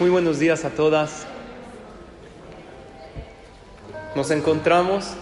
Muy 0.00 0.10
buenos 0.10 0.38
días 0.38 0.64
a 0.64 0.70
todas. 0.70 1.26
Nos 4.14 4.30
encontramos 4.30 5.14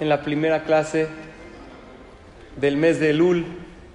en 0.00 0.08
la 0.08 0.22
primera 0.22 0.64
clase 0.64 1.08
del 2.56 2.78
mes 2.78 2.98
de 3.00 3.10
Elul, 3.10 3.44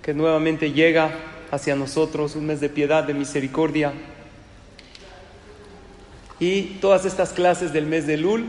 que 0.04 0.14
nuevamente 0.14 0.72
llega 0.72 1.10
hacia 1.50 1.76
nosotros, 1.76 2.36
un 2.36 2.46
mes 2.46 2.60
de 2.60 2.70
piedad, 2.70 3.06
de 3.06 3.16
misericordia. 3.16 3.92
Y 6.40 6.78
todas 6.80 7.06
estas 7.06 7.34
clases 7.34 7.74
del 7.74 7.88
mes 7.88 8.06
de 8.06 8.14
Elul, 8.14 8.46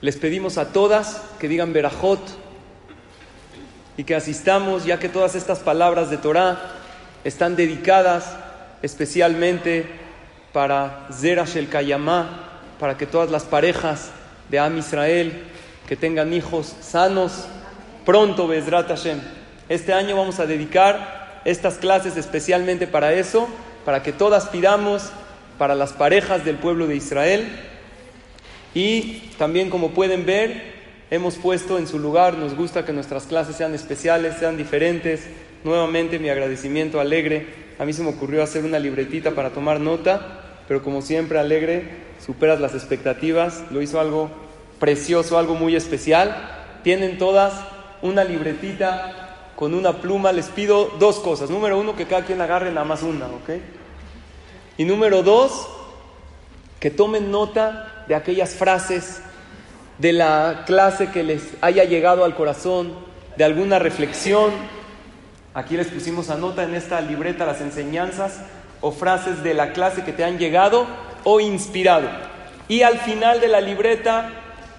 les 0.00 0.16
pedimos 0.16 0.56
a 0.56 0.72
todas 0.72 1.20
que 1.38 1.48
digan 1.48 1.74
Berajot 1.74 2.18
y 3.98 4.04
que 4.04 4.14
asistamos, 4.14 4.86
ya 4.86 4.98
que 4.98 5.10
todas 5.10 5.34
estas 5.34 5.58
palabras 5.58 6.08
de 6.08 6.16
Torah 6.16 6.58
están 7.24 7.56
dedicadas 7.56 8.38
especialmente 8.80 10.07
para 10.58 11.06
Zerash 11.12 11.56
el 11.56 11.68
Kayamá, 11.68 12.48
para 12.80 12.96
que 12.96 13.06
todas 13.06 13.30
las 13.30 13.44
parejas 13.44 14.10
de 14.48 14.58
Am 14.58 14.76
Israel, 14.76 15.44
que 15.86 15.94
tengan 15.94 16.32
hijos 16.32 16.74
sanos, 16.80 17.46
pronto, 18.04 18.48
Bezrat 18.48 18.88
Hashem. 18.88 19.20
Este 19.68 19.92
año 19.92 20.16
vamos 20.16 20.40
a 20.40 20.46
dedicar 20.46 21.42
estas 21.44 21.74
clases 21.74 22.16
especialmente 22.16 22.88
para 22.88 23.12
eso, 23.12 23.48
para 23.84 24.02
que 24.02 24.10
todas 24.12 24.48
pidamos 24.48 25.10
para 25.58 25.76
las 25.76 25.92
parejas 25.92 26.44
del 26.44 26.56
pueblo 26.56 26.88
de 26.88 26.96
Israel. 26.96 27.46
Y 28.74 29.30
también, 29.38 29.70
como 29.70 29.90
pueden 29.90 30.26
ver, 30.26 30.72
hemos 31.12 31.36
puesto 31.36 31.78
en 31.78 31.86
su 31.86 32.00
lugar, 32.00 32.34
nos 32.34 32.56
gusta 32.56 32.84
que 32.84 32.92
nuestras 32.92 33.26
clases 33.26 33.54
sean 33.54 33.76
especiales, 33.76 34.38
sean 34.40 34.56
diferentes. 34.56 35.20
Nuevamente 35.62 36.18
mi 36.18 36.30
agradecimiento 36.30 36.98
alegre. 36.98 37.46
A 37.78 37.84
mí 37.84 37.92
se 37.92 38.02
me 38.02 38.08
ocurrió 38.08 38.42
hacer 38.42 38.64
una 38.64 38.80
libretita 38.80 39.30
para 39.36 39.50
tomar 39.50 39.78
nota, 39.78 40.46
pero 40.68 40.82
como 40.82 41.00
siempre 41.00 41.38
alegre 41.38 41.88
superas 42.24 42.60
las 42.60 42.74
expectativas, 42.74 43.64
lo 43.70 43.80
hizo 43.80 43.98
algo 43.98 44.28
precioso, 44.78 45.38
algo 45.38 45.54
muy 45.54 45.74
especial. 45.74 46.36
Tienen 46.84 47.16
todas 47.16 47.54
una 48.02 48.22
libretita 48.22 49.54
con 49.56 49.72
una 49.72 49.94
pluma. 49.94 50.30
Les 50.30 50.48
pido 50.48 50.90
dos 50.98 51.20
cosas. 51.20 51.48
Número 51.48 51.78
uno, 51.78 51.96
que 51.96 52.04
cada 52.04 52.26
quien 52.26 52.42
agarre 52.42 52.70
nada 52.70 52.84
más 52.84 53.02
una, 53.02 53.26
¿ok? 53.26 53.50
Y 54.76 54.84
número 54.84 55.22
dos, 55.22 55.68
que 56.80 56.90
tomen 56.90 57.30
nota 57.30 58.04
de 58.06 58.14
aquellas 58.14 58.54
frases 58.54 59.22
de 59.96 60.12
la 60.12 60.64
clase 60.66 61.10
que 61.10 61.22
les 61.22 61.54
haya 61.62 61.84
llegado 61.84 62.24
al 62.24 62.34
corazón, 62.36 62.92
de 63.38 63.44
alguna 63.44 63.78
reflexión. 63.78 64.52
Aquí 65.54 65.78
les 65.78 65.88
pusimos 65.88 66.28
a 66.28 66.36
nota 66.36 66.62
en 66.62 66.74
esta 66.74 67.00
libreta 67.00 67.46
las 67.46 67.62
enseñanzas 67.62 68.42
o 68.80 68.92
frases 68.92 69.42
de 69.42 69.54
la 69.54 69.72
clase 69.72 70.04
que 70.04 70.12
te 70.12 70.24
han 70.24 70.38
llegado 70.38 70.86
o 71.24 71.40
inspirado. 71.40 72.08
Y 72.68 72.82
al 72.82 72.98
final 72.98 73.40
de 73.40 73.48
la 73.48 73.60
libreta 73.60 74.30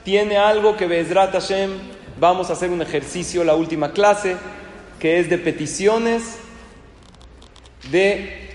tiene 0.03 0.38
algo 0.38 0.78
que 0.78 0.88
Bezrat 0.88 1.33
Hashem 1.33 1.72
vamos 2.20 2.50
a 2.50 2.53
hacer 2.53 2.70
un 2.70 2.81
ejercicio, 2.81 3.43
la 3.43 3.55
última 3.55 3.92
clase, 3.92 4.38
que 4.99 5.20
es 5.20 5.30
de 5.30 5.38
peticiones, 5.38 6.38
de 7.92 8.49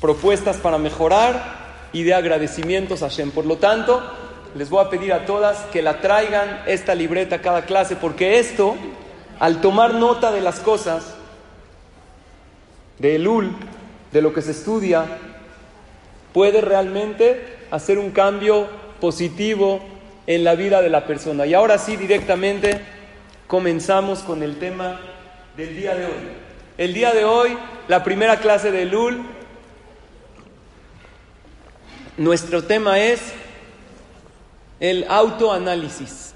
propuestas 0.00 0.58
para 0.58 0.78
mejorar 0.78 1.58
y 1.92 2.04
de 2.04 2.14
agradecimientos 2.14 3.02
a 3.02 3.08
Hashem. 3.08 3.30
Por 3.30 3.46
lo 3.46 3.56
tanto, 3.56 4.02
les 4.54 4.70
voy 4.70 4.84
a 4.84 4.90
pedir 4.90 5.12
a 5.12 5.26
todas 5.26 5.58
que 5.72 5.82
la 5.82 6.00
traigan 6.00 6.62
esta 6.66 6.94
libreta 6.94 7.36
a 7.36 7.42
cada 7.42 7.62
clase, 7.62 7.96
porque 7.96 8.38
esto, 8.38 8.76
al 9.38 9.60
tomar 9.60 9.94
nota 9.94 10.30
de 10.30 10.40
las 10.40 10.60
cosas, 10.60 11.14
de 12.98 13.16
Elul, 13.16 13.54
de 14.12 14.22
lo 14.22 14.32
que 14.32 14.42
se 14.42 14.52
estudia, 14.52 15.06
puede 16.32 16.60
realmente 16.60 17.58
hacer 17.70 17.98
un 17.98 18.10
cambio 18.10 18.68
positivo 19.00 19.80
en 20.26 20.44
la 20.44 20.54
vida 20.54 20.82
de 20.82 20.90
la 20.90 21.06
persona. 21.06 21.46
Y 21.46 21.54
ahora 21.54 21.78
sí, 21.78 21.96
directamente 21.96 22.80
comenzamos 23.46 24.20
con 24.20 24.42
el 24.42 24.58
tema 24.58 25.00
del 25.56 25.76
día 25.76 25.94
de 25.94 26.04
hoy. 26.06 26.12
El 26.76 26.94
día 26.94 27.12
de 27.12 27.24
hoy, 27.24 27.56
la 27.88 28.04
primera 28.04 28.38
clase 28.38 28.70
de 28.70 28.84
Lul, 28.84 29.24
nuestro 32.16 32.62
tema 32.62 33.00
es 33.00 33.20
el 34.80 35.06
autoanálisis. 35.08 36.34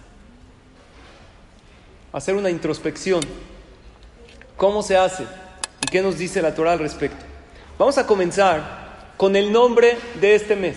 Hacer 2.12 2.34
una 2.34 2.50
introspección. 2.50 3.20
¿Cómo 4.56 4.82
se 4.82 4.96
hace? 4.96 5.24
¿Y 5.82 5.86
qué 5.90 6.02
nos 6.02 6.18
dice 6.18 6.42
la 6.42 6.54
Torah 6.54 6.72
al 6.72 6.78
respecto? 6.78 7.31
Vamos 7.78 7.96
a 7.98 8.06
comenzar 8.06 8.82
con 9.16 9.34
el 9.34 9.50
nombre 9.50 9.96
de 10.20 10.34
este 10.34 10.56
mes. 10.56 10.76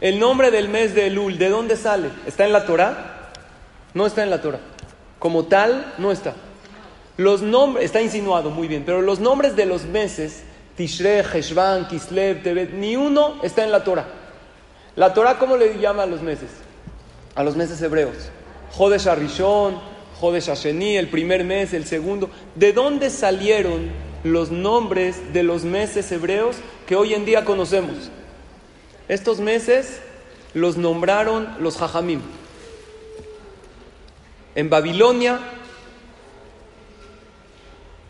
El 0.00 0.18
nombre 0.18 0.50
del 0.50 0.68
mes 0.68 0.94
de 0.94 1.06
Elul, 1.08 1.38
¿de 1.38 1.48
dónde 1.48 1.76
sale? 1.76 2.10
¿Está 2.26 2.44
en 2.44 2.52
la 2.52 2.64
Torah? 2.64 3.32
No 3.92 4.06
está 4.06 4.22
en 4.22 4.30
la 4.30 4.40
Torah. 4.40 4.60
Como 5.18 5.46
tal, 5.46 5.94
no 5.98 6.12
está. 6.12 6.34
Los 7.16 7.42
nombres, 7.42 7.86
está 7.86 8.02
insinuado 8.02 8.50
muy 8.50 8.68
bien, 8.68 8.84
pero 8.84 9.00
los 9.00 9.20
nombres 9.20 9.56
de 9.56 9.66
los 9.66 9.84
meses, 9.84 10.44
Tishrei, 10.76 11.22
Heshvan, 11.22 11.88
Kislev, 11.88 12.42
Tebet, 12.42 12.72
ni 12.72 12.94
uno 12.94 13.40
está 13.42 13.64
en 13.64 13.72
la 13.72 13.82
Torah. 13.82 14.06
La 14.94 15.12
Torah, 15.12 15.38
¿cómo 15.38 15.56
le 15.56 15.78
llama 15.78 16.04
a 16.04 16.06
los 16.06 16.22
meses? 16.22 16.50
A 17.34 17.42
los 17.42 17.56
meses 17.56 17.80
hebreos. 17.82 18.30
Jodesh 18.72 19.08
Arishon, 19.08 19.80
Jodesh 20.20 20.50
Asheni, 20.50 20.96
el 20.96 21.08
primer 21.08 21.42
mes, 21.44 21.72
el 21.72 21.86
segundo. 21.86 22.30
¿De 22.54 22.72
dónde 22.72 23.10
salieron 23.10 24.05
los 24.32 24.50
nombres 24.50 25.32
de 25.32 25.42
los 25.42 25.64
meses 25.64 26.10
hebreos 26.12 26.56
que 26.86 26.96
hoy 26.96 27.14
en 27.14 27.24
día 27.24 27.44
conocemos. 27.44 28.10
Estos 29.08 29.40
meses 29.40 30.00
los 30.54 30.76
nombraron 30.76 31.48
los 31.60 31.76
Jajamim. 31.76 32.20
En 34.54 34.70
Babilonia, 34.70 35.38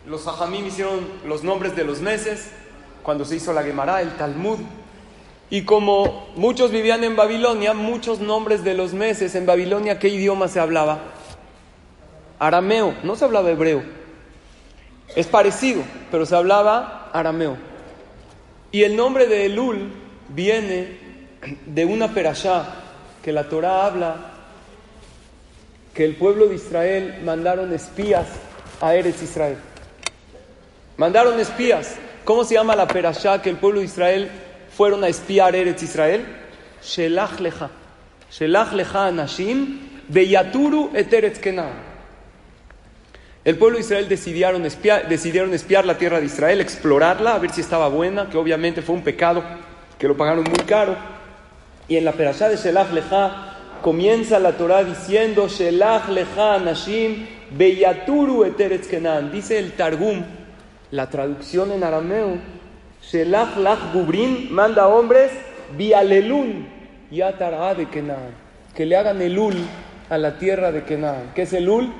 los 0.05 0.23
Jajamim 0.23 0.65
hicieron 0.65 0.99
los 1.25 1.43
nombres 1.43 1.75
de 1.75 1.83
los 1.83 1.99
meses 1.99 2.49
cuando 3.03 3.25
se 3.25 3.35
hizo 3.35 3.53
la 3.53 3.63
Gemara, 3.63 4.01
el 4.01 4.15
Talmud. 4.15 4.59
Y 5.49 5.63
como 5.63 6.27
muchos 6.35 6.71
vivían 6.71 7.03
en 7.03 7.15
Babilonia, 7.15 7.73
muchos 7.73 8.19
nombres 8.19 8.63
de 8.63 8.73
los 8.73 8.93
meses 8.93 9.35
en 9.35 9.45
Babilonia, 9.45 9.99
¿qué 9.99 10.09
idioma 10.09 10.47
se 10.47 10.59
hablaba? 10.59 10.99
Arameo, 12.39 12.95
no 13.03 13.15
se 13.15 13.25
hablaba 13.25 13.49
hebreo. 13.49 13.83
Es 15.17 15.25
parecido, 15.25 15.81
pero 16.11 16.27
se 16.27 16.35
hablaba 16.35 17.09
arameo. 17.11 17.57
Y 18.71 18.83
el 18.83 18.95
nombre 18.95 19.25
de 19.25 19.47
Elul 19.47 19.91
viene 20.29 20.95
de 21.65 21.85
una 21.85 22.13
perashá 22.13 22.67
que 23.23 23.31
la 23.31 23.49
Torah 23.49 23.87
habla 23.87 24.15
que 25.95 26.05
el 26.05 26.17
pueblo 26.17 26.45
de 26.45 26.53
Israel 26.53 27.19
mandaron 27.23 27.73
espías 27.73 28.27
a 28.79 28.93
Eretz 28.93 29.23
Israel. 29.23 29.57
Mandaron 30.97 31.39
espías. 31.39 31.95
¿Cómo 32.23 32.43
se 32.43 32.53
llama 32.53 32.75
la 32.75 32.87
perashá 32.87 33.41
que 33.41 33.49
el 33.49 33.57
pueblo 33.57 33.79
de 33.79 33.87
Israel 33.87 34.29
fueron 34.77 35.03
a 35.03 35.07
espiar 35.07 35.55
Eretz 35.55 35.81
Israel? 35.81 36.27
Shelach 36.83 37.39
lecha. 37.39 37.71
Shelach 38.29 38.71
lecha 38.71 39.07
anashim 39.07 39.79
beyaturu 40.09 40.91
et 40.93 41.11
Eretz 41.11 41.39
el 43.47 43.55
pueblo 43.55 43.77
de 43.77 43.85
Israel 43.85 44.09
decidieron 44.09 44.65
espiar, 44.65 45.07
decidieron 45.07 45.53
espiar 45.53 45.85
la 45.85 45.97
tierra 45.97 46.19
de 46.19 46.25
Israel, 46.25 46.59
explorarla, 46.59 47.35
a 47.35 47.39
ver 47.39 47.49
si 47.49 47.61
estaba 47.61 47.87
buena, 47.87 48.29
que 48.29 48.37
obviamente 48.37 48.81
fue 48.81 48.93
un 48.93 49.03
pecado, 49.03 49.41
que 49.97 50.05
lo 50.05 50.17
pagaron 50.17 50.43
muy 50.43 50.65
caro. 50.65 50.97
Y 51.87 51.95
en 51.95 52.03
la 52.03 52.11
perashá 52.11 52.49
de 52.49 52.57
Shelach 52.57 52.91
Lecha 52.91 53.53
comienza 53.81 54.37
la 54.39 54.57
Torah 54.57 54.83
diciendo 54.83 55.47
Shelach 55.47 56.09
Lecha 56.09 56.59
Nashim 56.59 57.25
Beyaturu 57.51 58.43
Eteretz 58.43 58.85
Kenan. 58.85 59.31
Dice 59.31 59.57
el 59.57 59.71
Targum, 59.77 60.25
la 60.91 61.09
traducción 61.09 61.71
en 61.71 61.85
arameo, 61.85 62.39
Shelach 63.01 63.55
Lach 63.55 63.93
Gubrin 63.93 64.49
manda 64.51 64.89
hombres 64.89 65.31
Bialelun 65.77 66.67
Yatara 67.11 67.73
de 67.75 67.87
Kenan, 67.87 68.35
que 68.75 68.85
le 68.85 68.97
hagan 68.97 69.21
elul 69.21 69.55
a 70.09 70.17
la 70.17 70.37
tierra 70.37 70.73
de 70.73 70.83
Kenan. 70.83 71.31
¿Qué 71.33 71.43
es 71.43 71.53
elul? 71.53 71.93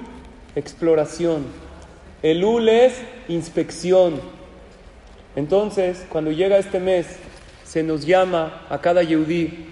Exploración. 0.57 1.45
El 2.24 2.44
UL 2.44 2.68
es 2.68 2.94
inspección. 3.27 4.19
Entonces, 5.36 6.04
cuando 6.09 6.31
llega 6.31 6.57
este 6.57 6.80
mes, 6.80 7.06
se 7.63 7.83
nos 7.83 8.06
llama 8.06 8.65
a 8.69 8.81
cada 8.81 9.04
yehudí 9.04 9.68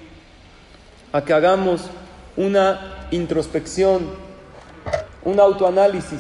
a 1.12 1.26
que 1.26 1.34
hagamos 1.34 1.90
una 2.38 3.08
introspección, 3.10 4.10
un 5.24 5.40
autoanálisis. 5.40 6.20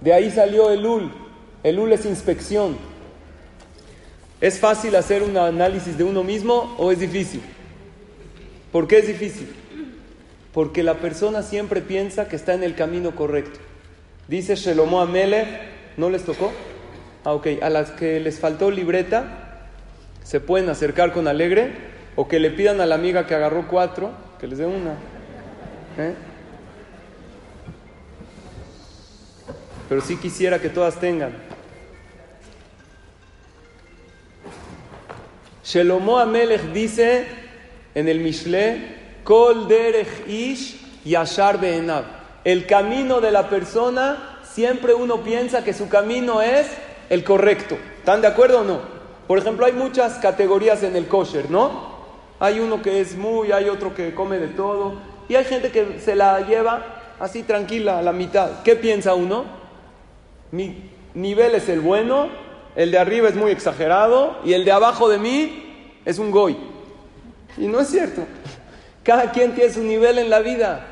De 0.00 0.12
ahí 0.12 0.30
salió 0.30 0.70
el 0.70 0.86
UL. 0.86 1.10
El 1.64 1.78
UL 1.80 1.92
es 1.92 2.04
inspección. 2.04 2.76
¿Es 4.40 4.60
fácil 4.60 4.94
hacer 4.94 5.22
un 5.22 5.36
análisis 5.36 5.98
de 5.98 6.04
uno 6.04 6.22
mismo 6.22 6.74
o 6.78 6.92
es 6.92 7.00
difícil? 7.00 7.42
¿Por 8.70 8.86
qué 8.86 8.98
es 8.98 9.08
difícil? 9.08 9.59
Porque 10.52 10.82
la 10.82 10.94
persona 10.94 11.42
siempre 11.42 11.80
piensa 11.80 12.28
que 12.28 12.36
está 12.36 12.54
en 12.54 12.64
el 12.64 12.74
camino 12.74 13.14
correcto. 13.14 13.60
Dice 14.28 14.56
Shelomo 14.56 15.00
Amelech, 15.00 15.46
¿no 15.96 16.10
les 16.10 16.24
tocó? 16.24 16.52
Ah, 17.24 17.32
ok, 17.32 17.48
a 17.62 17.70
las 17.70 17.90
que 17.90 18.20
les 18.20 18.38
faltó 18.40 18.70
libreta, 18.70 19.68
se 20.22 20.40
pueden 20.40 20.68
acercar 20.68 21.12
con 21.12 21.28
alegre 21.28 21.72
o 22.16 22.28
que 22.28 22.40
le 22.40 22.50
pidan 22.50 22.80
a 22.80 22.86
la 22.86 22.94
amiga 22.94 23.26
que 23.26 23.34
agarró 23.34 23.66
cuatro, 23.68 24.12
que 24.40 24.46
les 24.46 24.58
dé 24.58 24.66
una. 24.66 24.94
¿Eh? 25.98 26.14
Pero 29.88 30.00
sí 30.00 30.16
quisiera 30.16 30.60
que 30.60 30.68
todas 30.68 31.00
tengan. 31.00 31.32
Shelomo 35.64 36.18
Amelech 36.18 36.72
dice 36.72 37.26
en 37.94 38.08
el 38.08 38.20
Mishle, 38.20 38.99
Kol 39.30 39.68
derech 39.68 40.26
ish 40.26 40.74
yashar 41.04 41.60
be'enav. 41.60 42.02
El 42.42 42.66
camino 42.66 43.20
de 43.20 43.30
la 43.30 43.48
persona, 43.48 44.40
siempre 44.42 44.92
uno 44.92 45.22
piensa 45.22 45.62
que 45.62 45.72
su 45.72 45.88
camino 45.88 46.42
es 46.42 46.66
el 47.08 47.22
correcto. 47.22 47.78
¿Están 47.98 48.22
de 48.22 48.26
acuerdo 48.26 48.62
o 48.62 48.64
no? 48.64 48.80
Por 49.28 49.38
ejemplo, 49.38 49.66
hay 49.66 49.72
muchas 49.72 50.14
categorías 50.14 50.82
en 50.82 50.96
el 50.96 51.06
kosher, 51.06 51.48
¿no? 51.48 51.70
Hay 52.40 52.58
uno 52.58 52.82
que 52.82 53.00
es 53.00 53.16
muy, 53.16 53.52
hay 53.52 53.68
otro 53.68 53.94
que 53.94 54.16
come 54.16 54.38
de 54.38 54.48
todo. 54.48 54.94
Y 55.28 55.36
hay 55.36 55.44
gente 55.44 55.70
que 55.70 56.00
se 56.00 56.16
la 56.16 56.40
lleva 56.40 57.14
así 57.20 57.44
tranquila, 57.44 58.00
a 58.00 58.02
la 58.02 58.12
mitad. 58.12 58.64
¿Qué 58.64 58.74
piensa 58.74 59.14
uno? 59.14 59.44
Mi 60.50 60.90
nivel 61.14 61.54
es 61.54 61.68
el 61.68 61.78
bueno, 61.78 62.30
el 62.74 62.90
de 62.90 62.98
arriba 62.98 63.28
es 63.28 63.36
muy 63.36 63.52
exagerado 63.52 64.38
y 64.44 64.54
el 64.54 64.64
de 64.64 64.72
abajo 64.72 65.08
de 65.08 65.18
mí 65.18 65.92
es 66.04 66.18
un 66.18 66.32
goy. 66.32 66.56
Y 67.56 67.68
no 67.68 67.78
es 67.78 67.86
cierto. 67.86 68.22
Cada 69.10 69.32
quien 69.32 69.56
tiene 69.56 69.72
su 69.72 69.82
nivel 69.82 70.18
en 70.18 70.30
la 70.30 70.38
vida. 70.38 70.86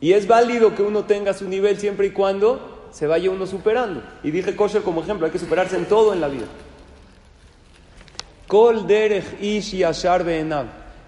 Y 0.00 0.14
es 0.14 0.26
válido 0.26 0.74
que 0.74 0.82
uno 0.82 1.04
tenga 1.04 1.32
su 1.32 1.48
nivel 1.48 1.78
siempre 1.78 2.08
y 2.08 2.10
cuando 2.10 2.88
se 2.90 3.06
vaya 3.06 3.30
uno 3.30 3.46
superando. 3.46 4.02
Y 4.24 4.32
dije 4.32 4.56
kosher 4.56 4.82
como 4.82 5.02
ejemplo, 5.02 5.24
hay 5.24 5.30
que 5.30 5.38
superarse 5.38 5.76
en 5.76 5.86
todo 5.86 6.12
en 6.12 6.20
la 6.20 6.26
vida. 6.26 6.46
Kol 8.48 8.88
derech 8.88 9.40
ish 9.40 9.76
yashar 9.76 10.26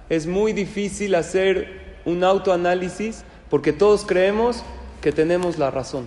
Es 0.08 0.28
muy 0.28 0.52
difícil 0.52 1.16
hacer 1.16 1.98
un 2.04 2.22
autoanálisis 2.22 3.25
porque 3.48 3.72
todos 3.72 4.04
creemos 4.06 4.62
que 5.00 5.10
tenemos 5.10 5.58
la 5.58 5.72
razón. 5.72 6.06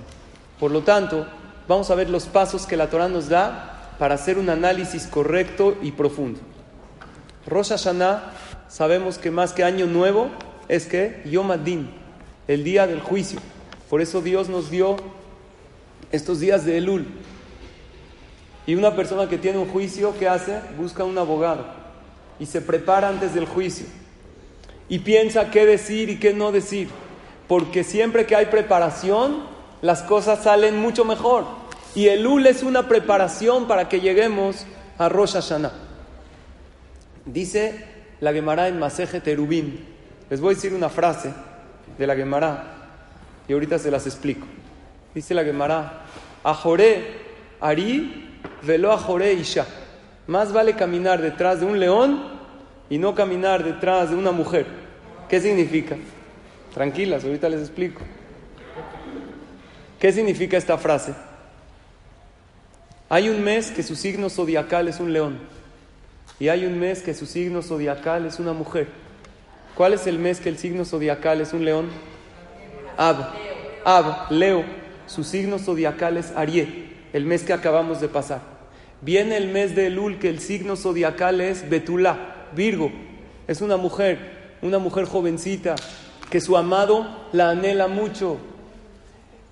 Por 0.62 0.72
lo 0.72 0.84
tanto, 0.84 1.28
vamos 1.68 1.92
a 1.92 1.96
ver 1.96 2.10
los 2.10 2.28
pasos 2.28 2.66
que 2.66 2.78
la 2.78 2.90
Torah 2.90 3.10
nos 3.10 3.28
da 3.28 3.96
para 4.00 4.16
hacer 4.16 4.38
un 4.38 4.50
análisis 4.50 5.08
correcto 5.08 5.76
y 5.82 5.92
profundo. 5.92 6.40
Rosh 7.46 7.72
Hashanah 7.72 8.32
sabemos 8.74 9.20
que 9.20 9.30
más 9.30 9.54
que 9.54 9.64
año 9.64 9.86
nuevo 9.86 10.32
es 10.68 10.88
que 10.88 11.22
Yom 11.26 11.52
Adin, 11.52 11.92
el 12.48 12.64
día 12.64 12.88
del 12.88 13.02
juicio. 13.02 13.40
Por 13.88 14.02
eso 14.02 14.20
Dios 14.20 14.50
nos 14.50 14.72
dio 14.72 14.98
estos 16.12 16.40
días 16.40 16.66
de 16.66 16.80
Elul. 16.80 17.06
Y 18.66 18.74
una 18.74 18.96
persona 18.96 19.30
que 19.30 19.38
tiene 19.38 19.60
un 19.60 19.68
juicio, 19.68 20.16
¿qué 20.18 20.28
hace? 20.28 20.60
Busca 20.76 21.04
un 21.04 21.16
abogado 21.20 21.68
y 22.40 22.48
se 22.48 22.62
prepara 22.62 23.10
antes 23.10 23.36
del 23.36 23.46
juicio. 23.46 23.86
Y 24.90 25.00
piensa 25.00 25.52
qué 25.52 25.68
decir 25.68 26.10
y 26.10 26.18
qué 26.18 26.34
no 26.34 26.52
decir. 26.52 26.90
Porque 27.48 27.84
siempre 27.84 28.26
que 28.26 28.36
hay 28.36 28.48
preparación, 28.48 29.44
las 29.84 30.02
cosas 30.02 30.42
salen 30.46 30.80
mucho 30.80 31.06
mejor. 31.06 31.46
Y 31.94 32.08
Elul 32.08 32.48
es 32.48 32.64
una 32.64 32.88
preparación 32.88 33.68
para 33.68 33.88
que 33.88 34.02
lleguemos 34.02 34.66
a 34.98 35.10
Rosh 35.10 35.34
Hashanah. 35.34 35.74
Dice 37.26 37.93
la 38.24 38.32
Gemara 38.32 38.70
en 38.70 38.80
Maseje 38.80 39.20
Terubim. 39.20 39.80
Les 40.30 40.40
voy 40.40 40.54
a 40.54 40.56
decir 40.56 40.74
una 40.74 40.88
frase 40.88 41.34
de 41.98 42.08
la 42.08 42.16
Gemara 42.16 42.64
y 43.50 43.54
ahorita 43.54 43.78
se 43.78 43.92
las 43.92 44.06
explico. 44.08 44.48
Dice 45.14 45.34
la 45.34 45.44
Gemara, 45.44 46.06
Ajoré 46.42 47.18
Ari 47.60 48.40
velo 48.62 48.94
Ajoré 48.94 49.34
Isha. 49.34 49.66
Más 50.28 50.54
vale 50.54 50.74
caminar 50.74 51.22
detrás 51.22 51.60
de 51.60 51.66
un 51.66 51.82
león 51.82 52.24
y 52.90 52.98
no 52.98 53.14
caminar 53.14 53.62
detrás 53.62 54.10
de 54.10 54.16
una 54.16 54.32
mujer. 54.32 54.68
¿Qué 55.28 55.42
significa? 55.42 55.98
Tranquilas, 56.74 57.26
ahorita 57.26 57.50
les 57.50 57.60
explico. 57.60 58.04
¿Qué 60.00 60.14
significa 60.14 60.56
esta 60.56 60.78
frase? 60.78 61.14
Hay 63.10 63.28
un 63.28 63.44
mes 63.44 63.70
que 63.72 63.84
su 63.84 63.98
signo 63.98 64.30
zodiacal 64.30 64.88
es 64.88 65.02
un 65.02 65.12
león. 65.12 65.40
Y 66.40 66.50
hay 66.50 66.66
un 66.66 66.80
mes 66.80 67.02
que 67.02 67.14
su 67.14 67.26
signo 67.26 67.62
zodiacal 67.62 68.26
es 68.26 68.40
una 68.40 68.54
mujer. 68.54 68.88
¿Cuál 69.76 69.94
es 69.94 70.08
el 70.08 70.20
mes 70.20 70.40
que 70.40 70.50
el 70.50 70.58
signo 70.58 70.86
zodiacal 70.86 71.42
es 71.42 71.54
un 71.54 71.66
león? 71.66 71.90
Ab. 72.98 73.34
Ab, 73.86 74.32
Leo. 74.32 74.64
Su 75.08 75.24
signo 75.24 75.60
zodiacal 75.60 76.18
es 76.18 76.32
Arié, 76.36 76.90
el 77.12 77.26
mes 77.26 77.44
que 77.44 77.54
acabamos 77.54 78.00
de 78.00 78.08
pasar. 78.08 78.42
Viene 79.02 79.36
el 79.36 79.50
mes 79.50 79.76
de 79.76 79.88
Elul, 79.88 80.18
que 80.18 80.30
el 80.30 80.40
signo 80.40 80.76
zodiacal 80.76 81.42
es 81.42 81.70
Betulá, 81.70 82.48
Virgo. 82.56 82.92
Es 83.48 83.62
una 83.62 83.76
mujer, 83.76 84.18
una 84.62 84.80
mujer 84.80 85.06
jovencita, 85.06 85.76
que 86.30 86.40
su 86.40 86.56
amado 86.56 87.06
la 87.34 87.50
anhela 87.50 87.88
mucho. 87.88 88.38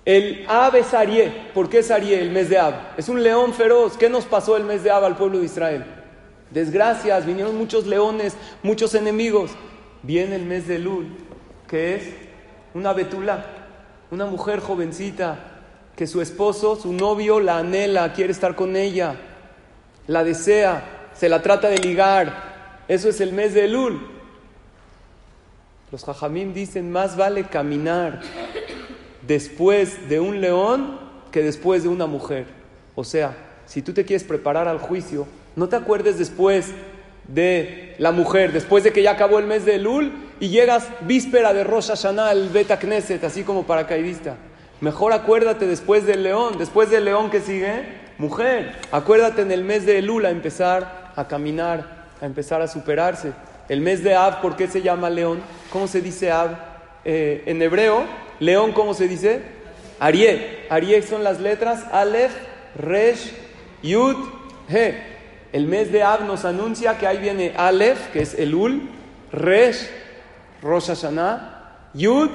El 0.04 0.44
Ab 0.48 0.76
es 0.76 0.94
Arié. 0.94 1.32
¿Por 1.52 1.68
qué 1.68 1.80
es 1.80 1.90
Arié 1.90 2.20
el 2.20 2.30
mes 2.30 2.48
de 2.48 2.58
Ab? 2.58 2.74
Es 2.96 3.08
un 3.08 3.22
león 3.22 3.52
feroz. 3.52 3.96
¿Qué 3.96 4.08
nos 4.08 4.24
pasó 4.24 4.56
el 4.56 4.64
mes 4.64 4.82
de 4.82 4.90
Ab 4.90 5.04
al 5.04 5.16
pueblo 5.16 5.38
de 5.38 5.44
Israel? 5.44 5.84
Desgracias, 6.52 7.26
vinieron 7.26 7.56
muchos 7.56 7.86
leones, 7.86 8.36
muchos 8.62 8.94
enemigos. 8.94 9.50
Viene 10.02 10.36
el 10.36 10.44
mes 10.44 10.66
de 10.66 10.78
Lul, 10.78 11.06
que 11.68 11.94
es 11.94 12.02
una 12.74 12.92
betula, 12.92 13.46
una 14.10 14.26
mujer 14.26 14.60
jovencita, 14.60 15.38
que 15.96 16.06
su 16.06 16.20
esposo, 16.20 16.76
su 16.76 16.92
novio, 16.92 17.40
la 17.40 17.58
anhela, 17.58 18.12
quiere 18.12 18.32
estar 18.32 18.54
con 18.54 18.76
ella, 18.76 19.16
la 20.06 20.24
desea, 20.24 21.10
se 21.14 21.28
la 21.28 21.42
trata 21.42 21.68
de 21.68 21.78
ligar. 21.78 22.82
Eso 22.88 23.08
es 23.08 23.20
el 23.20 23.32
mes 23.32 23.54
de 23.54 23.68
Lul. 23.68 24.00
Los 25.90 26.04
jajamim 26.04 26.54
dicen, 26.54 26.90
más 26.90 27.16
vale 27.16 27.44
caminar 27.44 28.20
después 29.26 30.08
de 30.08 30.20
un 30.20 30.40
león 30.40 30.98
que 31.30 31.42
después 31.42 31.82
de 31.82 31.88
una 31.90 32.06
mujer. 32.06 32.46
O 32.94 33.04
sea, 33.04 33.36
si 33.66 33.82
tú 33.82 33.92
te 33.92 34.04
quieres 34.04 34.24
preparar 34.24 34.68
al 34.68 34.78
juicio, 34.78 35.26
no 35.56 35.68
te 35.68 35.76
acuerdes 35.76 36.18
después 36.18 36.72
de 37.28 37.94
la 37.98 38.12
mujer, 38.12 38.52
después 38.52 38.84
de 38.84 38.92
que 38.92 39.02
ya 39.02 39.12
acabó 39.12 39.38
el 39.38 39.46
mes 39.46 39.64
de 39.64 39.78
Lul 39.78 40.12
y 40.40 40.48
llegas 40.48 40.88
víspera 41.02 41.52
de 41.52 41.64
Rosh 41.64 41.88
Hashanah 41.88 42.30
al 42.30 42.48
Beta 42.48 42.78
Knesset, 42.78 43.22
así 43.24 43.42
como 43.42 43.64
paracaidista. 43.64 44.36
Mejor 44.80 45.12
acuérdate 45.12 45.66
después 45.66 46.04
del 46.06 46.24
león, 46.24 46.58
después 46.58 46.90
del 46.90 47.04
león 47.04 47.30
que 47.30 47.40
sigue, 47.40 47.84
mujer. 48.18 48.76
Acuérdate 48.90 49.42
en 49.42 49.52
el 49.52 49.62
mes 49.62 49.86
de 49.86 49.98
Elul 49.98 50.26
a 50.26 50.30
empezar 50.30 51.12
a 51.14 51.28
caminar, 51.28 52.08
a 52.20 52.26
empezar 52.26 52.60
a 52.62 52.66
superarse. 52.66 53.32
El 53.68 53.80
mes 53.80 54.02
de 54.02 54.14
Ab, 54.14 54.40
¿por 54.40 54.56
qué 54.56 54.66
se 54.66 54.82
llama 54.82 55.08
león? 55.08 55.40
¿Cómo 55.70 55.86
se 55.86 56.00
dice 56.00 56.32
Ab? 56.32 56.56
Eh, 57.04 57.44
en 57.46 57.62
hebreo, 57.62 58.04
león, 58.40 58.72
¿cómo 58.72 58.94
se 58.94 59.06
dice? 59.06 59.42
Arié. 60.00 60.66
Arié 60.68 61.02
son 61.02 61.22
las 61.22 61.38
letras 61.38 61.84
Aleph, 61.92 62.32
Resh, 62.74 63.32
Yud, 63.82 64.16
He. 64.68 65.11
El 65.52 65.66
mes 65.66 65.92
de 65.92 66.02
Ab 66.02 66.24
nos 66.24 66.46
anuncia 66.46 66.96
que 66.96 67.06
ahí 67.06 67.18
viene 67.18 67.52
Aleph, 67.56 68.10
que 68.10 68.22
es 68.22 68.34
Elul, 68.34 68.88
Resh, 69.30 69.88
Rosh 70.62 70.86
Hashanah, 70.86 71.90
Yud, 71.92 72.30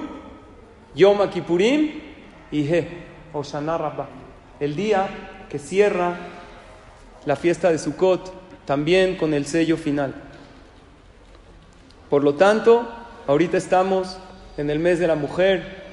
Yom 0.94 1.28
Kippurim 1.30 2.00
y 2.52 2.62
He, 2.62 2.88
Hoshana 3.34 3.78
Rabbah. 3.78 4.08
El 4.60 4.76
día 4.76 5.08
que 5.50 5.58
cierra 5.58 6.16
la 7.26 7.36
fiesta 7.36 7.72
de 7.72 7.80
Sukkot, 7.80 8.34
también 8.66 9.16
con 9.16 9.34
el 9.34 9.46
sello 9.46 9.78
final. 9.78 10.14
Por 12.10 12.24
lo 12.24 12.36
tanto, 12.36 12.88
ahorita 13.26 13.58
estamos 13.58 14.20
en 14.58 14.70
el 14.70 14.80
mes 14.80 15.00
de 15.00 15.08
la 15.08 15.16
mujer 15.16 15.88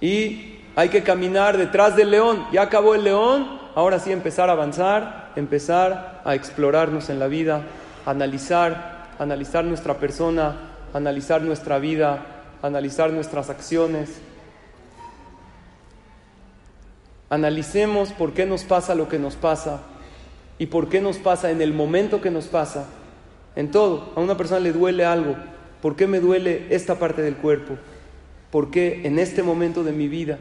y 0.00 0.58
hay 0.74 0.88
que 0.88 1.02
caminar 1.02 1.56
detrás 1.56 1.96
del 1.96 2.10
león. 2.10 2.46
Ya 2.52 2.62
acabó 2.62 2.94
el 2.94 3.04
león, 3.04 3.60
ahora 3.74 3.98
sí 3.98 4.10
empezar 4.10 4.48
a 4.48 4.52
avanzar, 4.52 5.21
empezar 5.36 6.22
a 6.24 6.34
explorarnos 6.34 7.10
en 7.10 7.18
la 7.18 7.26
vida, 7.26 7.62
analizar, 8.06 9.08
analizar 9.18 9.64
nuestra 9.64 9.98
persona, 9.98 10.56
analizar 10.92 11.42
nuestra 11.42 11.78
vida, 11.78 12.26
analizar 12.62 13.12
nuestras 13.12 13.50
acciones. 13.50 14.20
Analicemos 17.30 18.12
por 18.12 18.32
qué 18.32 18.46
nos 18.46 18.64
pasa 18.64 18.94
lo 18.94 19.08
que 19.08 19.18
nos 19.18 19.36
pasa 19.36 19.80
¿Y 20.62 20.66
por 20.66 20.88
qué 20.88 21.00
nos 21.00 21.18
pasa 21.18 21.50
en 21.50 21.60
el 21.60 21.72
momento 21.72 22.20
que 22.20 22.30
nos 22.30 22.46
pasa? 22.46 22.86
En 23.56 23.72
todo. 23.72 24.12
A 24.14 24.20
una 24.20 24.36
persona 24.36 24.60
le 24.60 24.72
duele 24.72 25.04
algo. 25.04 25.34
¿Por 25.80 25.96
qué 25.96 26.06
me 26.06 26.20
duele 26.20 26.68
esta 26.70 27.00
parte 27.00 27.20
del 27.20 27.34
cuerpo? 27.34 27.78
¿Por 28.52 28.70
qué 28.70 29.00
en 29.02 29.18
este 29.18 29.42
momento 29.42 29.82
de 29.82 29.90
mi 29.90 30.06
vida? 30.06 30.38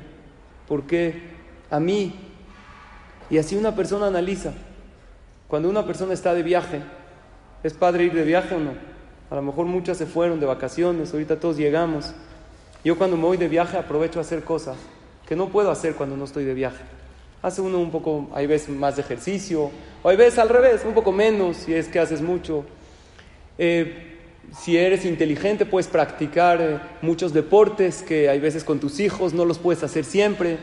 ¿Por 0.68 0.84
qué 0.84 1.24
a 1.72 1.80
mí? 1.80 2.14
Y 3.32 3.40
así 3.40 3.56
una 3.56 3.76
persona 3.76 4.06
analiza. 4.06 4.54
Cuando 5.52 5.68
una 5.68 5.86
persona 5.86 6.14
está 6.14 6.34
de 6.34 6.44
viaje, 6.44 6.80
¿es 7.62 7.74
padre 7.74 8.06
ir 8.06 8.14
de 8.14 8.24
viaje 8.24 8.56
o 8.56 8.60
no? 8.62 8.72
A 9.30 9.36
lo 9.36 9.42
mejor 9.42 9.66
muchas 9.66 9.98
se 9.98 10.06
fueron 10.06 10.40
de 10.40 10.46
vacaciones, 10.46 11.12
ahorita 11.12 11.42
todos 11.42 11.58
llegamos. 11.58 12.14
Yo 12.86 12.98
cuando 12.98 13.18
me 13.18 13.24
voy 13.24 13.36
de 13.36 13.50
viaje 13.50 13.76
aprovecho 13.76 14.20
a 14.20 14.22
hacer 14.22 14.46
cosas 14.46 14.78
que 15.28 15.36
no 15.36 15.50
puedo 15.50 15.70
hacer 15.70 15.96
cuando 15.96 16.16
no 16.16 16.24
estoy 16.24 16.46
de 16.46 16.54
viaje. 16.54 16.82
Hace 17.42 17.60
uno 17.60 17.80
un 17.80 17.92
poco, 17.92 18.30
hay 18.34 18.48
veces 18.48 18.70
más 18.70 18.96
de 18.96 19.02
ejercicio, 19.02 19.72
o 20.02 20.08
hay 20.08 20.16
veces 20.16 20.40
al 20.40 20.48
revés, 20.48 20.86
un 20.86 20.94
poco 20.94 21.12
menos 21.12 21.58
si 21.58 21.74
es 21.74 21.90
que 21.90 22.00
haces 22.00 22.22
mucho. 22.22 22.64
Eh, 23.58 24.20
si 24.58 24.78
eres 24.78 25.04
inteligente 25.04 25.66
puedes 25.66 25.90
practicar 25.90 26.62
eh, 26.62 26.80
muchos 27.02 27.34
deportes 27.34 28.04
que 28.04 28.30
hay 28.30 28.40
veces 28.40 28.64
con 28.64 28.80
tus 28.80 29.02
hijos 29.02 29.34
no 29.34 29.44
los 29.44 29.60
puedes 29.60 29.84
hacer 29.84 30.06
siempre. 30.06 30.60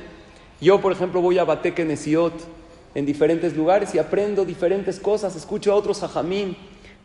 Yo, 0.63 0.81
por 0.81 0.93
ejemplo, 0.93 1.21
voy 1.21 1.37
a 1.37 1.45
Bateque 1.45 1.85
Nesiot 1.85 2.57
en 2.95 3.07
diferentes 3.07 3.57
lugares 3.57 3.95
y 3.95 3.99
aprendo 3.99 4.45
diferentes 4.45 4.99
cosas, 4.99 5.37
escucho 5.37 5.73
a 5.73 5.75
otros 5.75 6.03
ajamín, 6.03 6.57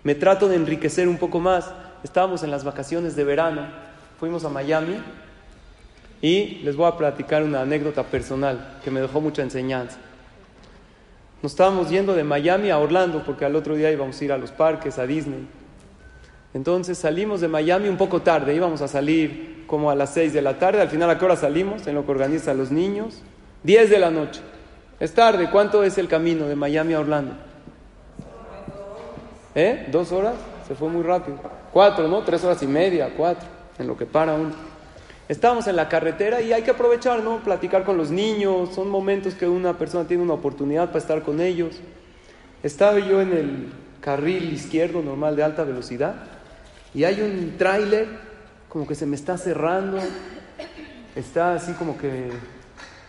me 0.04 0.16
trato 0.16 0.48
de 0.48 0.56
enriquecer 0.56 1.08
un 1.08 1.18
poco 1.18 1.40
más. 1.40 1.72
Estábamos 2.04 2.44
en 2.44 2.52
las 2.52 2.64
vacaciones 2.64 3.16
de 3.16 3.24
verano, 3.24 3.68
fuimos 4.20 4.44
a 4.46 4.50
Miami 4.50 4.98
y 6.22 6.62
les 6.64 6.76
voy 6.76 6.88
a 6.88 6.98
platicar 6.98 7.44
una 7.44 7.62
anécdota 7.62 8.04
personal 8.04 8.80
que 8.84 8.92
me 8.92 9.02
dejó 9.02 9.22
mucha 9.22 9.42
enseñanza. 9.42 9.98
Nos 11.42 11.52
estábamos 11.52 11.90
yendo 11.90 12.14
de 12.14 12.24
Miami 12.24 12.70
a 12.70 12.80
Orlando 12.80 13.24
porque 13.26 13.44
al 13.44 13.56
otro 13.56 13.76
día 13.76 13.92
íbamos 13.92 14.20
a 14.20 14.24
ir 14.26 14.32
a 14.32 14.38
los 14.38 14.52
parques, 14.52 14.98
a 14.98 15.06
Disney. 15.06 15.46
Entonces 16.54 16.98
salimos 16.98 17.42
de 17.42 17.48
Miami 17.48 17.90
un 17.90 17.98
poco 17.98 18.22
tarde, 18.22 18.56
íbamos 18.56 18.82
a 18.82 18.88
salir 18.88 19.64
como 19.68 19.90
a 19.90 19.96
las 19.96 20.14
6 20.14 20.34
de 20.34 20.42
la 20.42 20.60
tarde, 20.60 20.82
al 20.82 20.90
final 20.90 21.10
a 21.10 21.18
qué 21.18 21.26
hora 21.26 21.36
salimos, 21.36 21.88
en 21.88 21.96
lo 21.96 22.06
que 22.06 22.12
organizan 22.12 22.58
los 22.58 22.72
niños, 22.72 23.22
10 23.64 23.90
de 23.90 24.00
la 24.00 24.12
noche. 24.12 24.42
Es 25.04 25.14
tarde, 25.14 25.50
¿cuánto 25.52 25.84
es 25.84 25.98
el 25.98 26.08
camino 26.08 26.48
de 26.48 26.56
Miami 26.56 26.94
a 26.94 27.02
Orlando? 27.02 27.34
¿Eh? 29.54 29.90
¿Dos 29.92 30.14
horas? 30.14 30.36
Se 30.66 30.76
fue 30.76 30.88
muy 30.88 31.04
rápido. 31.04 31.40
Cuatro, 31.74 32.08
¿no? 32.08 32.22
Tres 32.24 32.42
horas 32.46 32.64
y 32.64 32.68
media, 32.68 33.14
cuatro, 33.18 33.46
en 33.78 33.88
lo 33.88 33.98
que 33.98 34.06
para 34.06 34.34
uno. 34.34 34.54
Estábamos 35.28 35.68
en 35.68 35.76
la 35.76 35.90
carretera 35.90 36.40
y 36.40 36.54
hay 36.54 36.62
que 36.62 36.72
aprovechar, 36.72 37.22
¿no? 37.22 37.40
Platicar 37.40 37.84
con 37.84 37.98
los 37.98 38.12
niños, 38.12 38.74
son 38.74 38.90
momentos 38.90 39.34
que 39.34 39.46
una 39.46 39.78
persona 39.78 40.08
tiene 40.08 40.24
una 40.24 40.36
oportunidad 40.36 40.88
para 40.88 41.00
estar 41.00 41.22
con 41.22 41.42
ellos. 41.42 41.82
Estaba 42.64 42.98
yo 43.00 43.20
en 43.20 43.34
el 43.34 43.74
carril 44.00 44.54
izquierdo 44.54 45.02
normal 45.02 45.36
de 45.36 45.44
alta 45.44 45.66
velocidad 45.66 46.16
y 46.94 47.04
hay 47.04 47.20
un 47.20 47.58
tráiler 47.58 48.08
como 48.70 48.88
que 48.88 48.96
se 48.96 49.06
me 49.06 49.18
está 49.18 49.38
cerrando, 49.38 50.00
está 51.14 51.56
así 51.56 51.74
como 51.74 51.98
que 51.98 52.30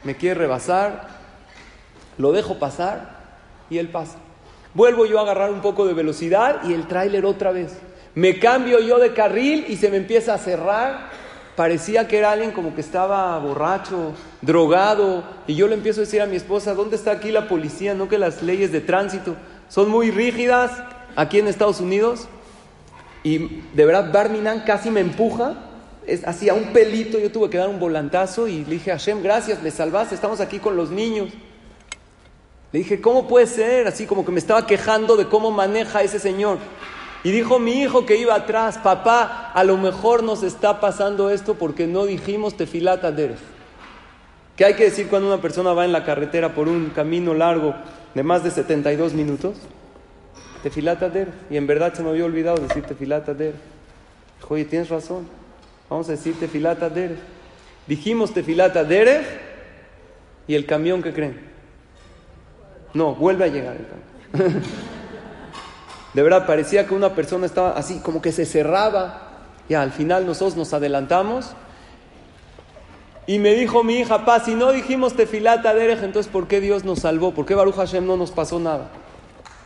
me 0.02 0.16
quiere 0.16 0.40
rebasar, 0.40 1.22
lo 2.18 2.32
dejo 2.32 2.58
pasar 2.58 3.18
y 3.70 3.78
él 3.78 3.88
pasa. 3.88 4.18
Vuelvo 4.74 5.06
yo 5.06 5.18
a 5.18 5.22
agarrar 5.22 5.50
un 5.50 5.60
poco 5.60 5.86
de 5.86 5.94
velocidad 5.94 6.64
y 6.64 6.72
el 6.72 6.86
tráiler 6.86 7.24
otra 7.24 7.52
vez. 7.52 7.78
Me 8.14 8.38
cambio 8.38 8.80
yo 8.80 8.98
de 8.98 9.12
carril 9.12 9.64
y 9.68 9.76
se 9.76 9.90
me 9.90 9.96
empieza 9.96 10.34
a 10.34 10.38
cerrar 10.38 11.10
parecía 11.56 12.08
que 12.08 12.18
era 12.18 12.32
alguien 12.32 12.50
como 12.50 12.74
que 12.74 12.80
estaba 12.80 13.38
borracho, 13.38 14.12
drogado, 14.42 15.24
y 15.46 15.54
yo 15.54 15.68
le 15.68 15.74
empiezo 15.74 16.00
a 16.00 16.04
decir 16.04 16.20
a 16.20 16.26
mi 16.26 16.36
esposa, 16.36 16.74
¿dónde 16.74 16.96
está 16.96 17.12
aquí 17.12 17.30
la 17.30 17.48
policía? 17.48 17.94
No 17.94 18.08
que 18.08 18.18
las 18.18 18.42
leyes 18.42 18.72
de 18.72 18.80
tránsito 18.80 19.36
son 19.68 19.88
muy 19.88 20.10
rígidas 20.10 20.72
aquí 21.16 21.38
en 21.38 21.48
Estados 21.48 21.80
Unidos. 21.80 22.28
Y 23.22 23.62
de 23.72 23.84
verdad, 23.86 24.12
Barminan 24.12 24.64
casi 24.66 24.90
me 24.90 25.00
empuja, 25.00 25.54
es, 26.06 26.26
hacía 26.26 26.54
un 26.54 26.72
pelito, 26.72 27.18
yo 27.18 27.30
tuve 27.32 27.48
que 27.48 27.56
dar 27.56 27.68
un 27.68 27.80
volantazo 27.80 28.48
y 28.48 28.64
le 28.64 28.72
dije, 28.72 28.90
Hashem, 28.90 29.22
gracias, 29.22 29.62
me 29.62 29.70
salvaste, 29.70 30.14
estamos 30.14 30.40
aquí 30.40 30.58
con 30.58 30.76
los 30.76 30.90
niños. 30.90 31.30
Le 32.74 32.80
dije, 32.80 33.00
¿cómo 33.00 33.28
puede 33.28 33.46
ser? 33.46 33.86
Así 33.86 34.04
como 34.04 34.24
que 34.24 34.32
me 34.32 34.40
estaba 34.40 34.66
quejando 34.66 35.14
de 35.14 35.28
cómo 35.28 35.52
maneja 35.52 36.02
ese 36.02 36.18
señor. 36.18 36.58
Y 37.22 37.30
dijo 37.30 37.60
mi 37.60 37.80
hijo 37.80 38.04
que 38.04 38.16
iba 38.16 38.34
atrás, 38.34 38.78
papá, 38.78 39.52
a 39.54 39.62
lo 39.62 39.76
mejor 39.78 40.24
nos 40.24 40.42
está 40.42 40.80
pasando 40.80 41.30
esto 41.30 41.54
porque 41.54 41.86
no 41.86 42.04
dijimos 42.04 42.56
tefilata 42.56 43.12
derech. 43.12 43.38
¿Qué 44.56 44.64
hay 44.64 44.74
que 44.74 44.86
decir 44.86 45.06
cuando 45.06 45.28
una 45.28 45.40
persona 45.40 45.72
va 45.72 45.84
en 45.84 45.92
la 45.92 46.04
carretera 46.04 46.52
por 46.56 46.66
un 46.66 46.90
camino 46.90 47.32
largo 47.32 47.76
de 48.12 48.24
más 48.24 48.42
de 48.42 48.50
72 48.50 49.14
minutos? 49.14 49.54
Tefilata 50.64 51.08
derech. 51.08 51.32
Y 51.50 51.56
en 51.56 51.68
verdad 51.68 51.94
se 51.94 52.02
me 52.02 52.10
había 52.10 52.24
olvidado 52.24 52.56
decir 52.56 52.82
tefilata 52.82 53.34
derech. 53.34 53.54
Dijo, 54.40 54.54
oye, 54.54 54.64
tienes 54.64 54.88
razón. 54.88 55.28
Vamos 55.88 56.08
a 56.08 56.10
decir 56.10 56.36
tefilata 56.40 56.90
derech. 56.90 57.20
Dijimos 57.86 58.34
tefilata 58.34 58.82
derech 58.82 59.24
y 60.48 60.56
el 60.56 60.66
camión, 60.66 61.04
¿qué 61.04 61.12
creen? 61.12 61.53
No, 62.94 63.14
vuelve 63.14 63.44
a 63.44 63.48
llegar 63.48 63.76
el. 63.76 63.86
De 66.14 66.22
verdad, 66.22 66.46
parecía 66.46 66.86
que 66.86 66.94
una 66.94 67.14
persona 67.14 67.44
estaba 67.44 67.72
así, 67.72 67.98
como 67.98 68.22
que 68.22 68.30
se 68.30 68.46
cerraba. 68.46 69.30
Y 69.68 69.74
al 69.74 69.90
final 69.90 70.26
nosotros 70.26 70.56
nos 70.56 70.72
adelantamos. 70.72 71.54
Y 73.26 73.38
me 73.38 73.54
dijo 73.54 73.82
mi 73.82 73.96
hija, 73.96 74.24
pa, 74.24 74.38
si 74.40 74.54
no 74.54 74.70
dijimos 74.70 75.14
tefilata 75.14 75.74
derech, 75.74 76.02
entonces 76.02 76.30
¿por 76.30 76.46
qué 76.46 76.60
Dios 76.60 76.84
nos 76.84 77.00
salvó? 77.00 77.32
¿Por 77.32 77.46
qué 77.46 77.54
Baruch 77.54 77.76
Hashem 77.76 78.06
no 78.06 78.16
nos 78.16 78.30
pasó 78.30 78.60
nada? 78.60 78.90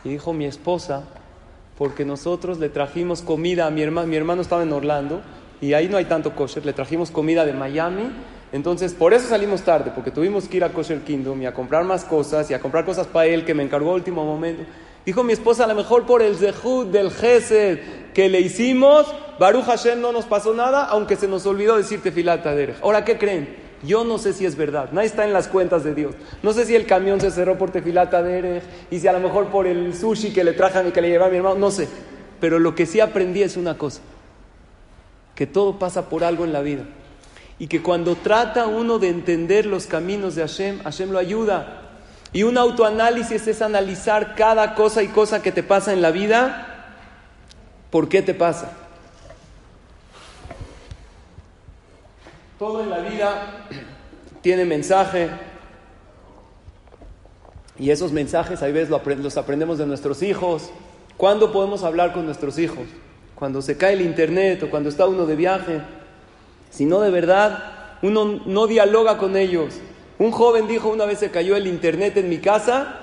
Y 0.03 0.09
dijo 0.09 0.31
mi 0.31 0.45
esposa, 0.45 1.03
porque 1.77 2.05
nosotros 2.05 2.57
le 2.57 2.69
trajimos 2.69 3.21
comida 3.21 3.67
a 3.67 3.69
mi 3.69 3.81
hermano. 3.81 4.07
Mi 4.07 4.15
hermano 4.15 4.41
estaba 4.41 4.63
en 4.63 4.71
Orlando 4.71 5.21
y 5.61 5.73
ahí 5.73 5.87
no 5.87 5.97
hay 5.97 6.05
tanto 6.05 6.35
kosher. 6.35 6.65
Le 6.65 6.73
trajimos 6.73 7.11
comida 7.11 7.45
de 7.45 7.53
Miami. 7.53 8.11
Entonces, 8.51 8.93
por 8.93 9.13
eso 9.13 9.27
salimos 9.27 9.61
tarde, 9.61 9.91
porque 9.93 10.09
tuvimos 10.09 10.47
que 10.47 10.57
ir 10.57 10.63
a 10.63 10.69
Kosher 10.69 11.01
Kingdom 11.01 11.41
y 11.41 11.45
a 11.45 11.53
comprar 11.53 11.83
más 11.83 12.03
cosas 12.03 12.49
y 12.49 12.53
a 12.53 12.59
comprar 12.59 12.83
cosas 12.83 13.05
para 13.05 13.27
él 13.27 13.45
que 13.45 13.53
me 13.53 13.63
encargó 13.63 13.93
último 13.93 14.25
momento. 14.25 14.63
Dijo 15.05 15.23
mi 15.23 15.33
esposa, 15.33 15.63
a 15.63 15.67
lo 15.67 15.75
mejor 15.75 16.05
por 16.05 16.21
el 16.21 16.35
zehut 16.35 16.89
del 16.89 17.11
gesed 17.11 17.79
que 18.13 18.27
le 18.27 18.41
hicimos, 18.41 19.07
Baruch 19.39 19.65
Hashem 19.65 20.01
no 20.01 20.11
nos 20.11 20.25
pasó 20.25 20.53
nada, 20.53 20.85
aunque 20.85 21.15
se 21.15 21.27
nos 21.27 21.45
olvidó 21.45 21.77
decir 21.77 22.01
tefilata 22.01 22.53
derech. 22.53 22.81
Ahora, 22.81 23.05
¿qué 23.05 23.17
creen? 23.17 23.69
Yo 23.83 24.03
no 24.03 24.17
sé 24.17 24.33
si 24.33 24.45
es 24.45 24.57
verdad, 24.57 24.89
nadie 24.91 25.07
está 25.07 25.23
en 25.25 25.31
las 25.31 25.47
cuentas 25.47 25.83
de 25.83 25.95
Dios. 25.95 26.15
No 26.43 26.51
sé 26.51 26.65
si 26.65 26.75
el 26.75 26.85
camión 26.85 27.21
se 27.21 27.31
cerró 27.31 27.57
por 27.57 27.71
tefilata 27.71 28.21
derech 28.21 28.63
y 28.91 28.99
si 28.99 29.07
a 29.07 29.13
lo 29.13 29.19
mejor 29.19 29.47
por 29.47 29.67
el 29.67 29.95
sushi 29.95 30.33
que 30.33 30.43
le 30.43 30.53
trajan 30.53 30.87
y 30.87 30.91
que 30.91 31.01
le 31.01 31.09
llevaba 31.09 31.27
a 31.27 31.31
mi 31.31 31.37
hermano, 31.37 31.55
no 31.55 31.71
sé. 31.71 31.87
Pero 32.41 32.59
lo 32.59 32.75
que 32.75 32.85
sí 32.85 32.99
aprendí 32.99 33.41
es 33.41 33.57
una 33.57 33.77
cosa, 33.77 34.01
que 35.35 35.47
todo 35.47 35.79
pasa 35.79 36.09
por 36.09 36.23
algo 36.23 36.43
en 36.43 36.51
la 36.51 36.61
vida. 36.61 36.83
Y 37.59 37.67
que 37.67 37.83
cuando 37.83 38.15
trata 38.15 38.65
uno 38.65 38.97
de 38.97 39.09
entender 39.09 39.65
los 39.65 39.85
caminos 39.85 40.35
de 40.35 40.41
Hashem, 40.41 40.81
Hashem 40.81 41.11
lo 41.11 41.19
ayuda. 41.19 41.81
Y 42.31 42.43
un 42.43 42.57
autoanálisis 42.57 43.47
es 43.47 43.61
analizar 43.61 44.35
cada 44.35 44.75
cosa 44.75 45.03
y 45.03 45.07
cosa 45.07 45.41
que 45.41 45.51
te 45.51 45.61
pasa 45.61 45.93
en 45.93 46.01
la 46.01 46.11
vida, 46.11 46.87
¿por 47.89 48.07
qué 48.07 48.21
te 48.21 48.33
pasa? 48.33 48.71
Todo 52.57 52.83
en 52.83 52.89
la 52.89 52.99
vida 52.99 53.65
tiene 54.41 54.65
mensaje 54.65 55.29
y 57.79 57.91
esos 57.91 58.11
mensajes 58.11 58.61
a 58.61 58.67
veces 58.67 58.89
los 58.89 59.37
aprendemos 59.37 59.77
de 59.77 59.85
nuestros 59.85 60.21
hijos. 60.21 60.69
¿Cuándo 61.15 61.51
podemos 61.51 61.83
hablar 61.83 62.11
con 62.11 62.25
nuestros 62.25 62.59
hijos? 62.59 62.85
Cuando 63.35 63.61
se 63.61 63.77
cae 63.77 63.93
el 63.93 64.01
internet 64.01 64.61
o 64.63 64.69
cuando 64.69 64.89
está 64.89 65.07
uno 65.07 65.25
de 65.25 65.35
viaje. 65.37 65.81
Si 66.69 66.85
no 66.85 66.99
de 67.01 67.11
verdad, 67.11 67.97
uno 68.01 68.41
no 68.45 68.67
dialoga 68.67 69.17
con 69.17 69.35
ellos. 69.35 69.75
Un 70.17 70.31
joven 70.31 70.67
dijo 70.67 70.89
una 70.89 71.05
vez 71.05 71.19
se 71.19 71.31
cayó 71.31 71.55
el 71.55 71.67
internet 71.67 72.17
en 72.17 72.29
mi 72.29 72.39
casa 72.39 72.95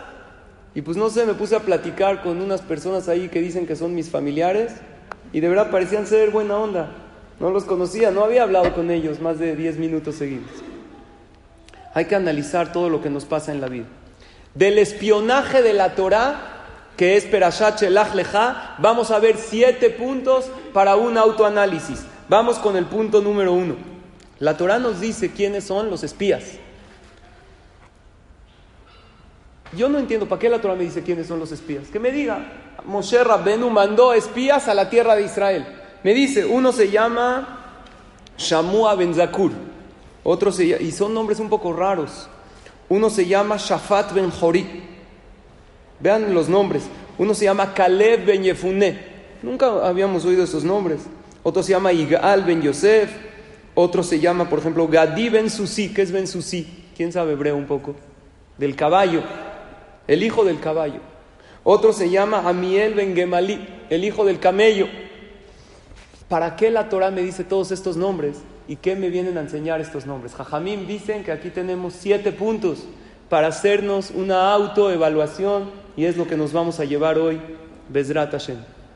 y 0.74 0.82
pues 0.82 0.96
no 0.96 1.08
sé, 1.08 1.24
me 1.24 1.34
puse 1.34 1.56
a 1.56 1.60
platicar 1.60 2.22
con 2.22 2.42
unas 2.42 2.60
personas 2.60 3.08
ahí 3.08 3.28
que 3.28 3.40
dicen 3.40 3.66
que 3.66 3.76
son 3.76 3.94
mis 3.94 4.10
familiares 4.10 4.74
y 5.32 5.40
de 5.40 5.48
verdad 5.48 5.70
parecían 5.70 6.06
ser 6.06 6.30
buena 6.30 6.58
onda. 6.58 6.90
No 7.40 7.50
los 7.50 7.64
conocía, 7.64 8.10
no 8.10 8.24
había 8.24 8.42
hablado 8.42 8.74
con 8.74 8.90
ellos 8.90 9.20
más 9.20 9.38
de 9.38 9.56
10 9.56 9.78
minutos 9.78 10.16
seguidos. 10.16 10.50
Hay 11.94 12.04
que 12.04 12.14
analizar 12.14 12.72
todo 12.72 12.90
lo 12.90 13.02
que 13.02 13.10
nos 13.10 13.24
pasa 13.24 13.52
en 13.52 13.60
la 13.60 13.68
vida. 13.68 13.86
Del 14.54 14.78
espionaje 14.78 15.62
de 15.62 15.72
la 15.72 15.94
Torah, 15.94 16.56
que 16.96 17.16
es 17.16 17.24
Perashat 17.24 17.80
Shelach 17.80 18.12
vamos 18.78 19.10
a 19.10 19.18
ver 19.18 19.36
siete 19.38 19.90
puntos 19.90 20.50
para 20.72 20.96
un 20.96 21.18
autoanálisis. 21.18 22.04
Vamos 22.28 22.58
con 22.58 22.76
el 22.76 22.86
punto 22.86 23.20
número 23.20 23.52
uno. 23.52 23.76
La 24.38 24.56
Torah 24.56 24.78
nos 24.78 25.00
dice 25.00 25.32
quiénes 25.32 25.64
son 25.64 25.90
los 25.90 26.02
espías. 26.02 26.44
Yo 29.76 29.88
no 29.88 29.98
entiendo 29.98 30.28
para 30.28 30.38
qué 30.38 30.48
la 30.48 30.60
Torah 30.60 30.74
me 30.74 30.84
dice 30.84 31.02
quiénes 31.02 31.26
son 31.26 31.38
los 31.38 31.52
espías. 31.52 31.88
Que 31.88 31.98
me 31.98 32.10
diga, 32.10 32.52
Moshe 32.84 33.22
Rabbenu 33.22 33.70
mandó 33.70 34.12
espías 34.12 34.68
a 34.68 34.74
la 34.74 34.90
tierra 34.90 35.16
de 35.16 35.22
Israel. 35.22 35.66
Me 36.02 36.14
dice, 36.14 36.44
uno 36.44 36.72
se 36.72 36.90
llama 36.90 37.82
Shamua 38.38 38.94
Ben 38.94 39.14
Zakur, 39.14 39.52
otro 40.22 40.52
se 40.52 40.64
y 40.64 40.92
son 40.92 41.14
nombres 41.14 41.40
un 41.40 41.48
poco 41.48 41.72
raros. 41.72 42.28
Uno 42.88 43.10
se 43.10 43.26
llama 43.26 43.56
Shafat 43.56 44.12
Ben 44.12 44.30
Jori 44.30 44.84
Vean 46.00 46.34
los 46.34 46.48
nombres. 46.48 46.84
Uno 47.18 47.34
se 47.34 47.44
llama 47.46 47.72
Caleb 47.72 48.26
ben 48.26 48.42
Yefuné. 48.42 48.98
Nunca 49.42 49.86
habíamos 49.86 50.24
oído 50.24 50.44
esos 50.44 50.64
nombres. 50.64 51.00
Otro 51.48 51.62
se 51.62 51.70
llama 51.70 51.92
Igal 51.92 52.42
ben 52.42 52.60
Yosef. 52.60 53.08
Otro 53.76 54.02
se 54.02 54.18
llama, 54.18 54.48
por 54.50 54.58
ejemplo, 54.58 54.88
Gadi 54.88 55.28
ben 55.28 55.48
Susi. 55.48 55.94
¿Qué 55.94 56.02
es 56.02 56.10
ben 56.10 56.26
Susi? 56.26 56.66
¿Quién 56.96 57.12
sabe 57.12 57.34
hebreo 57.34 57.56
un 57.56 57.66
poco? 57.66 57.94
Del 58.58 58.74
caballo. 58.74 59.22
El 60.08 60.24
hijo 60.24 60.44
del 60.44 60.58
caballo. 60.58 60.98
Otro 61.62 61.92
se 61.92 62.10
llama 62.10 62.48
Amiel 62.48 62.94
ben 62.94 63.14
Gemalí. 63.14 63.64
El 63.90 64.04
hijo 64.04 64.24
del 64.24 64.40
camello. 64.40 64.88
¿Para 66.28 66.56
qué 66.56 66.72
la 66.72 66.88
Torah 66.88 67.12
me 67.12 67.22
dice 67.22 67.44
todos 67.44 67.70
estos 67.70 67.96
nombres? 67.96 68.38
¿Y 68.66 68.74
qué 68.74 68.96
me 68.96 69.08
vienen 69.08 69.38
a 69.38 69.42
enseñar 69.42 69.80
estos 69.80 70.04
nombres? 70.04 70.34
Jajamim 70.34 70.88
dicen 70.88 71.22
que 71.22 71.30
aquí 71.30 71.50
tenemos 71.50 71.94
siete 71.94 72.32
puntos 72.32 72.88
para 73.28 73.46
hacernos 73.46 74.10
una 74.10 74.50
autoevaluación 74.52 75.70
y 75.96 76.06
es 76.06 76.16
lo 76.16 76.26
que 76.26 76.36
nos 76.36 76.52
vamos 76.52 76.80
a 76.80 76.84
llevar 76.84 77.18
hoy, 77.18 77.40
Bezrat. 77.88 78.34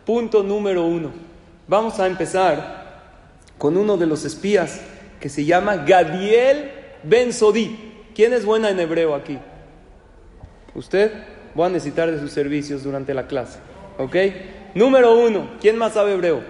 Punto 0.05 0.43
número 0.43 0.85
uno. 0.85 1.30
Vamos 1.71 2.01
a 2.01 2.09
empezar 2.09 3.13
con 3.57 3.77
uno 3.77 3.97
de 3.97 4.05
los 4.05 4.25
espías 4.25 4.81
que 5.21 5.29
se 5.29 5.45
llama 5.45 5.77
Gadiel 5.77 6.69
Ben 7.05 7.33
Sodi. 7.33 7.93
¿Quién 8.13 8.33
es 8.33 8.45
buena 8.45 8.71
en 8.71 8.81
hebreo 8.81 9.15
aquí? 9.15 9.39
Usted 10.75 11.13
voy 11.55 11.67
a 11.67 11.69
necesitar 11.69 12.11
de 12.11 12.19
sus 12.19 12.33
servicios 12.33 12.83
durante 12.83 13.15
la 13.15 13.29
clase. 13.29 13.61
¿Ok? 13.99 14.17
Número 14.75 15.17
uno. 15.17 15.49
¿Quién 15.61 15.77
más 15.77 15.93
sabe 15.93 16.15
hebreo? 16.15 16.43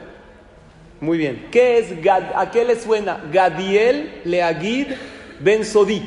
Muy 1.03 1.19
bien. 1.19 1.49
¿Qué 1.53 1.81
es 1.81 2.09
¿A 2.35 2.51
qué 2.51 2.65
le 2.65 2.81
suena? 2.81 3.23
Gadiel 3.31 4.23
Leagid 4.25 4.87
Ben 5.39 5.67
Sodi. 5.67 6.03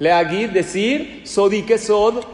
Leagid, 0.00 0.50
decir, 0.50 1.22
Sodi, 1.24 1.62
¿qué 1.62 1.78
Sod? 1.78 2.24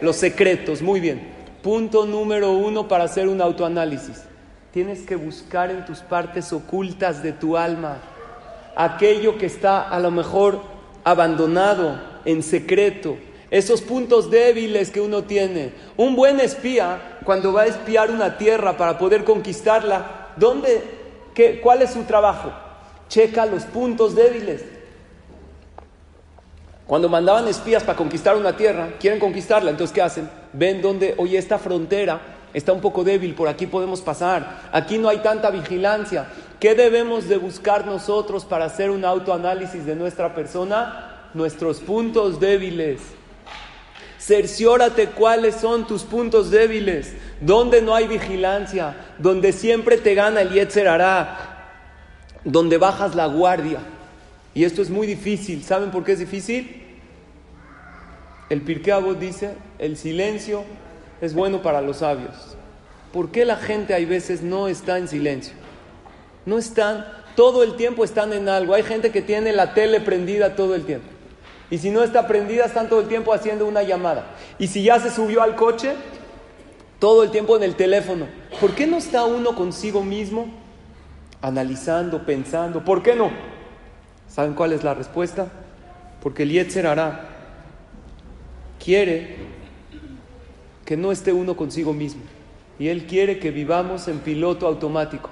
Los 0.00 0.16
secretos. 0.16 0.82
Muy 0.82 0.98
bien. 0.98 1.33
Punto 1.64 2.06
número 2.06 2.52
uno 2.52 2.86
para 2.86 3.04
hacer 3.04 3.26
un 3.26 3.40
autoanálisis. 3.40 4.22
Tienes 4.70 5.00
que 5.06 5.16
buscar 5.16 5.70
en 5.70 5.84
tus 5.86 6.00
partes 6.00 6.52
ocultas 6.52 7.22
de 7.22 7.32
tu 7.32 7.56
alma 7.56 7.96
aquello 8.76 9.38
que 9.38 9.46
está 9.46 9.88
a 9.88 9.98
lo 9.98 10.10
mejor 10.10 10.60
abandonado, 11.04 12.00
en 12.26 12.42
secreto, 12.42 13.16
esos 13.50 13.80
puntos 13.80 14.30
débiles 14.30 14.90
que 14.90 15.00
uno 15.00 15.24
tiene. 15.24 15.72
Un 15.96 16.16
buen 16.16 16.38
espía, 16.40 17.18
cuando 17.24 17.52
va 17.52 17.62
a 17.62 17.66
espiar 17.66 18.10
una 18.10 18.36
tierra 18.36 18.76
para 18.76 18.98
poder 18.98 19.24
conquistarla, 19.24 20.32
¿dónde, 20.36 20.82
qué, 21.34 21.60
¿cuál 21.62 21.80
es 21.80 21.92
su 21.92 22.02
trabajo? 22.02 22.52
Checa 23.08 23.46
los 23.46 23.64
puntos 23.64 24.14
débiles. 24.14 24.64
Cuando 26.86 27.08
mandaban 27.08 27.48
espías 27.48 27.82
para 27.82 27.96
conquistar 27.96 28.36
una 28.36 28.54
tierra, 28.54 28.90
quieren 29.00 29.18
conquistarla, 29.18 29.70
entonces 29.70 29.94
¿qué 29.94 30.02
hacen? 30.02 30.43
Ven 30.54 30.80
dónde, 30.80 31.14
oye, 31.18 31.36
esta 31.36 31.58
frontera 31.58 32.20
está 32.54 32.72
un 32.72 32.80
poco 32.80 33.02
débil, 33.02 33.34
por 33.34 33.48
aquí 33.48 33.66
podemos 33.66 34.00
pasar, 34.00 34.62
aquí 34.72 34.96
no 34.96 35.08
hay 35.08 35.18
tanta 35.18 35.50
vigilancia. 35.50 36.28
¿Qué 36.60 36.74
debemos 36.74 37.28
de 37.28 37.36
buscar 37.36 37.84
nosotros 37.84 38.44
para 38.44 38.66
hacer 38.66 38.90
un 38.90 39.04
autoanálisis 39.04 39.84
de 39.84 39.96
nuestra 39.96 40.34
persona? 40.34 41.28
Nuestros 41.34 41.80
puntos 41.80 42.38
débiles. 42.38 43.00
Cerciórate 44.18 45.08
cuáles 45.08 45.56
son 45.56 45.86
tus 45.86 46.04
puntos 46.04 46.50
débiles, 46.50 47.12
donde 47.40 47.82
no 47.82 47.94
hay 47.94 48.06
vigilancia, 48.06 48.96
donde 49.18 49.52
siempre 49.52 49.98
te 49.98 50.14
gana 50.14 50.40
el 50.40 50.50
Yetzer 50.50 50.88
donde 52.44 52.78
bajas 52.78 53.14
la 53.14 53.26
guardia. 53.26 53.80
Y 54.54 54.64
esto 54.64 54.80
es 54.80 54.88
muy 54.88 55.06
difícil. 55.06 55.64
¿Saben 55.64 55.90
por 55.90 56.04
qué 56.04 56.12
es 56.12 56.20
difícil? 56.20 56.83
El 58.50 58.60
Pirkei 58.62 59.14
dice, 59.18 59.54
el 59.78 59.96
silencio 59.96 60.64
es 61.20 61.34
bueno 61.34 61.62
para 61.62 61.80
los 61.80 61.98
sabios. 61.98 62.56
¿Por 63.12 63.30
qué 63.30 63.44
la 63.44 63.56
gente 63.56 63.94
hay 63.94 64.04
veces 64.04 64.42
no 64.42 64.68
está 64.68 64.98
en 64.98 65.08
silencio? 65.08 65.54
No 66.46 66.58
están, 66.58 67.06
todo 67.36 67.62
el 67.62 67.76
tiempo 67.76 68.04
están 68.04 68.32
en 68.32 68.48
algo. 68.48 68.74
Hay 68.74 68.82
gente 68.82 69.10
que 69.10 69.22
tiene 69.22 69.52
la 69.52 69.72
tele 69.72 70.00
prendida 70.00 70.56
todo 70.56 70.74
el 70.74 70.84
tiempo. 70.84 71.08
Y 71.70 71.78
si 71.78 71.90
no 71.90 72.02
está 72.02 72.26
prendida, 72.26 72.64
están 72.66 72.88
todo 72.88 73.00
el 73.00 73.08
tiempo 73.08 73.32
haciendo 73.32 73.66
una 73.66 73.82
llamada. 73.82 74.26
Y 74.58 74.66
si 74.66 74.82
ya 74.82 75.00
se 75.00 75.10
subió 75.10 75.42
al 75.42 75.56
coche, 75.56 75.94
todo 76.98 77.22
el 77.22 77.30
tiempo 77.30 77.56
en 77.56 77.62
el 77.62 77.76
teléfono. 77.76 78.26
¿Por 78.60 78.74
qué 78.74 78.86
no 78.86 78.98
está 78.98 79.24
uno 79.24 79.54
consigo 79.54 80.02
mismo 80.02 80.48
analizando, 81.40 82.26
pensando? 82.26 82.84
¿Por 82.84 83.02
qué 83.02 83.16
no? 83.16 83.30
¿Saben 84.28 84.54
cuál 84.54 84.72
es 84.72 84.84
la 84.84 84.94
respuesta? 84.94 85.48
Porque 86.22 86.42
el 86.42 86.50
Yetzer 86.50 86.86
hará 86.86 87.33
quiere 88.84 89.36
que 90.84 90.96
no 90.96 91.10
esté 91.10 91.32
uno 91.32 91.56
consigo 91.56 91.92
mismo. 91.92 92.22
Y 92.78 92.88
él 92.88 93.06
quiere 93.06 93.38
que 93.38 93.50
vivamos 93.50 94.08
en 94.08 94.18
piloto 94.18 94.66
automático. 94.66 95.30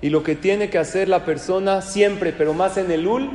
Y 0.00 0.10
lo 0.10 0.22
que 0.22 0.34
tiene 0.34 0.70
que 0.70 0.78
hacer 0.78 1.08
la 1.08 1.24
persona 1.24 1.80
siempre, 1.80 2.32
pero 2.32 2.52
más 2.52 2.76
en 2.76 2.90
el 2.90 3.06
UL, 3.06 3.30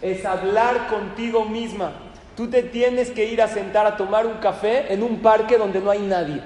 es 0.00 0.24
hablar 0.24 0.88
contigo 0.88 1.44
misma. 1.44 1.92
Tú 2.36 2.48
te 2.48 2.62
tienes 2.62 3.10
que 3.10 3.30
ir 3.30 3.40
a 3.40 3.48
sentar 3.48 3.86
a 3.86 3.96
tomar 3.96 4.26
un 4.26 4.34
café 4.34 4.92
en 4.92 5.02
un 5.02 5.18
parque 5.20 5.58
donde 5.58 5.80
no 5.80 5.90
hay 5.90 6.00
nadie, 6.00 6.40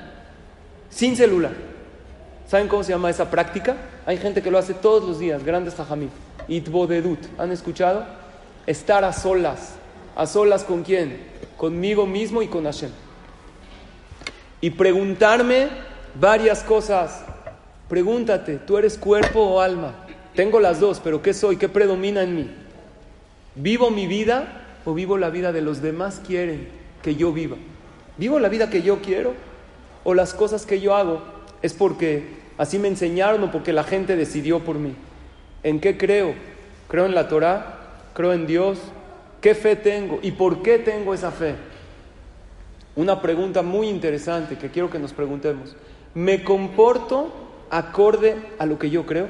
sin 0.91 1.17
celular. 1.17 1.53
¿Saben 2.47 2.69
cómo 2.69 2.85
se 2.85 2.93
llama 2.93 3.11
esa 3.11 3.31
práctica? 3.31 3.77
Hay 4.05 4.19
gente 4.19 4.43
que 4.43 4.51
lo 4.51 4.59
hace 4.59 4.75
todos 4.75 5.09
los 5.09 5.19
días, 5.19 5.43
grandes 5.45 5.75
jajamí. 5.75 6.09
Itbodedut, 6.49 7.19
¿han 7.39 7.51
escuchado? 7.51 8.05
Estar 8.67 9.05
a 9.05 9.13
solas. 9.13 9.75
¿A 10.17 10.27
solas 10.27 10.65
con 10.65 10.83
quién? 10.83 11.19
Conmigo 11.57 12.07
mismo 12.07 12.43
y 12.43 12.49
con 12.49 12.65
Hashem. 12.65 12.91
Y 14.61 14.71
preguntarme 14.71 15.69
varias 16.19 16.63
cosas. 16.63 17.25
Pregúntate, 17.89 18.57
¿tú 18.57 18.79
eres 18.79 18.99
cuerpo 18.99 19.41
o 19.41 19.61
alma? 19.61 19.95
Tengo 20.35 20.61
las 20.61 20.81
dos, 20.81 21.01
pero 21.03 21.23
¿qué 21.23 21.33
soy? 21.33 21.57
¿Qué 21.57 21.69
predomina 21.69 22.23
en 22.23 22.37
mí? 22.37 22.51
¿Vivo 23.55 23.91
mi 23.91 24.07
vida 24.07 24.65
o 24.85 24.93
vivo 24.93 25.17
la 25.17 25.31
vida 25.31 25.53
de 25.53 25.63
los 25.63 25.81
demás 25.81 26.21
quieren 26.27 26.69
que 27.03 27.15
yo 27.15 27.33
viva? 27.33 27.57
¿Vivo 28.19 28.39
la 28.39 28.49
vida 28.49 28.69
que 28.69 28.83
yo 28.83 29.01
quiero 29.01 29.35
o 30.05 30.15
las 30.15 30.35
cosas 30.35 30.67
que 30.67 30.81
yo 30.81 30.95
hago 30.95 31.23
es 31.63 31.73
porque 31.73 32.25
así 32.59 32.79
me 32.79 32.89
enseñaron 32.89 33.43
o 33.45 33.53
porque 33.53 33.73
la 33.73 33.85
gente 33.85 34.17
decidió 34.17 34.61
por 34.61 34.77
mí? 34.77 34.95
¿En 35.63 35.81
qué 35.81 35.97
creo? 35.97 36.35
¿Creo 36.89 37.07
en 37.07 37.15
la 37.15 37.29
Torah? 37.29 37.79
¿Creo 38.15 38.33
en 38.33 38.47
Dios? 38.47 38.79
¿Qué 39.47 39.55
fe 39.55 39.77
tengo? 39.77 40.19
¿Y 40.23 40.33
por 40.33 40.61
qué 40.61 40.81
tengo 40.81 41.15
esa 41.15 41.31
fe? 41.31 41.55
Una 42.97 43.23
pregunta 43.23 43.63
muy 43.63 43.89
interesante 43.89 44.59
que 44.59 44.73
quiero 44.73 44.91
que 44.91 44.99
nos 44.99 45.13
preguntemos. 45.13 45.77
¿Me 46.15 46.43
comporto 46.43 47.33
acorde 47.71 48.35
a 48.59 48.67
lo 48.67 48.77
que 48.77 48.91
yo 48.91 49.07
creo? 49.07 49.29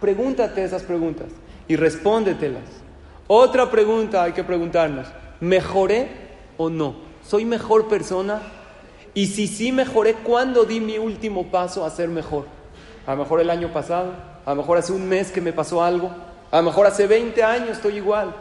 Pregúntate 0.00 0.64
esas 0.64 0.84
preguntas 0.84 1.26
y 1.68 1.76
respóndetelas. 1.76 2.62
Otra 3.26 3.70
pregunta 3.70 4.22
hay 4.22 4.32
que 4.32 4.42
preguntarnos, 4.42 5.06
¿mejoré 5.38 6.08
o 6.56 6.70
no? 6.70 6.94
¿Soy 7.22 7.44
mejor 7.44 7.88
persona? 7.88 8.40
Y 9.12 9.26
si 9.26 9.48
sí 9.48 9.70
mejoré, 9.70 10.14
¿cuándo 10.14 10.64
di 10.64 10.80
mi 10.80 10.96
último 10.96 11.48
paso 11.48 11.84
a 11.84 11.90
ser 11.90 12.08
mejor? 12.08 12.46
A 13.06 13.10
lo 13.10 13.18
mejor 13.18 13.42
el 13.42 13.50
año 13.50 13.70
pasado, 13.70 14.14
a 14.46 14.50
lo 14.52 14.56
mejor 14.62 14.78
hace 14.78 14.94
un 14.94 15.06
mes 15.06 15.30
que 15.30 15.42
me 15.42 15.52
pasó 15.52 15.84
algo, 15.84 16.10
a 16.50 16.56
lo 16.56 16.62
mejor 16.62 16.86
hace 16.86 17.06
20 17.06 17.44
años 17.44 17.68
estoy 17.72 17.96
igual. 17.96 18.34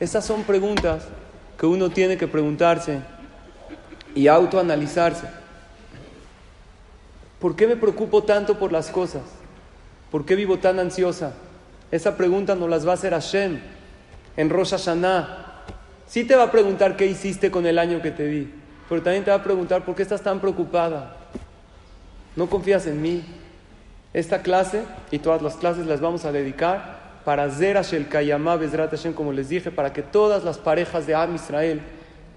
Esas 0.00 0.24
son 0.24 0.44
preguntas 0.44 1.04
que 1.58 1.66
uno 1.66 1.90
tiene 1.90 2.16
que 2.16 2.28
preguntarse 2.28 3.00
y 4.14 4.28
autoanalizarse. 4.28 5.26
¿Por 7.40 7.56
qué 7.56 7.66
me 7.66 7.76
preocupo 7.76 8.22
tanto 8.22 8.58
por 8.58 8.72
las 8.72 8.90
cosas? 8.90 9.22
¿Por 10.10 10.24
qué 10.24 10.36
vivo 10.36 10.58
tan 10.58 10.78
ansiosa? 10.78 11.32
Esa 11.90 12.16
pregunta 12.16 12.54
nos 12.54 12.68
las 12.68 12.86
va 12.86 12.92
a 12.92 12.94
hacer 12.94 13.12
Hashem 13.12 13.60
en 14.36 14.50
Rosh 14.50 14.70
Hashanah. 14.70 15.46
Sí 16.06 16.24
te 16.24 16.36
va 16.36 16.44
a 16.44 16.50
preguntar 16.52 16.96
qué 16.96 17.06
hiciste 17.06 17.50
con 17.50 17.66
el 17.66 17.78
año 17.78 18.00
que 18.00 18.10
te 18.10 18.26
di, 18.26 18.52
pero 18.88 19.02
también 19.02 19.24
te 19.24 19.30
va 19.30 19.38
a 19.38 19.44
preguntar 19.44 19.84
por 19.84 19.94
qué 19.94 20.02
estás 20.02 20.22
tan 20.22 20.40
preocupada. 20.40 21.16
No 22.36 22.48
confías 22.48 22.86
en 22.86 23.02
mí. 23.02 23.24
Esta 24.14 24.42
clase 24.42 24.84
y 25.10 25.18
todas 25.18 25.42
las 25.42 25.56
clases 25.56 25.86
las 25.86 26.00
vamos 26.00 26.24
a 26.24 26.32
dedicar 26.32 26.97
para 27.28 27.50
Zerash 27.50 27.92
el 27.92 28.08
Kayamá 28.08 28.56
Bezrat 28.56 28.90
Hashem, 28.90 29.12
como 29.12 29.34
les 29.34 29.50
dije, 29.50 29.70
para 29.70 29.92
que 29.92 30.00
todas 30.00 30.44
las 30.44 30.56
parejas 30.56 31.06
de 31.06 31.14
Am 31.14 31.34
Israel 31.34 31.82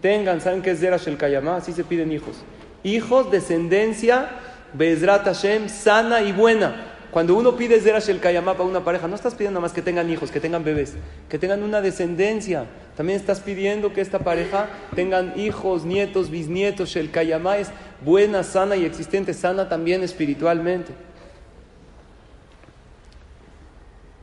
tengan, 0.01 0.41
¿saben 0.41 0.61
qué 0.61 0.71
es 0.71 0.81
Kayamá? 1.17 1.55
Así 1.55 1.71
se 1.71 1.85
piden 1.85 2.11
hijos. 2.11 2.35
Hijos, 2.83 3.31
descendencia, 3.31 4.27
Bezrat 4.73 5.23
Hashem, 5.23 5.69
sana 5.69 6.21
y 6.23 6.33
buena. 6.33 6.75
Cuando 7.09 7.35
uno 7.35 7.55
pide 7.55 7.79
Zerash 7.79 8.09
el 8.09 8.19
Kayamá 8.19 8.55
para 8.55 8.67
una 8.67 8.83
pareja, 8.83 9.07
no 9.07 9.15
estás 9.15 9.33
pidiendo 9.33 9.61
nada 9.61 9.61
más 9.61 9.71
que 9.71 9.81
tengan 9.81 10.09
hijos, 10.09 10.29
que 10.29 10.41
tengan 10.41 10.65
bebés, 10.65 10.95
que 11.29 11.39
tengan 11.39 11.63
una 11.63 11.79
descendencia. 11.79 12.65
También 12.97 13.17
estás 13.17 13.39
pidiendo 13.39 13.93
que 13.93 14.01
esta 14.01 14.19
pareja 14.19 14.67
tengan 14.93 15.39
hijos, 15.39 15.85
nietos, 15.85 16.29
bisnietos. 16.29 16.97
El 16.97 17.11
Kayamá 17.11 17.59
es 17.59 17.69
buena, 18.03 18.43
sana 18.43 18.75
y 18.75 18.83
existente, 18.83 19.33
sana 19.33 19.69
también 19.69 20.03
espiritualmente. 20.03 20.91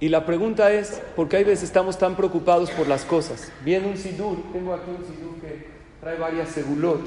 Y 0.00 0.08
la 0.08 0.24
pregunta 0.24 0.70
es, 0.70 1.02
¿por 1.16 1.28
qué 1.28 1.38
hay 1.38 1.44
veces 1.44 1.64
estamos 1.64 1.98
tan 1.98 2.14
preocupados 2.14 2.70
por 2.70 2.86
las 2.86 3.04
cosas? 3.04 3.50
Viene 3.64 3.88
un 3.88 3.96
sidur, 3.96 4.38
tengo 4.52 4.72
aquí 4.72 4.90
un 4.90 5.04
sidur 5.04 5.40
que 5.40 5.66
trae 6.00 6.16
varias 6.16 6.50
segulot, 6.50 7.00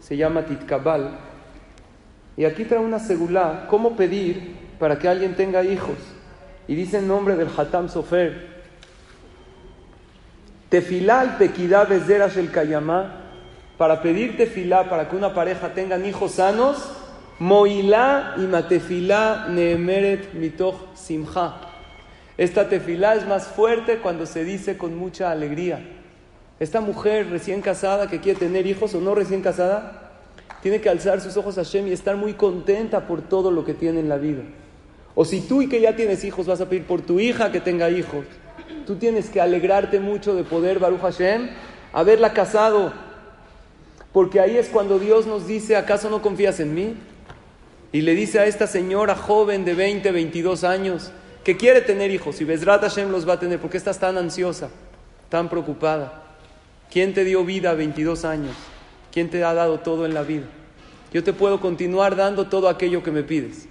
se 0.00 0.16
llama 0.16 0.44
Titkabal. 0.44 1.18
Y 2.36 2.44
aquí 2.44 2.64
trae 2.64 2.80
una 2.80 2.98
segulá, 2.98 3.66
cómo 3.68 3.94
pedir 3.94 4.56
para 4.80 4.98
que 4.98 5.06
alguien 5.06 5.36
tenga 5.36 5.62
hijos. 5.62 5.96
Y 6.66 6.74
dice 6.74 6.98
en 6.98 7.06
nombre 7.06 7.36
del 7.36 7.48
Hatam 7.56 7.88
Sofer, 7.88 8.50
Tefilá 10.68 11.36
pequidá 11.38 11.84
bezerash 11.84 12.38
el 12.38 12.50
kayamá, 12.50 13.20
para 13.76 14.00
pedir 14.00 14.36
tefilá 14.36 14.88
para 14.88 15.08
que 15.08 15.16
una 15.16 15.34
pareja 15.34 15.74
tenga 15.74 15.98
hijos 15.98 16.32
sanos, 16.32 16.92
moilá 17.38 18.34
y 18.38 18.42
matefilá 18.42 19.48
neemeret 19.48 20.32
mitoch 20.34 20.94
simcha. 20.94 21.71
Esta 22.42 22.68
tefilá 22.68 23.14
es 23.14 23.24
más 23.24 23.46
fuerte 23.46 23.98
cuando 23.98 24.26
se 24.26 24.42
dice 24.42 24.76
con 24.76 24.96
mucha 24.96 25.30
alegría. 25.30 25.78
Esta 26.58 26.80
mujer 26.80 27.30
recién 27.30 27.60
casada 27.60 28.08
que 28.08 28.18
quiere 28.18 28.36
tener 28.36 28.66
hijos 28.66 28.96
o 28.96 29.00
no 29.00 29.14
recién 29.14 29.42
casada, 29.42 30.10
tiene 30.60 30.80
que 30.80 30.88
alzar 30.88 31.20
sus 31.20 31.36
ojos 31.36 31.56
a 31.56 31.62
Hashem 31.62 31.86
y 31.86 31.92
estar 31.92 32.16
muy 32.16 32.34
contenta 32.34 33.06
por 33.06 33.22
todo 33.22 33.52
lo 33.52 33.64
que 33.64 33.74
tiene 33.74 34.00
en 34.00 34.08
la 34.08 34.16
vida. 34.16 34.42
O 35.14 35.24
si 35.24 35.40
tú 35.40 35.62
y 35.62 35.68
que 35.68 35.80
ya 35.80 35.94
tienes 35.94 36.24
hijos 36.24 36.48
vas 36.48 36.60
a 36.60 36.68
pedir 36.68 36.84
por 36.84 37.00
tu 37.00 37.20
hija 37.20 37.52
que 37.52 37.60
tenga 37.60 37.90
hijos, 37.90 38.24
tú 38.88 38.96
tienes 38.96 39.30
que 39.30 39.40
alegrarte 39.40 40.00
mucho 40.00 40.34
de 40.34 40.42
poder, 40.42 40.80
Baruch 40.80 41.00
Hashem, 41.00 41.48
haberla 41.92 42.32
casado. 42.32 42.92
Porque 44.12 44.40
ahí 44.40 44.56
es 44.56 44.68
cuando 44.68 44.98
Dios 44.98 45.28
nos 45.28 45.46
dice, 45.46 45.76
¿acaso 45.76 46.10
no 46.10 46.20
confías 46.20 46.58
en 46.58 46.74
mí? 46.74 46.96
Y 47.92 48.00
le 48.00 48.16
dice 48.16 48.40
a 48.40 48.46
esta 48.46 48.66
señora 48.66 49.14
joven 49.14 49.64
de 49.64 49.74
20, 49.74 50.10
22 50.10 50.64
años, 50.64 51.12
que 51.44 51.56
quiere 51.56 51.80
tener 51.80 52.10
hijos 52.10 52.40
y 52.40 52.44
Bezrat 52.44 52.82
Hashem 52.82 53.10
los 53.10 53.28
va 53.28 53.34
a 53.34 53.40
tener, 53.40 53.58
¿por 53.58 53.70
qué 53.70 53.76
estás 53.76 53.98
tan 53.98 54.16
ansiosa, 54.16 54.70
tan 55.28 55.48
preocupada? 55.48 56.22
¿Quién 56.90 57.14
te 57.14 57.24
dio 57.24 57.44
vida 57.44 57.70
a 57.70 57.74
22 57.74 58.24
años? 58.24 58.54
¿Quién 59.10 59.30
te 59.30 59.42
ha 59.44 59.54
dado 59.54 59.80
todo 59.80 60.06
en 60.06 60.14
la 60.14 60.22
vida? 60.22 60.46
Yo 61.12 61.24
te 61.24 61.32
puedo 61.32 61.60
continuar 61.60 62.16
dando 62.16 62.46
todo 62.46 62.68
aquello 62.68 63.02
que 63.02 63.10
me 63.10 63.22
pides. 63.22 63.66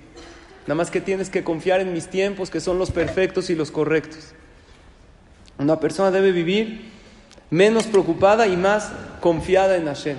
Nada 0.64 0.76
más 0.76 0.92
que 0.92 1.02
tienes 1.02 1.30
que 1.30 1.44
confiar 1.44 1.82
en 1.82 1.94
mis 1.94 2.08
tiempos, 2.08 2.50
que 2.50 2.60
son 2.60 2.78
los 2.78 2.92
perfectos 2.92 3.50
y 3.50 3.56
los 3.56 3.72
correctos. 3.72 4.34
Una 5.58 5.80
persona 5.80 6.12
debe 6.12 6.32
vivir 6.32 6.92
menos 7.50 7.86
preocupada 7.86 8.48
y 8.48 8.58
más 8.58 8.92
confiada 9.20 9.76
en 9.76 9.86
Hashem. 9.86 10.18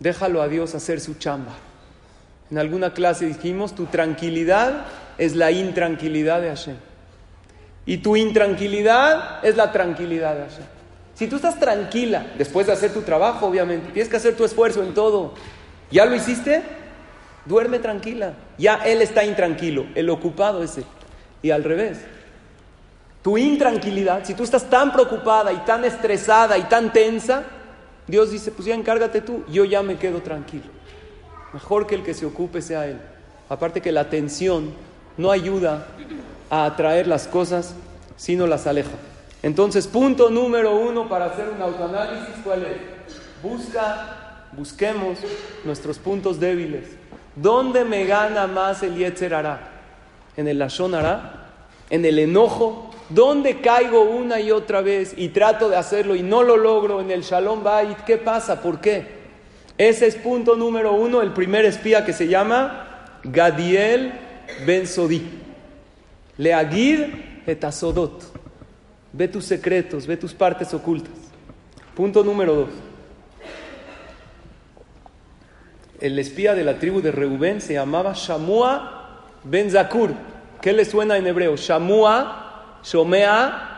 Déjalo 0.00 0.42
a 0.42 0.48
Dios 0.48 0.74
hacer 0.74 1.00
su 1.00 1.14
chamba. 1.14 1.54
En 2.50 2.58
alguna 2.58 2.94
clase 2.94 3.26
dijimos, 3.26 3.74
tu 3.74 3.86
tranquilidad 3.86 4.86
es 5.18 5.36
la 5.36 5.50
intranquilidad 5.50 6.40
de 6.40 6.48
Hashem. 6.48 6.76
Y 7.84 7.98
tu 7.98 8.16
intranquilidad 8.16 9.44
es 9.44 9.56
la 9.56 9.72
tranquilidad 9.72 10.34
de 10.34 10.42
Hashem. 10.42 10.64
Si 11.14 11.26
tú 11.26 11.36
estás 11.36 11.58
tranquila, 11.58 12.26
después 12.38 12.66
de 12.66 12.72
hacer 12.72 12.92
tu 12.92 13.02
trabajo, 13.02 13.46
obviamente, 13.46 13.90
tienes 13.92 14.08
que 14.08 14.16
hacer 14.16 14.36
tu 14.36 14.44
esfuerzo 14.44 14.82
en 14.82 14.94
todo. 14.94 15.34
¿Ya 15.90 16.04
lo 16.04 16.14
hiciste? 16.14 16.62
Duerme 17.44 17.80
tranquila. 17.80 18.34
Ya 18.56 18.76
él 18.76 19.02
está 19.02 19.24
intranquilo, 19.24 19.86
el 19.94 20.08
ocupado 20.10 20.62
es 20.62 20.78
él. 20.78 20.84
Y 21.42 21.50
al 21.50 21.64
revés. 21.64 21.98
Tu 23.22 23.36
intranquilidad, 23.36 24.24
si 24.24 24.34
tú 24.34 24.44
estás 24.44 24.70
tan 24.70 24.92
preocupada 24.92 25.52
y 25.52 25.56
tan 25.58 25.84
estresada 25.84 26.56
y 26.56 26.62
tan 26.62 26.92
tensa, 26.92 27.42
Dios 28.06 28.30
dice, 28.30 28.52
pues 28.52 28.66
ya 28.66 28.74
encárgate 28.74 29.20
tú, 29.20 29.44
yo 29.50 29.64
ya 29.64 29.82
me 29.82 29.96
quedo 29.96 30.22
tranquilo. 30.22 30.66
Mejor 31.52 31.86
que 31.86 31.96
el 31.96 32.04
que 32.04 32.14
se 32.14 32.26
ocupe 32.26 32.62
sea 32.62 32.86
él. 32.86 33.00
Aparte 33.48 33.80
que 33.80 33.92
la 33.92 34.08
tensión 34.08 34.72
no 35.18 35.30
ayuda 35.30 35.86
a 36.48 36.64
atraer 36.64 37.06
las 37.06 37.26
cosas, 37.26 37.74
sino 38.16 38.46
las 38.46 38.66
aleja. 38.66 38.96
Entonces, 39.42 39.86
punto 39.86 40.30
número 40.30 40.76
uno 40.76 41.08
para 41.08 41.26
hacer 41.26 41.48
un 41.54 41.60
autoanálisis, 41.60 42.34
¿cuál 42.42 42.62
es? 42.62 42.76
Busca, 43.42 44.46
busquemos 44.52 45.18
nuestros 45.64 45.98
puntos 45.98 46.40
débiles. 46.40 46.88
¿Dónde 47.36 47.84
me 47.84 48.04
gana 48.04 48.46
más 48.46 48.82
el 48.82 48.96
Yetzer 48.96 49.34
¿En 50.36 50.48
el 50.48 50.58
Lashon 50.58 50.94
¿En 51.90 52.04
el 52.04 52.18
enojo? 52.18 52.90
¿Dónde 53.08 53.60
caigo 53.60 54.02
una 54.02 54.40
y 54.40 54.50
otra 54.50 54.80
vez 54.80 55.14
y 55.16 55.28
trato 55.28 55.68
de 55.68 55.76
hacerlo 55.76 56.14
y 56.14 56.22
no 56.22 56.42
lo 56.42 56.56
logro 56.56 57.00
en 57.00 57.10
el 57.10 57.22
Shalom 57.22 57.62
Bait? 57.62 57.98
¿Qué 58.04 58.18
pasa? 58.18 58.60
¿Por 58.60 58.80
qué? 58.80 59.18
Ese 59.78 60.06
es 60.08 60.16
punto 60.16 60.56
número 60.56 60.92
uno, 60.92 61.22
el 61.22 61.32
primer 61.32 61.64
espía 61.64 62.04
que 62.04 62.12
se 62.12 62.26
llama 62.26 63.18
Gadiel 63.22 64.27
Ben 64.66 64.86
Sodi. 64.86 65.22
Leagid 66.36 67.00
etasodot. 67.46 68.22
Ve 69.12 69.28
tus 69.28 69.44
secretos, 69.44 70.06
ve 70.06 70.16
tus 70.16 70.34
partes 70.34 70.72
ocultas. 70.74 71.14
Punto 71.94 72.22
número 72.22 72.54
dos. 72.54 72.68
El 76.00 76.18
espía 76.18 76.54
de 76.54 76.62
la 76.62 76.78
tribu 76.78 77.00
de 77.00 77.10
Reubén 77.10 77.60
se 77.60 77.74
llamaba 77.74 78.12
Shamua 78.14 78.98
Ben 79.44 79.70
Zakur. 79.70 80.12
¿Qué 80.60 80.72
le 80.72 80.84
suena 80.84 81.16
en 81.16 81.26
hebreo? 81.26 81.56
Shamua, 81.56 82.80
Shomea, 82.84 83.68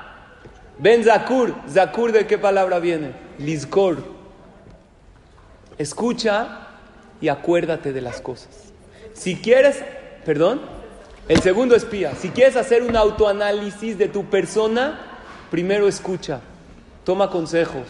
Ben 0.78 1.04
Zakur. 1.04 1.54
¿Zakur 1.68 2.12
de 2.12 2.26
qué 2.26 2.38
palabra 2.38 2.78
viene? 2.78 3.12
Lizkor. 3.38 3.98
Escucha 5.78 6.68
y 7.20 7.28
acuérdate 7.28 7.92
de 7.92 8.00
las 8.00 8.20
cosas. 8.20 8.72
Si 9.12 9.36
quieres, 9.36 9.82
perdón, 10.24 10.60
el 11.28 11.40
segundo 11.40 11.76
espía, 11.76 12.14
si 12.14 12.30
quieres 12.30 12.56
hacer 12.56 12.82
un 12.82 12.96
autoanálisis 12.96 13.96
de 13.96 14.08
tu 14.08 14.24
persona, 14.24 15.00
primero 15.50 15.86
escucha, 15.86 16.40
toma 17.04 17.30
consejos. 17.30 17.86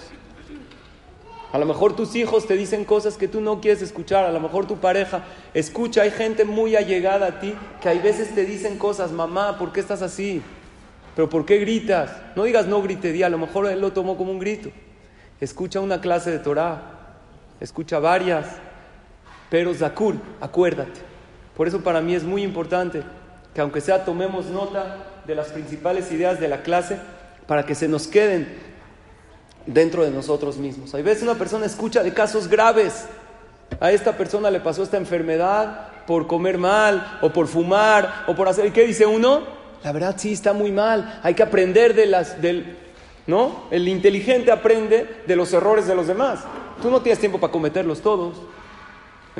A 1.52 1.58
lo 1.58 1.66
mejor 1.66 1.96
tus 1.96 2.14
hijos 2.14 2.46
te 2.46 2.56
dicen 2.56 2.84
cosas 2.84 3.16
que 3.16 3.26
tú 3.26 3.40
no 3.40 3.60
quieres 3.60 3.82
escuchar, 3.82 4.24
a 4.24 4.30
lo 4.30 4.38
mejor 4.38 4.66
tu 4.66 4.76
pareja 4.76 5.24
escucha, 5.52 6.02
hay 6.02 6.10
gente 6.12 6.44
muy 6.44 6.76
allegada 6.76 7.26
a 7.26 7.40
ti 7.40 7.54
que 7.80 7.88
hay 7.88 7.98
veces 7.98 8.34
te 8.34 8.44
dicen 8.44 8.78
cosas, 8.78 9.10
mamá, 9.10 9.58
¿por 9.58 9.72
qué 9.72 9.80
estás 9.80 10.02
así? 10.02 10.42
¿Pero 11.16 11.28
por 11.28 11.44
qué 11.44 11.58
gritas? 11.58 12.12
No 12.36 12.44
digas 12.44 12.66
no 12.66 12.80
grite, 12.82 13.10
di, 13.10 13.24
a 13.24 13.28
lo 13.28 13.38
mejor 13.38 13.66
él 13.66 13.80
lo 13.80 13.92
tomó 13.92 14.16
como 14.16 14.30
un 14.30 14.38
grito. 14.38 14.70
Escucha 15.40 15.80
una 15.80 16.00
clase 16.00 16.30
de 16.30 16.38
Torah, 16.38 17.16
escucha 17.58 17.98
varias, 17.98 18.46
pero 19.48 19.74
Zakur, 19.74 20.16
acuérdate. 20.40 21.09
Por 21.56 21.68
eso 21.68 21.80
para 21.82 22.00
mí 22.00 22.14
es 22.14 22.24
muy 22.24 22.42
importante 22.42 23.02
que 23.54 23.60
aunque 23.60 23.80
sea 23.80 24.04
tomemos 24.04 24.46
nota 24.46 24.96
de 25.26 25.34
las 25.34 25.48
principales 25.48 26.10
ideas 26.12 26.40
de 26.40 26.48
la 26.48 26.62
clase 26.62 26.98
para 27.46 27.66
que 27.66 27.74
se 27.74 27.88
nos 27.88 28.06
queden 28.06 28.48
dentro 29.66 30.04
de 30.04 30.10
nosotros 30.10 30.56
mismos. 30.56 30.94
Hay 30.94 31.02
veces 31.02 31.22
una 31.22 31.34
persona 31.34 31.66
escucha 31.66 32.02
de 32.02 32.12
casos 32.12 32.48
graves. 32.48 33.06
A 33.80 33.92
esta 33.92 34.16
persona 34.16 34.50
le 34.50 34.60
pasó 34.60 34.82
esta 34.82 34.96
enfermedad 34.96 35.88
por 36.06 36.26
comer 36.26 36.58
mal 36.58 37.18
o 37.22 37.30
por 37.32 37.46
fumar 37.46 38.24
o 38.26 38.34
por 38.34 38.48
hacer... 38.48 38.66
¿Y 38.66 38.70
qué 38.70 38.86
dice 38.86 39.06
uno? 39.06 39.42
La 39.84 39.92
verdad 39.92 40.14
sí 40.18 40.32
está 40.32 40.52
muy 40.52 40.72
mal. 40.72 41.20
Hay 41.22 41.34
que 41.34 41.42
aprender 41.42 41.94
de 41.94 42.06
las... 42.06 42.40
Del, 42.40 42.76
¿No? 43.26 43.64
El 43.70 43.86
inteligente 43.86 44.50
aprende 44.50 45.22
de 45.26 45.36
los 45.36 45.52
errores 45.52 45.86
de 45.86 45.94
los 45.94 46.08
demás. 46.08 46.40
Tú 46.82 46.90
no 46.90 47.00
tienes 47.00 47.20
tiempo 47.20 47.38
para 47.38 47.52
cometerlos 47.52 48.00
todos. 48.00 48.38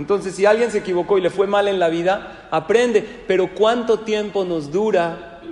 Entonces, 0.01 0.35
si 0.35 0.47
alguien 0.47 0.71
se 0.71 0.79
equivocó 0.79 1.19
y 1.19 1.21
le 1.21 1.29
fue 1.29 1.47
mal 1.47 1.69
en 1.69 1.79
la 1.79 1.91
vida, 1.91 2.49
aprende. 2.51 3.07
Pero 3.29 3.51
¿cuánto 3.55 4.01
tiempo 4.01 4.47
nos 4.47 4.73
dura 4.73 5.43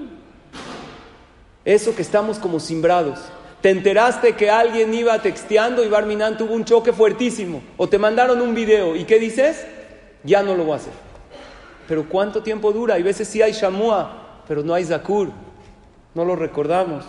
eso 1.66 1.94
que 1.94 2.00
estamos 2.00 2.38
como 2.38 2.58
simbrados? 2.58 3.18
Te 3.60 3.68
enteraste 3.68 4.36
que 4.36 4.48
alguien 4.48 4.94
iba 4.94 5.20
texteando 5.20 5.84
y 5.84 5.88
Barminan 5.88 6.38
tuvo 6.38 6.54
un 6.54 6.64
choque 6.64 6.94
fuertísimo. 6.94 7.60
O 7.76 7.90
te 7.90 7.98
mandaron 7.98 8.40
un 8.40 8.54
video. 8.54 8.96
¿Y 8.96 9.04
qué 9.04 9.18
dices? 9.18 9.66
Ya 10.24 10.42
no 10.42 10.54
lo 10.54 10.64
voy 10.64 10.72
a 10.72 10.76
hacer. 10.76 10.94
Pero 11.86 12.08
¿cuánto 12.08 12.42
tiempo 12.42 12.72
dura? 12.72 12.94
Hay 12.94 13.02
veces 13.02 13.28
sí 13.28 13.42
hay 13.42 13.52
Shamua, 13.52 14.40
pero 14.48 14.62
no 14.62 14.72
hay 14.72 14.84
Zakur. 14.86 15.28
No 16.14 16.24
lo 16.24 16.36
recordamos. 16.36 17.04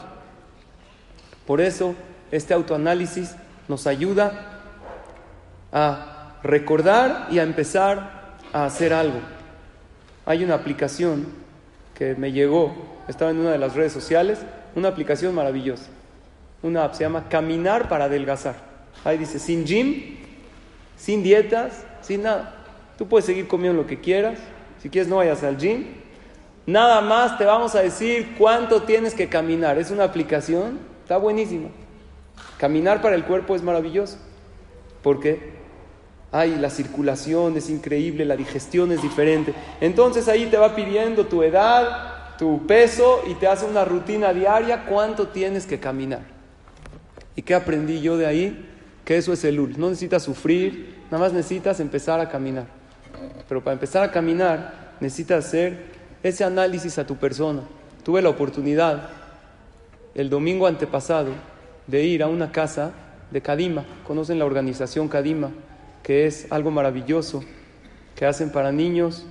Por 1.47 1.61
eso 1.61 1.95
este 2.31 2.53
autoanálisis 2.53 3.33
nos 3.69 3.87
ayuda 3.87 4.59
a 5.71 6.18
recordar 6.43 7.27
y 7.31 7.39
a 7.39 7.43
empezar 7.43 8.37
a 8.53 8.65
hacer 8.65 8.93
algo. 8.93 9.19
Hay 10.25 10.43
una 10.43 10.55
aplicación 10.55 11.27
que 11.95 12.15
me 12.15 12.31
llegó, 12.31 12.75
estaba 13.07 13.31
en 13.31 13.39
una 13.39 13.51
de 13.51 13.57
las 13.57 13.75
redes 13.75 13.91
sociales, 13.91 14.39
una 14.75 14.89
aplicación 14.89 15.35
maravillosa 15.35 15.89
una 16.61 16.85
app, 16.85 16.93
se 16.93 17.03
llama 17.03 17.29
Caminar 17.29 17.87
para 17.87 18.05
adelgazar. 18.05 18.55
Ahí 19.03 19.17
dice, 19.17 19.39
sin 19.39 19.65
gym, 19.65 20.17
sin 20.97 21.23
dietas, 21.23 21.85
sin 22.01 22.23
nada. 22.23 22.55
Tú 22.97 23.07
puedes 23.07 23.25
seguir 23.25 23.47
comiendo 23.47 23.81
lo 23.81 23.87
que 23.87 23.99
quieras. 23.99 24.39
Si 24.81 24.89
quieres, 24.89 25.07
no 25.07 25.17
vayas 25.17 25.43
al 25.43 25.57
gym. 25.57 25.85
Nada 26.65 27.01
más 27.01 27.37
te 27.37 27.45
vamos 27.45 27.75
a 27.75 27.81
decir 27.81 28.35
cuánto 28.37 28.83
tienes 28.83 29.13
que 29.13 29.29
caminar. 29.29 29.77
Es 29.77 29.89
una 29.89 30.03
aplicación, 30.03 30.79
está 31.01 31.17
buenísima. 31.17 31.69
Caminar 32.57 33.01
para 33.01 33.15
el 33.15 33.23
cuerpo 33.23 33.55
es 33.55 33.63
maravilloso. 33.63 34.17
Porque 35.01 35.58
ay, 36.31 36.55
la 36.55 36.69
circulación 36.69 37.57
es 37.57 37.69
increíble, 37.69 38.25
la 38.25 38.35
digestión 38.35 38.91
es 38.91 39.01
diferente. 39.01 39.53
Entonces 39.81 40.27
ahí 40.27 40.45
te 40.47 40.57
va 40.57 40.75
pidiendo 40.75 41.25
tu 41.25 41.43
edad, 41.43 42.37
tu 42.37 42.65
peso 42.65 43.21
y 43.27 43.35
te 43.35 43.47
hace 43.47 43.65
una 43.65 43.85
rutina 43.85 44.33
diaria, 44.33 44.85
cuánto 44.85 45.27
tienes 45.27 45.65
que 45.65 45.79
caminar. 45.79 46.21
¿Y 47.35 47.41
qué 47.41 47.55
aprendí 47.55 48.01
yo 48.01 48.17
de 48.17 48.25
ahí? 48.25 48.65
que 49.09 49.17
eso 49.17 49.33
es 49.33 49.43
el 49.43 49.55
Lul. 49.55 49.73
No 49.75 49.89
necesitas 49.89 50.21
sufrir, 50.21 50.97
nada 51.09 51.23
más 51.23 51.33
necesitas 51.33 51.79
empezar 51.79 52.19
a 52.19 52.29
caminar. 52.29 52.67
Pero 53.47 53.63
para 53.63 53.73
empezar 53.73 54.03
a 54.03 54.11
caminar 54.11 54.91
necesitas 54.99 55.47
hacer 55.47 55.85
ese 56.21 56.43
análisis 56.43 56.99
a 56.99 57.07
tu 57.07 57.15
persona. 57.15 57.63
Tuve 58.03 58.21
la 58.21 58.29
oportunidad 58.29 59.09
el 60.13 60.29
domingo 60.29 60.67
antepasado 60.67 61.31
de 61.87 62.03
ir 62.03 62.21
a 62.21 62.27
una 62.27 62.51
casa 62.51 62.91
de 63.31 63.41
Kadima. 63.41 63.83
Conocen 64.05 64.37
la 64.37 64.45
organización 64.45 65.07
Kadima, 65.07 65.49
que 66.03 66.25
es 66.25 66.51
algo 66.51 66.71
maravilloso 66.71 67.43
que 68.15 68.25
hacen 68.25 68.51
para 68.51 68.71
niños 68.71 69.25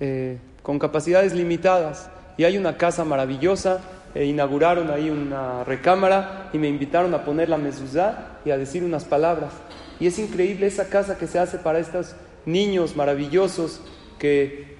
eh, 0.00 0.38
con 0.62 0.78
capacidades 0.78 1.32
limitadas. 1.32 2.10
Y 2.36 2.44
hay 2.44 2.56
una 2.56 2.76
casa 2.76 3.04
maravillosa, 3.04 3.80
e 4.14 4.24
inauguraron 4.24 4.90
ahí 4.90 5.10
una 5.10 5.64
recámara 5.64 6.50
y 6.52 6.58
me 6.58 6.68
invitaron 6.68 7.14
a 7.14 7.24
poner 7.24 7.48
la 7.48 7.58
mezuzá 7.58 8.38
y 8.44 8.50
a 8.50 8.58
decir 8.58 8.82
unas 8.82 9.04
palabras. 9.04 9.52
Y 10.00 10.06
es 10.06 10.18
increíble 10.18 10.66
esa 10.66 10.88
casa 10.88 11.18
que 11.18 11.26
se 11.26 11.38
hace 11.38 11.58
para 11.58 11.78
estos 11.78 12.14
niños 12.46 12.96
maravillosos 12.96 13.80
que 14.18 14.76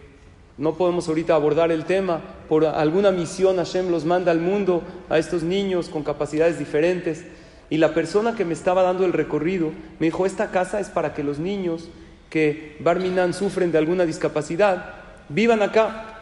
no 0.57 0.75
podemos 0.77 1.09
ahorita 1.09 1.35
abordar 1.35 1.71
el 1.71 1.85
tema. 1.85 2.21
Por 2.49 2.65
alguna 2.65 3.11
misión 3.11 3.57
Hashem 3.57 3.91
los 3.91 4.05
manda 4.05 4.33
al 4.33 4.41
mundo 4.41 4.83
a 5.09 5.19
estos 5.19 5.43
niños 5.43 5.89
con 5.89 6.03
capacidades 6.03 6.59
diferentes. 6.59 7.25
Y 7.71 7.79
la 7.79 7.95
persona 7.95 8.35
que 8.35 8.45
me 8.45 8.55
estaba 8.55 8.83
dando 8.83 9.05
el 9.05 9.13
recorrido 9.13 9.73
me 9.99 10.07
dijo, 10.07 10.27
esta 10.27 10.51
casa 10.51 10.81
es 10.81 10.89
para 10.89 11.15
que 11.15 11.23
los 11.23 11.39
niños 11.39 11.89
que 12.31 12.77
Barminan 12.81 13.35
sufren 13.35 13.73
de 13.73 13.79
alguna 13.79 14.05
discapacidad 14.05 14.95
vivan 15.29 15.63
acá. 15.63 16.15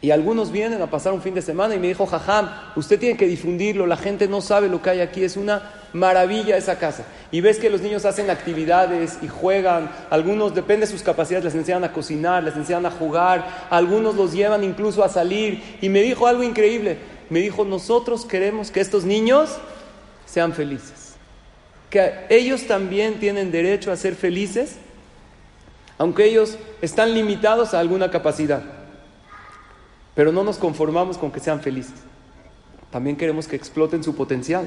Y 0.00 0.10
algunos 0.10 0.50
vienen 0.50 0.82
a 0.82 0.90
pasar 0.90 1.12
un 1.12 1.22
fin 1.22 1.32
de 1.32 1.42
semana 1.42 1.76
y 1.76 1.78
me 1.78 1.86
dijo, 1.86 2.06
Jajam, 2.06 2.50
usted 2.74 2.98
tiene 2.98 3.16
que 3.16 3.28
difundirlo, 3.28 3.86
la 3.86 3.96
gente 3.96 4.26
no 4.26 4.40
sabe 4.40 4.68
lo 4.68 4.82
que 4.82 4.90
hay 4.90 5.00
aquí, 5.00 5.22
es 5.22 5.36
una 5.36 5.70
maravilla 5.92 6.56
esa 6.56 6.76
casa. 6.76 7.04
Y 7.30 7.40
ves 7.40 7.58
que 7.60 7.70
los 7.70 7.82
niños 7.82 8.04
hacen 8.04 8.28
actividades 8.28 9.18
y 9.22 9.28
juegan, 9.28 9.88
algunos, 10.10 10.56
depende 10.56 10.86
de 10.86 10.92
sus 10.92 11.02
capacidades, 11.02 11.44
les 11.44 11.54
enseñan 11.54 11.84
a 11.84 11.92
cocinar, 11.92 12.42
les 12.42 12.56
enseñan 12.56 12.84
a 12.84 12.90
jugar, 12.90 13.66
algunos 13.70 14.16
los 14.16 14.32
llevan 14.32 14.64
incluso 14.64 15.04
a 15.04 15.08
salir. 15.08 15.62
Y 15.80 15.88
me 15.88 16.02
dijo 16.02 16.26
algo 16.26 16.42
increíble, 16.42 16.98
me 17.30 17.38
dijo, 17.38 17.64
nosotros 17.64 18.26
queremos 18.26 18.72
que 18.72 18.80
estos 18.80 19.04
niños 19.04 19.56
sean 20.32 20.54
felices, 20.54 21.16
que 21.90 22.24
ellos 22.30 22.66
también 22.66 23.20
tienen 23.20 23.52
derecho 23.52 23.92
a 23.92 23.96
ser 23.96 24.14
felices, 24.14 24.76
aunque 25.98 26.24
ellos 26.24 26.56
están 26.80 27.12
limitados 27.12 27.74
a 27.74 27.80
alguna 27.80 28.10
capacidad. 28.10 28.62
Pero 30.14 30.32
no 30.32 30.42
nos 30.42 30.56
conformamos 30.56 31.18
con 31.18 31.30
que 31.30 31.38
sean 31.38 31.60
felices. 31.60 31.94
También 32.90 33.16
queremos 33.16 33.46
que 33.46 33.56
exploten 33.56 34.02
su 34.02 34.14
potencial. 34.14 34.66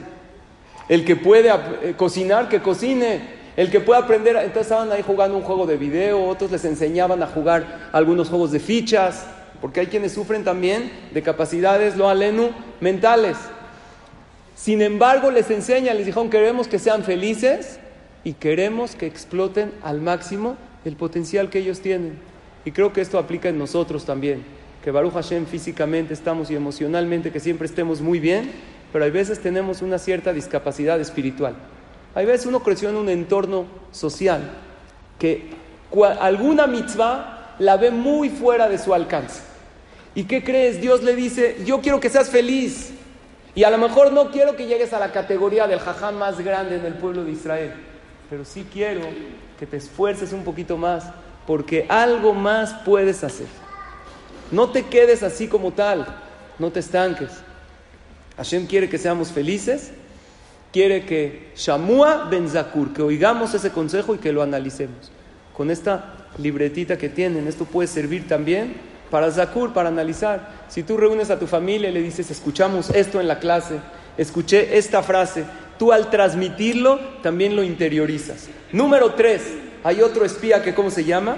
El 0.87 1.03
que 1.03 1.15
puede 1.15 1.49
eh, 1.49 1.95
cocinar, 1.97 2.47
que 2.47 2.61
cocine. 2.61 3.45
El 3.57 3.71
que 3.71 3.79
puede 3.79 4.01
aprender, 4.01 4.35
entonces 4.35 4.63
estaban 4.63 4.91
ahí 4.91 5.01
jugando 5.01 5.35
un 5.37 5.43
juego 5.43 5.65
de 5.65 5.77
video, 5.77 6.25
otros 6.25 6.51
les 6.51 6.65
enseñaban 6.65 7.23
a 7.23 7.27
jugar 7.27 7.89
algunos 7.93 8.29
juegos 8.29 8.51
de 8.51 8.59
fichas, 8.59 9.25
porque 9.61 9.79
hay 9.79 9.87
quienes 9.87 10.11
sufren 10.11 10.43
también 10.43 10.91
de 11.13 11.23
capacidades, 11.23 11.95
lo 11.95 12.09
alenu, 12.09 12.49
mentales. 12.81 13.37
Sin 14.55 14.81
embargo, 14.81 15.31
les 15.31 15.51
enseñan, 15.51 15.97
les 15.97 16.05
dijeron, 16.05 16.29
queremos 16.29 16.67
que 16.67 16.79
sean 16.79 17.03
felices 17.03 17.79
y 18.23 18.33
queremos 18.33 18.95
que 18.95 19.05
exploten 19.05 19.71
al 19.83 20.01
máximo 20.01 20.57
el 20.85 20.95
potencial 20.95 21.49
que 21.49 21.59
ellos 21.59 21.81
tienen. 21.81 22.17
Y 22.63 22.71
creo 22.71 22.93
que 22.93 23.01
esto 23.01 23.19
aplica 23.19 23.49
en 23.49 23.59
nosotros 23.59 24.05
también 24.05 24.43
que 24.85 24.91
Baruch 24.91 25.13
Hashem 25.13 25.47
físicamente 25.47 26.13
estamos 26.13 26.51
y 26.51 26.55
emocionalmente 26.55 27.31
que 27.31 27.39
siempre 27.39 27.65
estemos 27.65 28.01
muy 28.01 28.19
bien, 28.19 28.51
pero 28.93 29.03
hay 29.03 29.09
veces 29.09 29.39
tenemos 29.39 29.81
una 29.81 29.97
cierta 29.97 30.31
discapacidad 30.31 31.01
espiritual. 31.01 31.55
Hay 32.13 32.27
veces 32.27 32.45
uno 32.45 32.61
creció 32.61 32.89
en 32.89 32.95
un 32.95 33.09
entorno 33.09 33.65
social 33.91 34.51
que 35.17 35.49
alguna 36.19 36.67
mitzvah 36.67 37.55
la 37.57 37.77
ve 37.77 37.89
muy 37.89 38.29
fuera 38.29 38.69
de 38.69 38.77
su 38.77 38.93
alcance. 38.93 39.41
¿Y 40.13 40.25
qué 40.25 40.43
crees? 40.43 40.79
Dios 40.79 41.01
le 41.01 41.15
dice, 41.15 41.57
yo 41.65 41.81
quiero 41.81 41.99
que 41.99 42.11
seas 42.11 42.29
feliz. 42.29 42.91
Y 43.55 43.63
a 43.63 43.69
lo 43.69 43.77
mejor 43.77 44.11
no 44.11 44.31
quiero 44.31 44.57
que 44.57 44.67
llegues 44.67 44.91
a 44.91 44.99
la 44.99 45.13
categoría 45.13 45.65
del 45.65 45.79
jajam 45.79 46.15
más 46.15 46.39
grande 46.41 46.75
en 46.75 46.85
el 46.85 46.93
pueblo 46.95 47.23
de 47.23 47.31
Israel, 47.31 47.73
pero 48.29 48.43
sí 48.43 48.67
quiero 48.71 49.01
que 49.57 49.65
te 49.65 49.77
esfuerces 49.77 50.33
un 50.33 50.43
poquito 50.43 50.77
más, 50.77 51.05
porque 51.47 51.85
algo 51.87 52.33
más 52.33 52.73
puedes 52.85 53.23
hacer. 53.23 53.47
No 54.51 54.71
te 54.71 54.83
quedes 54.83 55.23
así 55.23 55.47
como 55.47 55.71
tal, 55.71 56.05
no 56.59 56.69
te 56.69 56.81
estanques. 56.81 57.29
Hashem 58.35 58.67
quiere 58.67 58.89
que 58.89 58.97
seamos 58.97 59.29
felices, 59.29 59.91
quiere 60.73 61.05
que 61.05 61.53
Shamua 61.55 62.27
Ben 62.29 62.49
Zakur, 62.49 62.93
que 62.93 63.01
oigamos 63.01 63.53
ese 63.53 63.71
consejo 63.71 64.15
y 64.15 64.17
que 64.17 64.33
lo 64.33 64.43
analicemos. 64.43 65.11
Con 65.55 65.71
esta 65.71 66.27
libretita 66.37 66.97
que 66.97 67.07
tienen, 67.07 67.47
esto 67.47 67.63
puede 67.63 67.87
servir 67.87 68.27
también 68.27 68.75
para 69.15 69.31
Zakur, 69.31 69.71
para 69.71 69.87
analizar. 69.87 70.49
Si 70.67 70.83
tú 70.83 70.97
reúnes 70.97 71.29
a 71.29 71.39
tu 71.39 71.47
familia 71.47 71.87
y 71.87 71.93
le 71.93 72.01
dices, 72.01 72.29
escuchamos 72.31 72.89
esto 72.89 73.21
en 73.21 73.29
la 73.29 73.39
clase, 73.39 73.79
escuché 74.17 74.77
esta 74.77 75.01
frase, 75.03 75.45
tú 75.79 75.93
al 75.93 76.09
transmitirlo 76.09 76.99
también 77.23 77.55
lo 77.55 77.63
interiorizas. 77.63 78.49
Número 78.73 79.13
tres, 79.13 79.41
hay 79.85 80.01
otro 80.01 80.25
espía 80.25 80.61
que, 80.61 80.75
¿cómo 80.75 80.91
se 80.91 81.05
llama? 81.05 81.37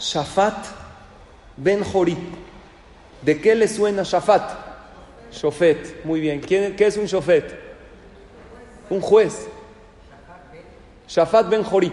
Shafat 0.00 0.56
Ben 1.58 1.84
Jorit. 1.84 2.16
¿De 3.20 3.38
qué 3.38 3.54
le 3.54 3.68
suena 3.68 4.02
Shafat? 4.02 4.50
Shofet. 5.30 6.06
Muy 6.06 6.20
bien. 6.20 6.40
¿Qué 6.40 6.74
es 6.78 6.96
un 6.96 7.04
Shofet? 7.04 7.54
Un 8.88 9.02
juez. 9.02 9.46
Shafat 11.06 11.50
Ben 11.50 11.62
Jorit. 11.62 11.92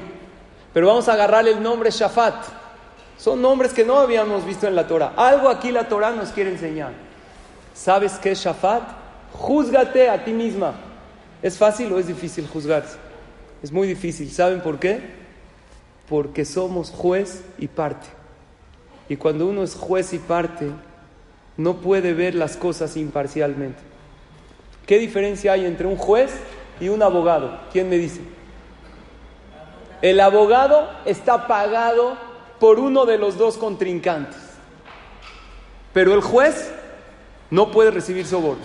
Pero 0.73 0.88
vamos 0.88 1.10
a 1.10 1.13
agarrar 1.15 1.45
el 1.49 1.62
nombre 1.62 1.91
Shafat. 1.91 2.62
Son 3.23 3.41
nombres 3.41 3.71
que 3.71 3.86
no 3.86 3.99
habíamos 3.99 4.45
visto 4.45 4.67
en 4.67 4.75
la 4.75 4.86
Torah. 4.86 5.13
Algo 5.15 5.47
aquí 5.47 5.71
la 5.71 5.88
Torah 5.88 6.12
nos 6.12 6.31
quiere 6.31 6.49
enseñar. 6.49 6.91
¿Sabes 7.73 8.19
qué 8.21 8.31
es 8.31 8.39
Shafat? 8.39 8.83
Júzgate 9.31 10.09
a 10.09 10.25
ti 10.25 10.33
misma. 10.33 10.73
¿Es 11.41 11.57
fácil 11.57 11.93
o 11.93 11.99
es 11.99 12.07
difícil 12.07 12.45
juzgarse? 12.45 12.97
Es 13.62 13.71
muy 13.71 13.88
difícil. 13.88 14.29
¿Saben 14.29 14.59
por 14.59 14.77
qué? 14.77 14.99
Porque 16.09 16.43
somos 16.43 16.89
juez 16.91 17.45
y 17.57 17.69
parte. 17.69 18.07
Y 19.07 19.15
cuando 19.15 19.47
uno 19.47 19.63
es 19.63 19.75
juez 19.75 20.12
y 20.12 20.19
parte, 20.19 20.69
no 21.55 21.77
puede 21.77 22.13
ver 22.13 22.36
las 22.36 22.57
cosas 22.57 22.97
imparcialmente. 22.97 23.79
¿Qué 24.86 24.99
diferencia 24.99 25.53
hay 25.53 25.65
entre 25.65 25.88
un 25.88 25.95
juez 25.95 26.33
y 26.77 26.89
un 26.89 27.01
abogado? 27.01 27.57
¿Quién 27.71 27.89
me 27.89 27.95
dice? 27.95 28.19
El 30.01 30.19
abogado 30.19 30.89
está 31.05 31.47
pagado 31.47 32.17
por 32.63 32.80
uno 32.80 33.06
de 33.06 33.17
los 33.17 33.38
dos 33.38 33.58
contrincantes. 33.58 34.39
Pero 35.91 36.13
el 36.13 36.21
juez 36.21 36.71
no 37.49 37.71
puede 37.71 37.91
recibir 37.91 38.26
soborno. 38.26 38.63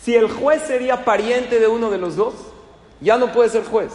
Si 0.00 0.14
el 0.14 0.30
juez 0.30 0.62
sería 0.62 1.04
pariente 1.04 1.58
de 1.58 1.66
uno 1.66 1.90
de 1.90 1.98
los 1.98 2.14
dos, 2.14 2.34
ya 3.00 3.18
no 3.18 3.32
puede 3.32 3.48
ser 3.48 3.64
juez. 3.64 3.90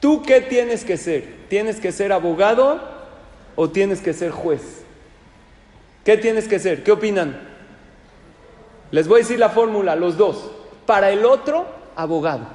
¿Tú 0.00 0.22
qué 0.22 0.40
tienes 0.40 0.82
que 0.82 0.96
ser? 0.96 1.40
Tienes 1.50 1.78
que 1.78 1.92
ser 1.92 2.10
abogado 2.10 2.80
o 3.54 3.68
tienes 3.68 4.00
que 4.00 4.14
ser 4.14 4.30
juez? 4.30 4.82
¿Qué 6.02 6.16
tienes 6.16 6.48
que 6.48 6.58
ser? 6.58 6.82
¿Qué 6.82 6.92
opinan? 6.92 7.38
Les 8.92 9.08
voy 9.08 9.20
a 9.20 9.24
decir 9.24 9.38
la 9.38 9.50
fórmula, 9.50 9.94
los 9.94 10.16
dos. 10.16 10.52
Para 10.86 11.10
el 11.10 11.26
otro, 11.26 11.66
abogado. 11.96 12.46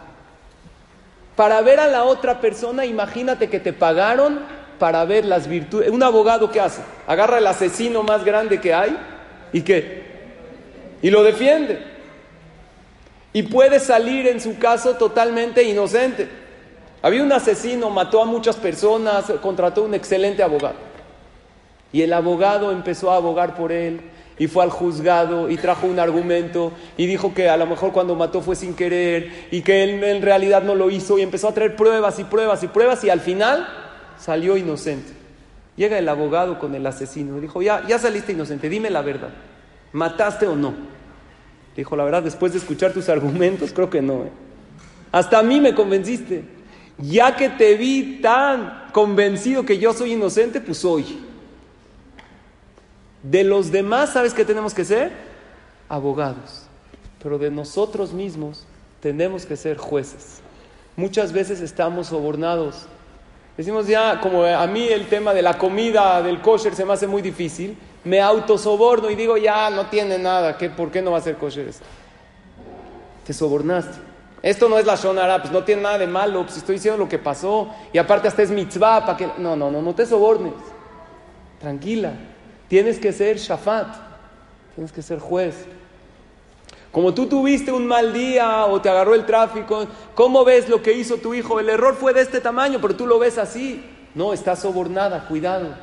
Para 1.35 1.61
ver 1.61 1.79
a 1.79 1.87
la 1.87 2.03
otra 2.03 2.41
persona, 2.41 2.83
imagínate 2.83 3.47
que 3.47 3.59
te 3.59 3.73
pagaron 3.73 4.57
para 4.79 5.03
ver 5.05 5.25
las 5.25 5.47
virtudes. 5.47 5.89
Un 5.89 6.03
abogado, 6.03 6.51
¿qué 6.51 6.59
hace? 6.59 6.81
Agarra 7.07 7.37
el 7.37 7.47
asesino 7.47 8.03
más 8.03 8.23
grande 8.23 8.59
que 8.59 8.73
hay 8.73 8.97
y 9.53 9.61
qué? 9.61 10.03
Y 11.01 11.09
lo 11.09 11.23
defiende. 11.23 11.79
Y 13.33 13.43
puede 13.43 13.79
salir 13.79 14.27
en 14.27 14.39
su 14.39 14.57
caso 14.57 14.95
totalmente 14.95 15.63
inocente. 15.63 16.27
Había 17.01 17.23
un 17.23 17.31
asesino, 17.31 17.89
mató 17.89 18.21
a 18.21 18.25
muchas 18.25 18.55
personas, 18.55 19.25
contrató 19.41 19.83
un 19.83 19.93
excelente 19.93 20.41
abogado. 20.41 20.75
Y 21.93 22.01
el 22.01 22.13
abogado 22.13 22.71
empezó 22.71 23.11
a 23.11 23.17
abogar 23.17 23.55
por 23.55 23.71
él 23.71 24.01
y 24.39 24.47
fue 24.47 24.63
al 24.63 24.69
juzgado 24.69 25.49
y 25.49 25.57
trajo 25.57 25.87
un 25.87 25.99
argumento 25.99 26.71
y 26.95 27.05
dijo 27.05 27.33
que 27.33 27.49
a 27.49 27.57
lo 27.57 27.65
mejor 27.65 27.91
cuando 27.91 28.15
mató 28.15 28.41
fue 28.41 28.55
sin 28.55 28.75
querer 28.75 29.47
y 29.51 29.61
que 29.61 29.83
él 29.83 30.03
en 30.03 30.21
realidad 30.21 30.63
no 30.63 30.75
lo 30.75 30.89
hizo 30.89 31.17
y 31.17 31.21
empezó 31.21 31.47
a 31.47 31.53
traer 31.53 31.75
pruebas 31.75 32.19
y 32.19 32.23
pruebas 32.23 32.61
y 32.63 32.67
pruebas 32.67 33.03
y 33.03 33.09
al 33.09 33.19
final 33.19 33.67
salió 34.17 34.57
inocente. 34.57 35.13
Llega 35.75 35.99
el 35.99 36.09
abogado 36.09 36.57
con 36.57 36.73
el 36.73 36.85
asesino 36.85 37.39
dijo, 37.39 37.61
ya, 37.61 37.85
ya 37.87 37.99
saliste 37.99 38.31
inocente, 38.31 38.67
dime 38.67 38.89
la 38.89 39.03
verdad, 39.03 39.29
¿mataste 39.93 40.47
o 40.47 40.55
no? 40.55 40.73
Dijo, 41.75 41.95
la 41.95 42.03
verdad, 42.03 42.23
después 42.23 42.53
de 42.53 42.57
escuchar 42.57 42.91
tus 42.91 43.07
argumentos, 43.07 43.71
creo 43.71 43.89
que 43.89 44.01
no. 44.01 44.23
¿eh? 44.23 44.31
Hasta 45.11 45.37
a 45.37 45.43
mí 45.43 45.61
me 45.61 45.75
convenciste. 45.75 46.43
Ya 46.97 47.35
que 47.35 47.49
te 47.49 47.75
vi 47.75 48.19
tan 48.21 48.89
convencido 48.91 49.63
que 49.63 49.77
yo 49.77 49.93
soy 49.93 50.13
inocente, 50.13 50.59
pues 50.59 50.79
soy. 50.79 51.19
De 53.21 53.43
los 53.43 53.71
demás, 53.71 54.13
¿sabes 54.13 54.33
qué 54.33 54.43
tenemos 54.43 54.73
que 54.73 54.83
ser? 54.83 55.11
Abogados. 55.87 56.63
Pero 57.21 57.37
de 57.37 57.51
nosotros 57.51 58.11
mismos 58.11 58.65
tenemos 58.99 59.45
que 59.45 59.55
ser 59.55 59.77
jueces. 59.77 60.41
muchas 60.95 61.31
veces 61.31 61.61
estamos 61.61 62.07
sobornados. 62.07 62.87
Decimos 63.57 63.87
ya, 63.87 64.21
como 64.21 64.43
a 64.43 64.67
mí 64.67 64.87
el 64.87 65.07
tema 65.07 65.33
de 65.33 65.41
la 65.41 65.57
comida, 65.57 66.21
del 66.21 66.41
kosher 66.41 66.75
se 66.75 66.85
me 66.85 66.93
hace 66.93 67.07
muy 67.07 67.23
difícil, 67.23 67.75
me 68.03 68.21
autosoborno 68.21 69.09
y 69.09 69.15
digo, 69.15 69.35
ya 69.35 69.71
no 69.71 69.87
tiene 69.87 70.19
nada, 70.19 70.57
¿qué, 70.57 70.69
¿por 70.69 70.91
qué 70.91 71.01
no 71.01 71.11
va 71.11 71.17
a 71.17 71.21
ser 71.21 71.37
kosher? 71.37 71.71
Te 73.25 73.33
sobornaste. 73.33 73.97
Esto 74.43 74.69
no 74.69 74.77
es 74.77 74.85
la 74.85 74.95
shonara, 74.95 75.41
pues 75.41 75.51
no 75.51 75.63
tiene 75.63 75.81
nada 75.81 75.97
de 75.97 76.05
malo, 76.05 76.43
pues 76.43 76.57
estoy 76.57 76.75
diciendo 76.75 76.97
lo 76.97 77.09
que 77.09 77.17
pasó 77.17 77.69
y 77.91 77.97
aparte 77.97 78.27
hasta 78.27 78.43
es 78.43 78.51
mitzvah 78.51 79.05
para 79.05 79.17
que... 79.17 79.27
No, 79.39 79.55
no, 79.55 79.71
no, 79.71 79.81
no 79.81 79.95
te 79.95 80.05
sobornes. 80.05 80.53
Tranquila. 81.59 82.13
Tienes 82.67 82.99
que 82.99 83.11
ser 83.11 83.37
shafat, 83.37 83.87
tienes 84.75 84.91
que 84.91 85.01
ser 85.01 85.19
juez. 85.19 85.65
Como 86.91 87.13
tú 87.13 87.27
tuviste 87.27 87.71
un 87.71 87.85
mal 87.85 88.13
día 88.13 88.65
o 88.65 88.81
te 88.81 88.89
agarró 88.89 89.13
el 89.13 89.25
tráfico, 89.25 89.87
¿cómo 90.15 90.43
ves 90.45 90.69
lo 90.69 90.81
que 90.81 90.93
hizo 90.93 91.17
tu 91.17 91.33
hijo? 91.33 91.59
El 91.59 91.69
error 91.69 91.95
fue 91.95 92.13
de 92.13 92.21
este 92.21 92.41
tamaño, 92.41 92.79
pero 92.81 92.95
tú 92.95 93.05
lo 93.05 93.19
ves 93.19 93.37
así. 93.37 93.83
No, 94.15 94.33
está 94.33 94.55
sobornada, 94.55 95.27
cuidado. 95.27 95.75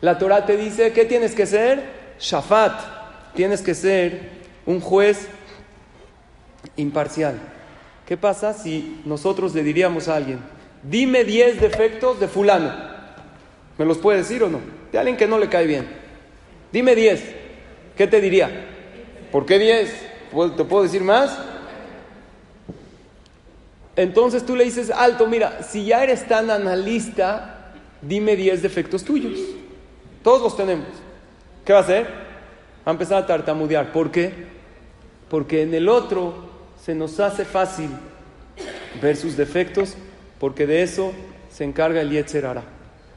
La 0.00 0.18
Torah 0.18 0.44
te 0.46 0.56
dice, 0.56 0.92
¿qué 0.92 1.04
tienes 1.04 1.34
que 1.34 1.46
ser? 1.46 2.14
Shafat. 2.18 2.80
Tienes 3.34 3.62
que 3.62 3.74
ser 3.74 4.30
un 4.66 4.80
juez 4.80 5.28
imparcial. 6.76 7.38
¿Qué 8.06 8.16
pasa 8.16 8.52
si 8.52 9.00
nosotros 9.04 9.54
le 9.54 9.62
diríamos 9.62 10.08
a 10.08 10.16
alguien, 10.16 10.40
dime 10.82 11.24
10 11.24 11.60
defectos 11.60 12.18
de 12.18 12.26
fulano? 12.26 12.72
¿Me 13.78 13.84
los 13.84 13.98
puede 13.98 14.18
decir 14.18 14.42
o 14.42 14.48
no? 14.48 14.60
De 14.90 14.98
alguien 14.98 15.16
que 15.16 15.28
no 15.28 15.38
le 15.38 15.48
cae 15.48 15.66
bien. 15.66 15.86
Dime 16.72 16.94
10. 16.94 17.22
¿Qué 17.96 18.06
te 18.06 18.20
diría? 18.20 18.71
¿Por 19.32 19.46
qué 19.46 19.58
10? 19.58 19.90
¿Te 20.56 20.64
puedo 20.64 20.82
decir 20.82 21.02
más? 21.02 21.36
Entonces 23.96 24.44
tú 24.44 24.54
le 24.54 24.64
dices, 24.64 24.90
alto, 24.90 25.26
mira, 25.26 25.62
si 25.62 25.86
ya 25.86 26.04
eres 26.04 26.28
tan 26.28 26.50
analista, 26.50 27.72
dime 28.02 28.36
10 28.36 28.62
defectos 28.62 29.02
tuyos. 29.02 29.40
Todos 30.22 30.42
los 30.42 30.56
tenemos. 30.56 30.86
¿Qué 31.64 31.72
va 31.72 31.78
a 31.78 31.82
hacer? 31.82 32.04
Va 32.04 32.10
a 32.86 32.90
empezar 32.90 33.22
a 33.22 33.26
tartamudear. 33.26 33.90
¿Por 33.90 34.10
qué? 34.10 34.32
Porque 35.30 35.62
en 35.62 35.72
el 35.72 35.88
otro 35.88 36.34
se 36.82 36.94
nos 36.94 37.18
hace 37.18 37.46
fácil 37.46 37.88
ver 39.00 39.16
sus 39.16 39.36
defectos, 39.36 39.94
porque 40.38 40.66
de 40.66 40.82
eso 40.82 41.12
se 41.50 41.64
encarga 41.64 42.02
el 42.02 42.10
Yetzer 42.10 42.46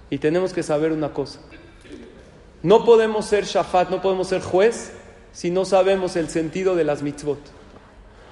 Y 0.09 0.17
tenemos 0.19 0.53
que 0.53 0.63
saber 0.63 0.93
una 0.93 1.09
cosa. 1.09 1.41
No 2.63 2.85
podemos 2.85 3.25
ser 3.25 3.43
shafat, 3.43 3.89
no 3.89 4.01
podemos 4.01 4.27
ser 4.29 4.41
juez 4.41 4.93
si 5.35 5.51
no 5.51 5.65
sabemos 5.65 6.15
el 6.15 6.29
sentido 6.29 6.75
de 6.75 6.85
las 6.85 7.03
mitzvot? 7.03 7.39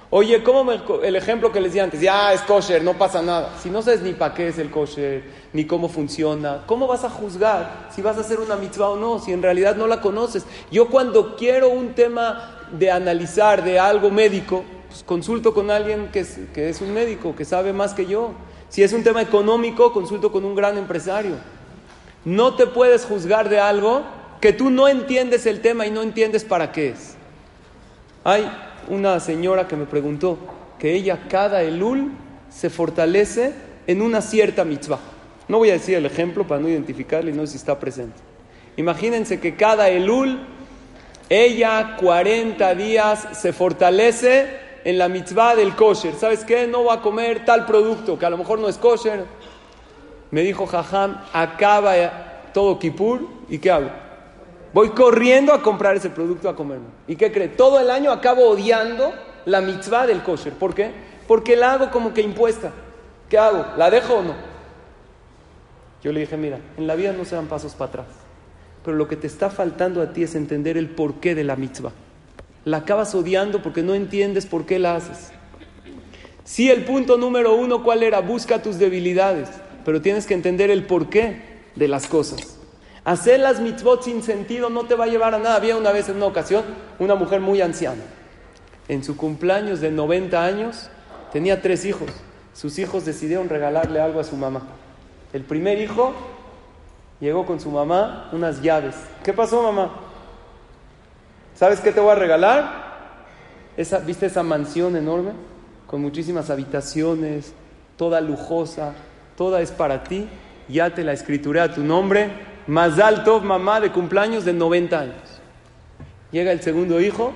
Oye, 0.08 0.42
¿cómo 0.42 0.72
el 0.72 1.16
ejemplo 1.16 1.52
que 1.52 1.60
les 1.60 1.74
di 1.74 1.78
antes? 1.78 2.00
Ya 2.00 2.32
es 2.32 2.40
kosher, 2.42 2.82
no 2.82 2.94
pasa 2.94 3.20
nada. 3.20 3.50
Si 3.62 3.68
no 3.68 3.82
sabes 3.82 4.00
ni 4.00 4.14
para 4.14 4.32
qué 4.32 4.48
es 4.48 4.58
el 4.58 4.70
kosher, 4.70 5.22
ni 5.52 5.66
cómo 5.66 5.88
funciona, 5.88 6.62
¿cómo 6.66 6.86
vas 6.86 7.04
a 7.04 7.10
juzgar 7.10 7.88
si 7.94 8.00
vas 8.00 8.16
a 8.16 8.20
hacer 8.20 8.40
una 8.40 8.56
mitzvah 8.56 8.90
o 8.90 8.96
no? 8.96 9.18
Si 9.18 9.32
en 9.32 9.42
realidad 9.42 9.76
no 9.76 9.86
la 9.86 10.00
conoces. 10.00 10.46
Yo 10.70 10.88
cuando 10.88 11.36
quiero 11.36 11.68
un 11.68 11.94
tema 11.94 12.58
de 12.72 12.90
analizar 12.90 13.62
de 13.64 13.78
algo 13.78 14.10
médico, 14.10 14.64
pues 14.88 15.02
consulto 15.02 15.52
con 15.52 15.70
alguien 15.70 16.08
que 16.10 16.20
es, 16.20 16.38
que 16.54 16.70
es 16.70 16.80
un 16.80 16.94
médico, 16.94 17.36
que 17.36 17.44
sabe 17.44 17.74
más 17.74 17.92
que 17.92 18.06
yo. 18.06 18.30
Si 18.70 18.82
es 18.82 18.94
un 18.94 19.04
tema 19.04 19.20
económico, 19.20 19.92
consulto 19.92 20.32
con 20.32 20.44
un 20.46 20.54
gran 20.54 20.78
empresario. 20.78 21.34
No 22.24 22.54
te 22.54 22.66
puedes 22.66 23.04
juzgar 23.04 23.50
de 23.50 23.60
algo 23.60 24.02
que 24.40 24.52
tú 24.52 24.70
no 24.70 24.88
entiendes 24.88 25.46
el 25.46 25.60
tema 25.60 25.86
y 25.86 25.90
no 25.90 26.02
entiendes 26.02 26.44
para 26.44 26.72
qué 26.72 26.90
es. 26.90 27.16
Hay 28.24 28.50
una 28.88 29.20
señora 29.20 29.68
que 29.68 29.76
me 29.76 29.86
preguntó 29.86 30.38
que 30.78 30.94
ella 30.94 31.26
cada 31.28 31.62
elul 31.62 32.12
se 32.50 32.70
fortalece 32.70 33.52
en 33.86 34.02
una 34.02 34.20
cierta 34.20 34.64
mitzvah. 34.64 35.00
No 35.48 35.58
voy 35.58 35.70
a 35.70 35.74
decir 35.74 35.96
el 35.96 36.06
ejemplo 36.06 36.46
para 36.46 36.60
no 36.60 36.68
identificarle 36.68 37.30
y 37.30 37.34
no 37.34 37.42
sé 37.42 37.52
si 37.52 37.56
está 37.58 37.78
presente. 37.78 38.16
Imagínense 38.76 39.40
que 39.40 39.56
cada 39.56 39.88
elul, 39.88 40.40
ella 41.28 41.96
40 41.98 42.74
días 42.74 43.28
se 43.32 43.52
fortalece 43.52 44.46
en 44.84 44.98
la 44.98 45.08
mitzvah 45.08 45.54
del 45.54 45.74
kosher. 45.74 46.14
¿Sabes 46.14 46.44
qué? 46.44 46.66
No 46.66 46.84
va 46.84 46.94
a 46.94 47.00
comer 47.00 47.44
tal 47.44 47.66
producto 47.66 48.18
que 48.18 48.26
a 48.26 48.30
lo 48.30 48.38
mejor 48.38 48.58
no 48.58 48.68
es 48.68 48.78
kosher. 48.78 49.24
Me 50.30 50.42
dijo 50.42 50.66
Jajam, 50.66 51.20
acaba 51.32 51.94
todo 52.52 52.78
Kippur 52.78 53.28
y 53.48 53.58
¿qué 53.58 53.70
hago? 53.70 54.03
Voy 54.74 54.90
corriendo 54.90 55.54
a 55.54 55.62
comprar 55.62 55.94
ese 55.94 56.10
producto 56.10 56.48
a 56.48 56.56
comerme. 56.56 56.86
¿Y 57.06 57.14
qué 57.14 57.30
cree? 57.30 57.46
Todo 57.46 57.78
el 57.78 57.92
año 57.92 58.10
acabo 58.10 58.48
odiando 58.48 59.14
la 59.46 59.60
mitzvah 59.60 60.04
del 60.04 60.24
kosher. 60.24 60.52
¿Por 60.52 60.74
qué? 60.74 60.90
Porque 61.28 61.54
la 61.54 61.74
hago 61.74 61.92
como 61.92 62.12
que 62.12 62.22
impuesta. 62.22 62.72
¿Qué 63.28 63.38
hago? 63.38 63.64
¿La 63.76 63.88
dejo 63.88 64.14
o 64.14 64.22
no? 64.22 64.34
Yo 66.02 66.12
le 66.12 66.20
dije, 66.20 66.36
mira, 66.36 66.58
en 66.76 66.88
la 66.88 66.96
vida 66.96 67.12
no 67.12 67.24
se 67.24 67.36
dan 67.36 67.46
pasos 67.46 67.74
para 67.74 67.88
atrás. 67.88 68.06
Pero 68.84 68.96
lo 68.96 69.06
que 69.06 69.14
te 69.14 69.28
está 69.28 69.48
faltando 69.48 70.02
a 70.02 70.12
ti 70.12 70.24
es 70.24 70.34
entender 70.34 70.76
el 70.76 70.90
porqué 70.90 71.36
de 71.36 71.44
la 71.44 71.54
mitzvah. 71.54 71.92
La 72.64 72.78
acabas 72.78 73.14
odiando 73.14 73.62
porque 73.62 73.82
no 73.84 73.94
entiendes 73.94 74.44
por 74.44 74.66
qué 74.66 74.80
la 74.80 74.96
haces. 74.96 75.30
Sí, 76.42 76.68
el 76.68 76.84
punto 76.84 77.16
número 77.16 77.54
uno, 77.54 77.84
¿cuál 77.84 78.02
era? 78.02 78.20
Busca 78.20 78.60
tus 78.60 78.78
debilidades, 78.80 79.48
pero 79.84 80.02
tienes 80.02 80.26
que 80.26 80.34
entender 80.34 80.70
el 80.72 80.84
porqué 80.84 81.40
de 81.76 81.86
las 81.86 82.08
cosas. 82.08 82.53
Hacer 83.04 83.40
las 83.40 83.60
mitzvot 83.60 84.02
sin 84.02 84.22
sentido 84.22 84.70
no 84.70 84.84
te 84.84 84.94
va 84.94 85.04
a 85.04 85.08
llevar 85.08 85.34
a 85.34 85.38
nada. 85.38 85.56
Había 85.56 85.76
una 85.76 85.92
vez 85.92 86.08
en 86.08 86.16
una 86.16 86.26
ocasión 86.26 86.64
una 86.98 87.14
mujer 87.14 87.40
muy 87.40 87.60
anciana. 87.60 88.02
En 88.88 89.04
su 89.04 89.16
cumpleaños 89.16 89.80
de 89.80 89.90
90 89.90 90.42
años 90.42 90.88
tenía 91.32 91.60
tres 91.60 91.84
hijos. 91.84 92.08
Sus 92.54 92.78
hijos 92.78 93.04
decidieron 93.04 93.48
regalarle 93.48 94.00
algo 94.00 94.20
a 94.20 94.24
su 94.24 94.36
mamá. 94.36 94.62
El 95.34 95.42
primer 95.42 95.78
hijo 95.80 96.14
llegó 97.20 97.44
con 97.44 97.60
su 97.60 97.70
mamá 97.70 98.30
unas 98.32 98.62
llaves. 98.62 98.94
¿Qué 99.22 99.34
pasó, 99.34 99.62
mamá? 99.62 100.00
¿Sabes 101.54 101.80
qué 101.80 101.92
te 101.92 102.00
voy 102.00 102.12
a 102.12 102.14
regalar? 102.14 102.84
Esa, 103.76 103.98
¿Viste 103.98 104.26
esa 104.26 104.42
mansión 104.42 104.96
enorme? 104.96 105.32
Con 105.86 106.00
muchísimas 106.00 106.48
habitaciones, 106.48 107.52
toda 107.98 108.20
lujosa, 108.22 108.94
toda 109.36 109.60
es 109.60 109.72
para 109.72 110.04
ti. 110.04 110.26
Ya 110.68 110.94
te 110.94 111.04
la 111.04 111.12
escrituré 111.12 111.60
a 111.60 111.74
tu 111.74 111.82
nombre 111.82 112.53
más 112.66 112.98
alto, 112.98 113.40
mamá 113.40 113.80
de 113.80 113.92
cumpleaños 113.92 114.44
de 114.44 114.52
90 114.52 114.98
años. 114.98 115.40
Llega 116.30 116.52
el 116.52 116.62
segundo 116.62 117.00
hijo, 117.00 117.32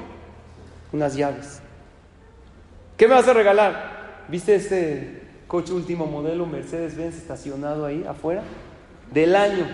unas 0.92 1.14
llaves. 1.14 1.60
¿Qué 2.96 3.06
me 3.06 3.14
vas 3.14 3.28
a 3.28 3.32
regalar? 3.32 4.24
¿Viste 4.28 4.54
ese 4.54 5.22
coche 5.46 5.72
último 5.72 6.06
modelo 6.06 6.46
Mercedes-Benz 6.46 7.16
estacionado 7.16 7.86
ahí 7.86 8.04
afuera? 8.08 8.42
Del 9.12 9.36
año, 9.36 9.66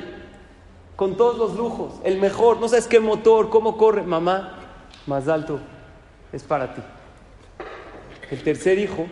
con 0.96 1.16
todos 1.16 1.38
los 1.38 1.56
lujos, 1.56 1.94
el 2.04 2.18
mejor, 2.18 2.60
no 2.60 2.68
sabes 2.68 2.86
qué 2.86 3.00
motor, 3.00 3.50
cómo 3.50 3.76
corre. 3.76 4.02
Mamá, 4.02 4.58
más 5.06 5.28
alto, 5.28 5.60
es 6.32 6.42
para 6.42 6.74
ti. 6.74 6.82
El 8.30 8.42
tercer 8.42 8.78
hijo, 8.78 9.06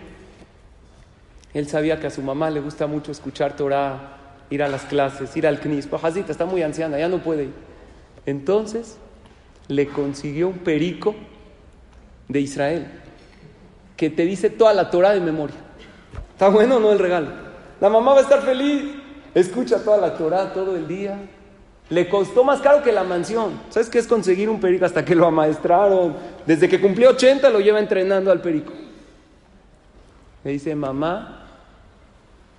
él 1.54 1.68
sabía 1.68 1.98
que 2.00 2.06
a 2.06 2.10
su 2.10 2.22
mamá 2.22 2.50
le 2.50 2.60
gusta 2.60 2.86
mucho 2.86 3.12
escuchar 3.12 3.56
Torah 3.56 4.21
ir 4.52 4.62
a 4.62 4.68
las 4.68 4.82
clases, 4.82 5.34
ir 5.36 5.46
al 5.46 5.60
CNIS. 5.60 5.86
Pajazita 5.86 6.30
está 6.30 6.44
muy 6.44 6.62
anciana, 6.62 6.98
ya 6.98 7.08
no 7.08 7.18
puede 7.18 7.44
ir. 7.44 7.54
Entonces 8.26 8.98
le 9.68 9.88
consiguió 9.88 10.48
un 10.48 10.58
perico 10.58 11.14
de 12.28 12.40
Israel 12.40 12.86
que 13.96 14.10
te 14.10 14.24
dice 14.24 14.50
toda 14.50 14.74
la 14.74 14.90
Torah 14.90 15.14
de 15.14 15.20
memoria. 15.20 15.56
¿Está 16.32 16.48
bueno 16.48 16.76
o 16.76 16.80
no 16.80 16.92
el 16.92 16.98
regalo? 16.98 17.28
La 17.80 17.88
mamá 17.88 18.12
va 18.12 18.18
a 18.18 18.22
estar 18.22 18.42
feliz. 18.42 18.94
Escucha 19.34 19.82
toda 19.82 19.96
la 19.96 20.14
Torah 20.14 20.52
todo 20.52 20.76
el 20.76 20.86
día. 20.86 21.18
Le 21.88 22.08
costó 22.08 22.44
más 22.44 22.60
caro 22.60 22.82
que 22.82 22.92
la 22.92 23.04
mansión. 23.04 23.60
¿Sabes 23.70 23.88
qué 23.88 23.98
es 23.98 24.06
conseguir 24.06 24.48
un 24.50 24.60
perico 24.60 24.84
hasta 24.84 25.04
que 25.04 25.14
lo 25.14 25.26
amaestraron? 25.26 26.14
Desde 26.46 26.68
que 26.68 26.80
cumplió 26.80 27.10
80 27.10 27.48
lo 27.50 27.60
lleva 27.60 27.78
entrenando 27.78 28.30
al 28.30 28.40
perico. 28.40 28.72
Le 30.44 30.52
dice, 30.52 30.74
mamá, 30.74 31.41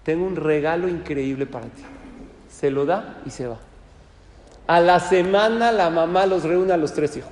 tengo 0.04 0.26
un 0.26 0.36
regalo 0.36 0.88
increíble 0.88 1.46
para 1.46 1.66
ti. 1.66 1.84
Se 2.50 2.70
lo 2.70 2.86
da 2.86 3.22
y 3.26 3.30
se 3.30 3.48
va. 3.48 3.58
A 4.68 4.80
la 4.80 5.00
semana 5.00 5.72
la 5.72 5.90
mamá 5.90 6.26
los 6.26 6.44
reúne 6.44 6.74
a 6.74 6.78
los 6.78 6.94
tres 6.94 7.18
hijos. 7.18 7.32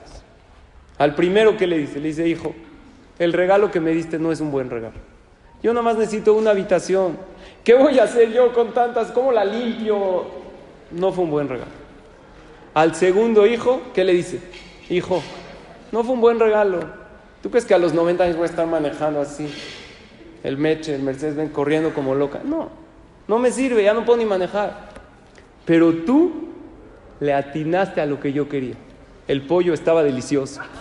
Al 0.97 1.15
primero 1.15 1.57
que 1.57 1.67
le 1.67 1.77
dice, 1.77 1.99
le 1.99 2.09
dice, 2.09 2.27
hijo, 2.27 2.53
el 3.19 3.33
regalo 3.33 3.71
que 3.71 3.79
me 3.79 3.91
diste 3.91 4.19
no 4.19 4.31
es 4.31 4.41
un 4.41 4.51
buen 4.51 4.69
regalo. 4.69 4.95
Yo 5.63 5.73
nada 5.73 5.83
más 5.83 5.97
necesito 5.97 6.33
una 6.33 6.51
habitación. 6.51 7.17
¿Qué 7.63 7.75
voy 7.75 7.99
a 7.99 8.03
hacer 8.03 8.31
yo 8.31 8.51
con 8.53 8.73
tantas? 8.73 9.11
¿Cómo 9.11 9.31
la 9.31 9.45
limpio? 9.45 10.25
No 10.91 11.11
fue 11.11 11.23
un 11.23 11.31
buen 11.31 11.47
regalo. 11.47 11.71
Al 12.73 12.95
segundo 12.95 13.45
hijo, 13.45 13.81
¿qué 13.93 14.03
le 14.03 14.13
dice? 14.13 14.39
Hijo, 14.89 15.21
no 15.91 16.03
fue 16.03 16.13
un 16.13 16.21
buen 16.21 16.39
regalo. 16.39 16.79
¿Tú 17.43 17.49
crees 17.49 17.65
que 17.65 17.73
a 17.73 17.77
los 17.77 17.93
90 17.93 18.23
años 18.23 18.35
voy 18.37 18.43
a 18.43 18.49
estar 18.49 18.67
manejando 18.67 19.21
así? 19.21 19.51
El 20.43 20.57
Meche, 20.57 20.95
el 20.95 21.03
Mercedes 21.03 21.35
ven 21.35 21.49
corriendo 21.49 21.93
como 21.93 22.15
loca. 22.15 22.41
No, 22.43 22.69
no 23.27 23.39
me 23.39 23.51
sirve, 23.51 23.83
ya 23.83 23.93
no 23.93 24.05
puedo 24.05 24.17
ni 24.17 24.25
manejar. 24.25 24.89
Pero 25.65 25.93
tú 25.93 26.49
le 27.19 27.33
atinaste 27.33 28.01
a 28.01 28.05
lo 28.05 28.19
que 28.19 28.33
yo 28.33 28.49
quería. 28.49 28.75
El 29.27 29.45
pollo 29.45 29.73
estaba 29.73 30.03
delicioso. 30.03 30.61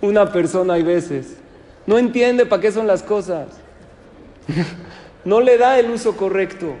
Una 0.00 0.30
persona 0.30 0.74
hay 0.74 0.82
veces 0.82 1.38
no 1.86 1.98
entiende 1.98 2.46
para 2.46 2.60
qué 2.60 2.72
son 2.72 2.86
las 2.86 3.02
cosas. 3.02 3.48
no 5.24 5.40
le 5.40 5.56
da 5.56 5.78
el 5.78 5.90
uso 5.90 6.16
correcto. 6.16 6.74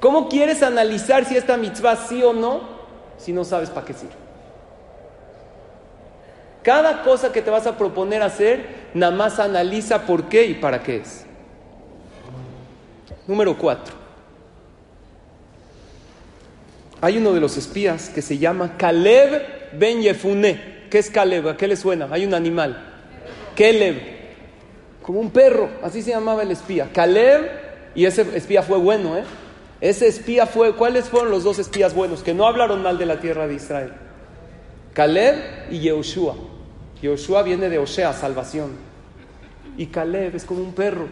¿Cómo 0.00 0.28
quieres 0.28 0.62
analizar 0.62 1.24
si 1.24 1.36
esta 1.36 1.56
mitzvah 1.56 1.96
sí 1.96 2.22
o 2.22 2.32
no 2.32 2.72
si 3.18 3.32
no 3.32 3.44
sabes 3.44 3.70
para 3.70 3.86
qué 3.86 3.92
sirve? 3.92 4.21
Cada 6.62 7.02
cosa 7.02 7.32
que 7.32 7.42
te 7.42 7.50
vas 7.50 7.66
a 7.66 7.76
proponer 7.76 8.22
hacer, 8.22 8.90
nada 8.94 9.12
más 9.12 9.38
analiza 9.38 10.06
por 10.06 10.28
qué 10.28 10.46
y 10.46 10.54
para 10.54 10.82
qué 10.82 10.96
es. 10.96 11.26
Número 13.26 13.56
cuatro. 13.56 13.94
Hay 17.00 17.18
uno 17.18 17.32
de 17.32 17.40
los 17.40 17.56
espías 17.56 18.10
que 18.10 18.22
se 18.22 18.38
llama 18.38 18.76
Caleb 18.76 19.42
Ben 19.72 20.02
Yefune. 20.02 20.86
¿Qué 20.88 20.98
es 20.98 21.10
Caleb? 21.10 21.48
¿A 21.48 21.56
qué 21.56 21.66
le 21.66 21.76
suena? 21.76 22.08
Hay 22.10 22.24
un 22.24 22.34
animal. 22.34 22.80
Caleb. 23.56 23.96
Como 25.02 25.18
un 25.18 25.30
perro. 25.30 25.68
Así 25.82 26.02
se 26.02 26.10
llamaba 26.10 26.42
el 26.42 26.52
espía. 26.52 26.90
Caleb. 26.92 27.50
Y 27.96 28.04
ese 28.04 28.22
espía 28.36 28.62
fue 28.62 28.78
bueno, 28.78 29.18
¿eh? 29.18 29.24
Ese 29.80 30.06
espía 30.06 30.46
fue. 30.46 30.76
¿Cuáles 30.76 31.06
fueron 31.06 31.32
los 31.32 31.42
dos 31.42 31.58
espías 31.58 31.92
buenos? 31.92 32.22
Que 32.22 32.34
no 32.34 32.46
hablaron 32.46 32.82
mal 32.82 32.98
de 32.98 33.06
la 33.06 33.18
tierra 33.18 33.48
de 33.48 33.54
Israel. 33.54 33.92
Caleb 34.92 35.36
y 35.70 35.80
Yehoshua. 35.80 36.51
Yehoshua 37.02 37.42
viene 37.42 37.68
de 37.68 37.78
Osea, 37.78 38.12
salvación. 38.14 38.70
Y 39.76 39.86
Caleb 39.86 40.34
es 40.34 40.44
como 40.44 40.62
un 40.62 40.72
perro. 40.72 41.08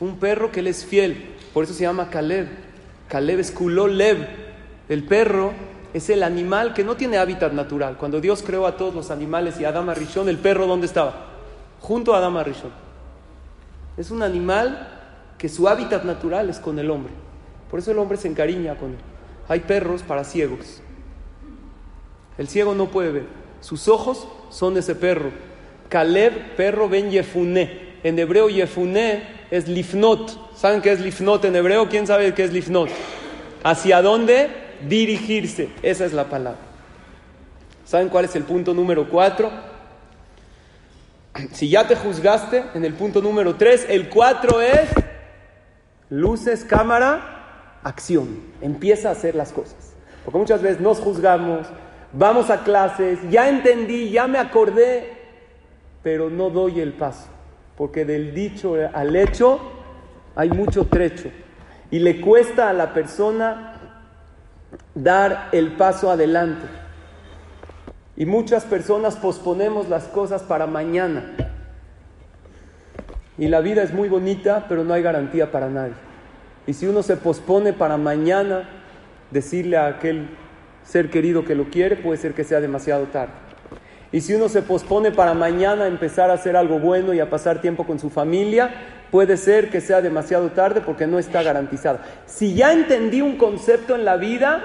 Un 0.00 0.18
perro 0.18 0.52
que 0.52 0.60
él 0.60 0.66
es 0.66 0.84
fiel. 0.84 1.36
Por 1.54 1.64
eso 1.64 1.72
se 1.72 1.82
llama 1.82 2.10
Caleb. 2.10 2.48
Caleb 3.08 3.40
es 3.40 3.50
Kulolev 3.50 4.50
el 4.90 5.04
perro 5.04 5.52
es 5.94 6.10
el 6.10 6.24
animal 6.24 6.74
que 6.74 6.82
no 6.82 6.96
tiene 6.96 7.16
hábitat 7.16 7.52
natural. 7.52 7.96
Cuando 7.96 8.20
Dios 8.20 8.42
creó 8.44 8.66
a 8.66 8.76
todos 8.76 8.92
los 8.92 9.12
animales 9.12 9.60
y 9.60 9.64
Adama 9.64 9.94
Rishon, 9.94 10.28
¿el 10.28 10.36
perro 10.36 10.66
dónde 10.66 10.86
estaba? 10.86 11.26
Junto 11.78 12.12
a 12.12 12.18
Adama 12.18 12.42
Rishon. 12.42 12.72
Es 13.96 14.10
un 14.10 14.24
animal 14.24 14.88
que 15.38 15.48
su 15.48 15.68
hábitat 15.68 16.02
natural 16.02 16.50
es 16.50 16.58
con 16.58 16.76
el 16.80 16.90
hombre. 16.90 17.12
Por 17.70 17.78
eso 17.78 17.92
el 17.92 18.00
hombre 18.00 18.18
se 18.18 18.26
encariña 18.26 18.74
con 18.74 18.90
él. 18.90 18.98
Hay 19.46 19.60
perros 19.60 20.02
para 20.02 20.24
ciegos. 20.24 20.82
El 22.36 22.48
ciego 22.48 22.74
no 22.74 22.86
puede 22.86 23.12
ver. 23.12 23.39
Sus 23.60 23.88
ojos 23.88 24.26
son 24.50 24.76
ese 24.76 24.94
perro. 24.94 25.30
Caleb, 25.88 26.56
perro, 26.56 26.88
ben 26.88 27.10
Yefuné. 27.10 27.90
En 28.02 28.18
hebreo, 28.18 28.48
Yefuné 28.48 29.22
es 29.50 29.68
lifnot. 29.68 30.56
¿Saben 30.56 30.80
qué 30.80 30.92
es 30.92 31.00
lifnot 31.00 31.44
en 31.44 31.56
hebreo? 31.56 31.88
¿Quién 31.88 32.06
sabe 32.06 32.32
qué 32.34 32.44
es 32.44 32.52
lifnot? 32.52 32.88
¿Hacia 33.62 34.02
dónde? 34.02 34.70
dirigirse. 34.88 35.68
Esa 35.82 36.04
es 36.04 36.12
la 36.12 36.24
palabra. 36.24 36.60
¿Saben 37.84 38.08
cuál 38.08 38.24
es 38.24 38.36
el 38.36 38.44
punto 38.44 38.72
número 38.72 39.08
cuatro? 39.08 39.50
Si 41.52 41.68
ya 41.68 41.86
te 41.86 41.96
juzgaste 41.96 42.64
en 42.74 42.84
el 42.84 42.94
punto 42.94 43.20
número 43.20 43.56
tres, 43.56 43.86
el 43.88 44.08
cuatro 44.08 44.60
es 44.60 44.88
luces, 46.08 46.64
cámara, 46.64 47.78
acción. 47.82 48.40
Empieza 48.60 49.08
a 49.08 49.12
hacer 49.12 49.34
las 49.34 49.52
cosas. 49.52 49.94
Porque 50.24 50.38
muchas 50.38 50.62
veces 50.62 50.80
nos 50.80 50.98
juzgamos, 50.98 51.66
vamos 52.12 52.50
a 52.50 52.62
clases, 52.62 53.18
ya 53.30 53.48
entendí, 53.48 54.10
ya 54.10 54.26
me 54.26 54.38
acordé, 54.38 55.12
pero 56.02 56.30
no 56.30 56.50
doy 56.50 56.80
el 56.80 56.92
paso. 56.92 57.28
Porque 57.76 58.04
del 58.04 58.34
dicho 58.34 58.74
al 58.92 59.16
hecho 59.16 59.60
hay 60.34 60.50
mucho 60.50 60.86
trecho. 60.86 61.30
Y 61.90 61.98
le 61.98 62.20
cuesta 62.20 62.68
a 62.68 62.72
la 62.72 62.92
persona 62.92 63.74
dar 64.94 65.48
el 65.52 65.72
paso 65.72 66.10
adelante. 66.10 66.66
Y 68.16 68.26
muchas 68.26 68.64
personas 68.64 69.16
posponemos 69.16 69.88
las 69.88 70.04
cosas 70.04 70.42
para 70.42 70.66
mañana. 70.66 71.24
Y 73.38 73.48
la 73.48 73.60
vida 73.60 73.82
es 73.82 73.94
muy 73.94 74.08
bonita, 74.08 74.66
pero 74.68 74.84
no 74.84 74.92
hay 74.92 75.02
garantía 75.02 75.50
para 75.50 75.70
nadie. 75.70 75.94
Y 76.66 76.74
si 76.74 76.86
uno 76.86 77.02
se 77.02 77.16
pospone 77.16 77.72
para 77.72 77.96
mañana, 77.96 78.68
decirle 79.30 79.78
a 79.78 79.86
aquel 79.86 80.28
ser 80.84 81.10
querido 81.10 81.44
que 81.44 81.54
lo 81.54 81.70
quiere, 81.70 81.96
puede 81.96 82.18
ser 82.18 82.34
que 82.34 82.44
sea 82.44 82.60
demasiado 82.60 83.06
tarde. 83.06 83.32
Y 84.12 84.20
si 84.22 84.34
uno 84.34 84.48
se 84.48 84.62
pospone 84.62 85.12
para 85.12 85.34
mañana 85.34 85.86
empezar 85.86 86.30
a 86.30 86.34
hacer 86.34 86.56
algo 86.56 86.80
bueno 86.80 87.14
y 87.14 87.20
a 87.20 87.30
pasar 87.30 87.60
tiempo 87.60 87.86
con 87.86 88.00
su 88.00 88.10
familia, 88.10 88.70
puede 89.10 89.36
ser 89.36 89.70
que 89.70 89.80
sea 89.80 90.02
demasiado 90.02 90.50
tarde 90.50 90.80
porque 90.80 91.06
no 91.06 91.18
está 91.18 91.42
garantizado. 91.42 92.00
Si 92.26 92.54
ya 92.54 92.72
entendí 92.72 93.20
un 93.20 93.36
concepto 93.36 93.94
en 93.94 94.04
la 94.04 94.16
vida, 94.16 94.62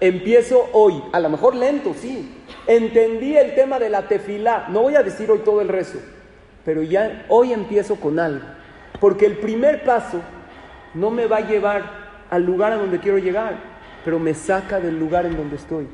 empiezo 0.00 0.68
hoy, 0.72 1.02
a 1.12 1.20
lo 1.20 1.30
mejor 1.30 1.54
lento, 1.54 1.94
sí. 1.98 2.42
Entendí 2.66 3.36
el 3.36 3.54
tema 3.54 3.78
de 3.78 3.88
la 3.88 4.08
tefilá, 4.08 4.66
no 4.68 4.82
voy 4.82 4.96
a 4.96 5.02
decir 5.02 5.30
hoy 5.30 5.38
todo 5.38 5.62
el 5.62 5.68
rezo, 5.68 5.98
pero 6.64 6.82
ya 6.82 7.24
hoy 7.28 7.52
empiezo 7.52 7.96
con 7.96 8.18
algo. 8.18 8.44
Porque 9.00 9.24
el 9.24 9.38
primer 9.38 9.84
paso 9.84 10.20
no 10.94 11.10
me 11.10 11.26
va 11.26 11.38
a 11.38 11.48
llevar 11.48 11.82
al 12.28 12.44
lugar 12.44 12.72
a 12.72 12.76
donde 12.76 12.98
quiero 12.98 13.18
llegar, 13.18 13.71
pero 14.04 14.18
me 14.18 14.34
saca 14.34 14.80
del 14.80 14.98
lugar 14.98 15.26
en 15.26 15.36
donde 15.36 15.56
estoy. 15.56 15.88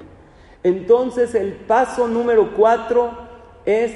Entonces 0.63 1.35
el 1.35 1.53
paso 1.53 2.09
número 2.09 2.55
cuatro 2.55 3.17
es 3.65 3.93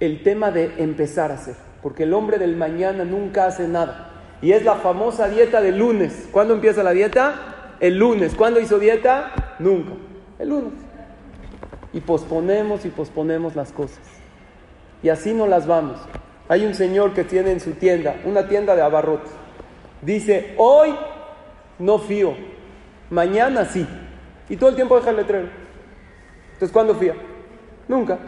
el 0.00 0.22
tema 0.22 0.50
de 0.50 0.72
empezar 0.78 1.30
a 1.30 1.34
hacer, 1.34 1.54
porque 1.82 2.02
el 2.02 2.12
hombre 2.14 2.38
del 2.38 2.56
mañana 2.56 3.04
nunca 3.04 3.46
hace 3.46 3.68
nada. 3.68 4.10
Y 4.42 4.52
es 4.52 4.64
la 4.64 4.74
famosa 4.74 5.28
dieta 5.28 5.60
del 5.60 5.78
lunes. 5.78 6.28
¿Cuándo 6.32 6.54
empieza 6.54 6.82
la 6.82 6.90
dieta? 6.90 7.76
El 7.78 7.96
lunes. 7.96 8.34
¿Cuándo 8.34 8.58
hizo 8.58 8.80
dieta? 8.80 9.32
Nunca. 9.60 9.92
El 10.40 10.48
lunes. 10.48 10.72
Y 11.92 12.00
posponemos 12.00 12.84
y 12.84 12.88
posponemos 12.88 13.54
las 13.54 13.70
cosas. 13.70 14.00
Y 15.02 15.10
así 15.10 15.32
no 15.32 15.46
las 15.46 15.66
vamos. 15.68 15.98
Hay 16.48 16.66
un 16.66 16.74
señor 16.74 17.14
que 17.14 17.22
tiene 17.22 17.52
en 17.52 17.60
su 17.60 17.72
tienda, 17.72 18.16
una 18.24 18.48
tienda 18.48 18.74
de 18.74 18.82
abarrotes. 18.82 19.30
Dice, 20.00 20.54
hoy 20.58 20.94
no 21.78 21.98
fío, 21.98 22.34
mañana 23.12 23.64
sí. 23.66 23.86
Y 24.48 24.56
todo 24.56 24.70
el 24.70 24.74
tiempo 24.74 24.96
deja 24.96 25.10
el 25.10 25.16
letrero. 25.16 25.48
Entonces, 26.54 26.72
¿cuándo 26.72 26.94
fía? 26.94 27.14
Nunca. 27.86 28.18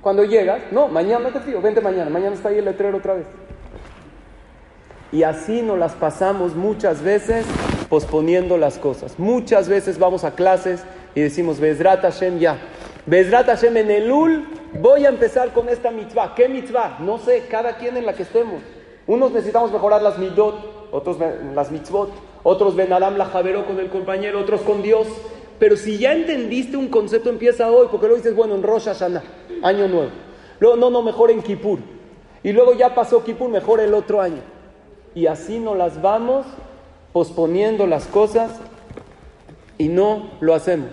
Cuando 0.00 0.24
llegas, 0.24 0.62
no, 0.72 0.88
mañana 0.88 1.30
te 1.30 1.40
fío, 1.40 1.60
vente 1.60 1.80
mañana, 1.80 2.10
mañana 2.10 2.34
está 2.34 2.48
ahí 2.48 2.58
el 2.58 2.64
letrero 2.64 2.96
otra 2.96 3.14
vez. 3.14 3.26
Y 5.12 5.24
así 5.24 5.60
nos 5.60 5.78
las 5.78 5.92
pasamos 5.92 6.54
muchas 6.54 7.02
veces 7.02 7.44
posponiendo 7.88 8.56
las 8.56 8.78
cosas. 8.78 9.18
Muchas 9.18 9.68
veces 9.68 9.98
vamos 9.98 10.24
a 10.24 10.34
clases 10.34 10.84
y 11.14 11.20
decimos, 11.20 11.60
Bezrat 11.60 12.00
Hashem 12.00 12.38
ya. 12.38 12.58
Bezrat 13.06 13.46
Hashem 13.46 13.76
en 13.76 13.90
el 13.90 14.10
Ul 14.10 14.46
voy 14.80 15.04
a 15.04 15.08
empezar 15.08 15.52
con 15.52 15.68
esta 15.68 15.90
mitzvah. 15.90 16.34
¿Qué 16.34 16.48
mitzvah? 16.48 16.98
No 17.00 17.18
sé, 17.18 17.46
cada 17.50 17.76
quien 17.76 17.96
en 17.96 18.06
la 18.06 18.14
que 18.14 18.22
estemos. 18.22 18.62
Unos 19.06 19.32
necesitamos 19.32 19.72
mejorar 19.72 20.00
las 20.00 20.18
mitzvot, 20.18 20.88
otros 20.92 21.18
las 21.54 21.70
mitzvot, 21.70 22.10
otros 22.42 22.76
ven 22.76 22.92
Adam 22.92 23.16
la 23.16 23.26
Javero 23.26 23.66
con 23.66 23.78
el 23.78 23.88
compañero, 23.88 24.40
otros 24.40 24.62
con 24.62 24.82
Dios. 24.82 25.06
Pero 25.58 25.76
si 25.76 25.98
ya 25.98 26.12
entendiste 26.12 26.76
un 26.76 26.88
concepto, 26.88 27.28
empieza 27.28 27.70
hoy, 27.70 27.88
porque 27.90 28.06
luego 28.06 28.22
dices, 28.22 28.34
bueno, 28.34 28.54
en 28.54 28.62
Rosh 28.62 28.84
Hashanah, 28.84 29.22
año 29.62 29.88
nuevo. 29.88 30.10
Luego, 30.58 30.76
no, 30.76 30.90
no, 30.90 31.02
mejor 31.02 31.30
en 31.30 31.42
Kippur. 31.42 31.78
Y 32.42 32.52
luego 32.52 32.72
ya 32.74 32.94
pasó 32.94 33.22
Kippur, 33.22 33.50
mejor 33.50 33.80
el 33.80 33.92
otro 33.92 34.20
año. 34.20 34.40
Y 35.14 35.26
así 35.26 35.58
nos 35.58 35.76
las 35.76 36.00
vamos 36.00 36.46
posponiendo 37.12 37.86
las 37.86 38.06
cosas 38.06 38.60
y 39.76 39.88
no 39.88 40.30
lo 40.40 40.54
hacemos. 40.54 40.90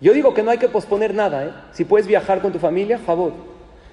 Yo 0.00 0.12
digo 0.12 0.34
que 0.34 0.42
no 0.42 0.50
hay 0.50 0.58
que 0.58 0.68
posponer 0.68 1.14
nada, 1.14 1.44
¿eh? 1.46 1.50
Si 1.72 1.84
puedes 1.84 2.06
viajar 2.06 2.40
con 2.40 2.52
tu 2.52 2.58
familia, 2.58 2.98
favor. 2.98 3.32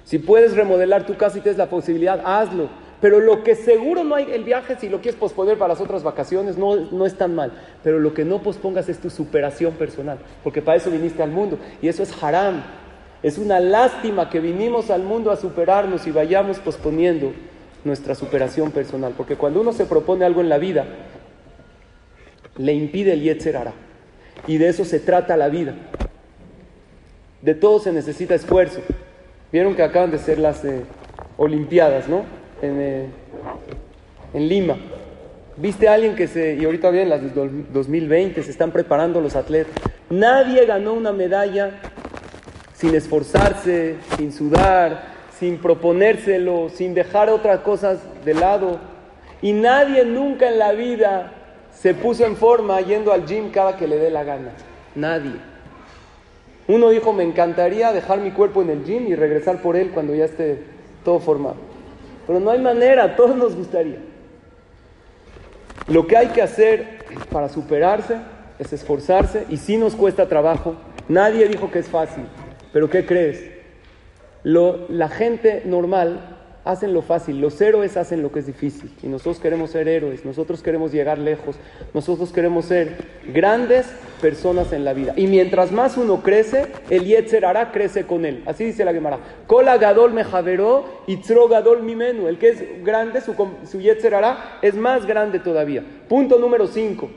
Si 0.04 0.18
puedes 0.18 0.54
remodelar 0.54 1.04
tu 1.04 1.16
casa 1.16 1.38
y 1.38 1.40
tienes 1.40 1.58
la 1.58 1.68
posibilidad, 1.68 2.20
hazlo. 2.24 2.68
Pero 3.00 3.20
lo 3.20 3.44
que 3.44 3.54
seguro 3.54 4.04
no 4.04 4.14
hay 4.14 4.30
el 4.32 4.44
viaje, 4.44 4.76
si 4.76 4.88
lo 4.88 5.00
quieres 5.00 5.20
posponer 5.20 5.58
para 5.58 5.74
las 5.74 5.82
otras 5.82 6.02
vacaciones, 6.02 6.56
no, 6.56 6.76
no 6.76 7.04
es 7.04 7.14
tan 7.14 7.34
mal. 7.34 7.52
Pero 7.82 7.98
lo 7.98 8.14
que 8.14 8.24
no 8.24 8.42
pospongas 8.42 8.88
es 8.88 8.98
tu 8.98 9.10
superación 9.10 9.74
personal, 9.74 10.18
porque 10.42 10.62
para 10.62 10.78
eso 10.78 10.90
viniste 10.90 11.22
al 11.22 11.30
mundo. 11.30 11.58
Y 11.82 11.88
eso 11.88 12.02
es 12.02 12.22
haram. 12.22 12.62
Es 13.22 13.38
una 13.38 13.60
lástima 13.60 14.30
que 14.30 14.40
vinimos 14.40 14.90
al 14.90 15.02
mundo 15.02 15.30
a 15.30 15.36
superarnos 15.36 16.06
y 16.06 16.10
vayamos 16.10 16.58
posponiendo 16.58 17.32
nuestra 17.84 18.14
superación 18.14 18.70
personal. 18.70 19.14
Porque 19.16 19.36
cuando 19.36 19.60
uno 19.60 19.72
se 19.72 19.84
propone 19.84 20.24
algo 20.24 20.40
en 20.40 20.48
la 20.48 20.58
vida, 20.58 20.86
le 22.56 22.72
impide 22.72 23.12
el 23.12 23.22
Yetzer 23.22 23.56
Y 24.46 24.56
de 24.58 24.68
eso 24.68 24.84
se 24.84 25.00
trata 25.00 25.36
la 25.36 25.48
vida. 25.48 25.74
De 27.42 27.54
todo 27.54 27.78
se 27.78 27.92
necesita 27.92 28.34
esfuerzo. 28.34 28.80
Vieron 29.52 29.74
que 29.74 29.82
acaban 29.82 30.10
de 30.10 30.18
ser 30.18 30.38
las 30.38 30.64
eh, 30.64 30.82
Olimpiadas, 31.38 32.08
¿no? 32.08 32.24
Eh, 32.62 33.06
en, 34.32 34.48
Lima. 34.48 34.76
¿Viste 35.56 35.88
a 35.88 35.94
alguien 35.94 36.16
que 36.16 36.26
se, 36.26 36.54
y 36.54 36.64
ahorita 36.64 36.90
bien, 36.90 37.08
las 37.08 37.22
del 37.22 37.72
2020, 37.72 38.42
se 38.42 38.50
están 38.50 38.70
preparando 38.70 39.20
los 39.20 39.36
atletas? 39.36 39.74
Nadie 40.10 40.64
ganó 40.66 40.92
una 40.92 41.12
medalla 41.12 41.80
sin 42.74 42.94
esforzarse, 42.94 43.96
sin 44.16 44.32
sudar, 44.32 45.04
sin 45.38 45.58
proponérselo, 45.58 46.68
sin 46.68 46.94
dejar 46.94 47.30
otras 47.30 47.60
cosas 47.60 48.00
de 48.24 48.34
lado. 48.34 48.78
Y 49.40 49.52
nadie 49.52 50.04
nunca 50.04 50.48
en 50.48 50.58
la 50.58 50.72
vida 50.72 51.32
se 51.72 51.94
puso 51.94 52.26
en 52.26 52.36
forma 52.36 52.80
yendo 52.80 53.12
al 53.12 53.26
gym 53.26 53.50
cada 53.50 53.76
que 53.76 53.86
le 53.86 53.96
dé 53.96 54.10
la 54.10 54.24
gana. 54.24 54.52
Nadie. 54.94 55.36
Uno 56.68 56.90
dijo, 56.90 57.12
me 57.12 57.22
encantaría 57.22 57.92
dejar 57.92 58.20
mi 58.20 58.32
cuerpo 58.32 58.60
en 58.62 58.70
el 58.70 58.84
gym 58.84 59.06
y 59.06 59.14
regresar 59.14 59.62
por 59.62 59.76
él 59.76 59.90
cuando 59.90 60.14
ya 60.14 60.24
esté 60.24 60.62
todo 61.04 61.20
formado. 61.20 61.75
Pero 62.26 62.40
no 62.40 62.50
hay 62.50 62.60
manera, 62.60 63.14
todos 63.16 63.36
nos 63.36 63.54
gustaría. 63.54 63.98
Lo 65.88 66.06
que 66.06 66.16
hay 66.16 66.28
que 66.28 66.42
hacer 66.42 67.04
para 67.30 67.48
superarse 67.48 68.16
es 68.58 68.72
esforzarse 68.72 69.46
y 69.48 69.56
si 69.56 69.76
nos 69.76 69.94
cuesta 69.94 70.28
trabajo. 70.28 70.76
Nadie 71.08 71.46
dijo 71.46 71.70
que 71.70 71.78
es 71.78 71.88
fácil, 71.88 72.24
pero 72.72 72.90
¿qué 72.90 73.06
crees? 73.06 73.52
Lo, 74.42 74.88
la 74.88 75.08
gente 75.08 75.62
normal 75.64 76.35
hacen 76.66 76.92
lo 76.92 77.00
fácil, 77.00 77.40
los 77.40 77.60
héroes 77.60 77.96
hacen 77.96 78.22
lo 78.22 78.32
que 78.32 78.40
es 78.40 78.46
difícil. 78.46 78.90
Y 79.02 79.06
nosotros 79.06 79.38
queremos 79.38 79.70
ser 79.70 79.86
héroes, 79.86 80.24
nosotros 80.24 80.62
queremos 80.62 80.92
llegar 80.92 81.16
lejos, 81.16 81.56
nosotros 81.94 82.32
queremos 82.32 82.64
ser 82.64 82.96
grandes 83.32 83.86
personas 84.20 84.72
en 84.72 84.84
la 84.84 84.92
vida. 84.92 85.14
Y 85.16 85.28
mientras 85.28 85.70
más 85.70 85.96
uno 85.96 86.22
crece, 86.22 86.66
el 86.90 87.04
Yetzer 87.04 87.46
hará 87.46 87.70
crece 87.70 88.04
con 88.04 88.24
él. 88.24 88.42
Así 88.46 88.64
dice 88.64 88.84
la 88.84 88.92
Gemara. 88.92 89.20
Kola 89.46 89.78
Gadol 89.78 90.12
Mejaveró 90.12 91.02
y 91.06 91.18
Tro 91.18 91.46
Gadol 91.46 91.84
Mimenu. 91.84 92.26
El 92.26 92.38
que 92.38 92.48
es 92.48 92.84
grande, 92.84 93.20
su, 93.20 93.34
su 93.64 93.80
es 94.60 94.74
más 94.74 95.06
grande 95.06 95.38
todavía. 95.38 95.84
Punto 96.08 96.38
número 96.38 96.66
5. 96.66 97.08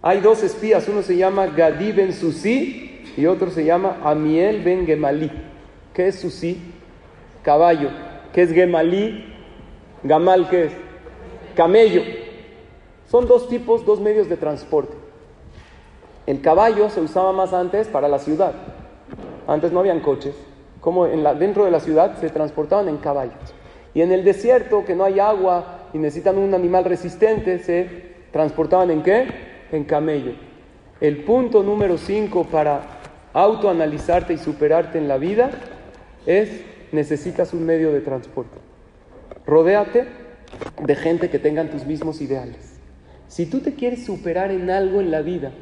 Hay 0.00 0.20
dos 0.20 0.44
espías, 0.44 0.88
uno 0.88 1.02
se 1.02 1.16
llama 1.16 1.46
Gadi 1.48 1.92
Ben 1.92 2.12
Susi 2.12 3.02
y 3.16 3.26
otro 3.26 3.50
se 3.50 3.64
llama 3.64 3.98
Amiel 4.04 4.62
Ben 4.62 4.86
Gemalí. 4.86 5.30
¿Qué 5.92 6.08
es 6.08 6.20
Susi? 6.20 6.58
Caballo. 7.42 8.11
¿Qué 8.32 8.42
es 8.42 8.52
Gemalí? 8.52 9.24
Gamal, 10.02 10.48
¿qué 10.48 10.64
es? 10.64 10.72
Camello. 11.54 12.02
Son 13.10 13.26
dos 13.26 13.48
tipos, 13.48 13.84
dos 13.84 14.00
medios 14.00 14.28
de 14.28 14.36
transporte. 14.36 14.94
El 16.26 16.40
caballo 16.40 16.88
se 16.88 17.00
usaba 17.00 17.32
más 17.32 17.52
antes 17.52 17.88
para 17.88 18.08
la 18.08 18.18
ciudad. 18.18 18.54
Antes 19.46 19.72
no 19.72 19.80
habían 19.80 20.00
coches. 20.00 20.34
Como 20.80 21.06
dentro 21.06 21.64
de 21.64 21.70
la 21.70 21.80
ciudad 21.80 22.18
se 22.18 22.30
transportaban 22.30 22.88
en 22.88 22.96
caballos. 22.96 23.54
Y 23.94 24.00
en 24.00 24.12
el 24.12 24.24
desierto, 24.24 24.84
que 24.84 24.96
no 24.96 25.04
hay 25.04 25.20
agua 25.20 25.88
y 25.92 25.98
necesitan 25.98 26.38
un 26.38 26.54
animal 26.54 26.84
resistente, 26.84 27.58
se 27.58 28.14
transportaban 28.32 28.90
en 28.90 29.02
qué? 29.02 29.26
En 29.70 29.84
camello. 29.84 30.32
El 31.00 31.24
punto 31.24 31.62
número 31.62 31.98
5 31.98 32.44
para 32.44 32.80
autoanalizarte 33.34 34.32
y 34.32 34.38
superarte 34.38 34.98
en 34.98 35.08
la 35.08 35.18
vida 35.18 35.50
es 36.24 36.64
necesitas 36.92 37.52
un 37.52 37.66
medio 37.66 37.92
de 37.92 38.00
transporte. 38.00 38.58
Rodéate 39.46 40.06
de 40.84 40.94
gente 40.94 41.30
que 41.30 41.38
tengan 41.38 41.70
tus 41.70 41.86
mismos 41.86 42.20
ideales. 42.20 42.78
Si 43.28 43.46
tú 43.46 43.60
te 43.60 43.74
quieres 43.74 44.04
superar 44.04 44.50
en 44.50 44.70
algo 44.70 45.00
en 45.00 45.10
la 45.10 45.22
vida, 45.22 45.52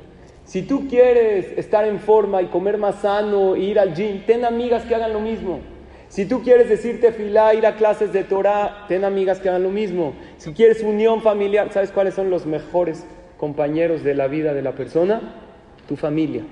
si 0.44 0.62
tú 0.62 0.88
quieres 0.88 1.56
estar 1.56 1.84
en 1.84 2.00
forma 2.00 2.42
y 2.42 2.46
comer 2.46 2.78
más 2.78 3.02
sano, 3.02 3.54
ir 3.54 3.78
al 3.78 3.94
gym, 3.94 4.26
ten 4.26 4.44
amigas 4.44 4.84
que 4.84 4.96
hagan 4.96 5.12
lo 5.12 5.20
mismo. 5.20 5.60
Si 6.08 6.26
tú 6.26 6.42
quieres 6.42 6.68
decirte 6.68 7.12
filá, 7.12 7.54
ir 7.54 7.64
a 7.66 7.76
clases 7.76 8.12
de 8.12 8.24
Torah, 8.24 8.86
ten 8.88 9.04
amigas 9.04 9.38
que 9.38 9.48
hagan 9.48 9.62
lo 9.62 9.70
mismo. 9.70 10.14
Si 10.38 10.52
quieres 10.52 10.82
unión 10.82 11.22
familiar, 11.22 11.72
¿sabes 11.72 11.92
cuáles 11.92 12.14
son 12.14 12.30
los 12.30 12.46
mejores 12.46 13.06
compañeros 13.38 14.02
de 14.02 14.16
la 14.16 14.26
vida 14.26 14.52
de 14.52 14.62
la 14.62 14.72
persona? 14.72 15.20
Tu 15.86 15.94
familia. 15.94 16.42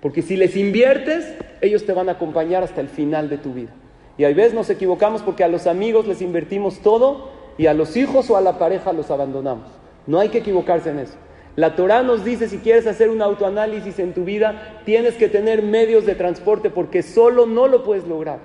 Porque 0.00 0.22
si 0.22 0.36
les 0.36 0.56
inviertes, 0.56 1.34
ellos 1.60 1.84
te 1.84 1.92
van 1.92 2.08
a 2.08 2.12
acompañar 2.12 2.62
hasta 2.62 2.80
el 2.80 2.88
final 2.88 3.28
de 3.28 3.38
tu 3.38 3.52
vida. 3.52 3.72
Y 4.20 4.24
a 4.26 4.28
veces 4.28 4.52
nos 4.52 4.68
equivocamos 4.68 5.22
porque 5.22 5.44
a 5.44 5.48
los 5.48 5.66
amigos 5.66 6.06
les 6.06 6.20
invertimos 6.20 6.80
todo 6.80 7.30
y 7.56 7.68
a 7.68 7.72
los 7.72 7.96
hijos 7.96 8.28
o 8.28 8.36
a 8.36 8.42
la 8.42 8.58
pareja 8.58 8.92
los 8.92 9.10
abandonamos. 9.10 9.64
No 10.06 10.20
hay 10.20 10.28
que 10.28 10.40
equivocarse 10.40 10.90
en 10.90 10.98
eso. 10.98 11.14
La 11.56 11.74
Torah 11.74 12.02
nos 12.02 12.22
dice, 12.22 12.46
si 12.46 12.58
quieres 12.58 12.86
hacer 12.86 13.08
un 13.08 13.22
autoanálisis 13.22 13.98
en 13.98 14.12
tu 14.12 14.24
vida, 14.24 14.82
tienes 14.84 15.14
que 15.14 15.30
tener 15.30 15.62
medios 15.62 16.04
de 16.04 16.16
transporte 16.16 16.68
porque 16.68 17.02
solo 17.02 17.46
no 17.46 17.66
lo 17.66 17.82
puedes 17.82 18.06
lograr. 18.06 18.40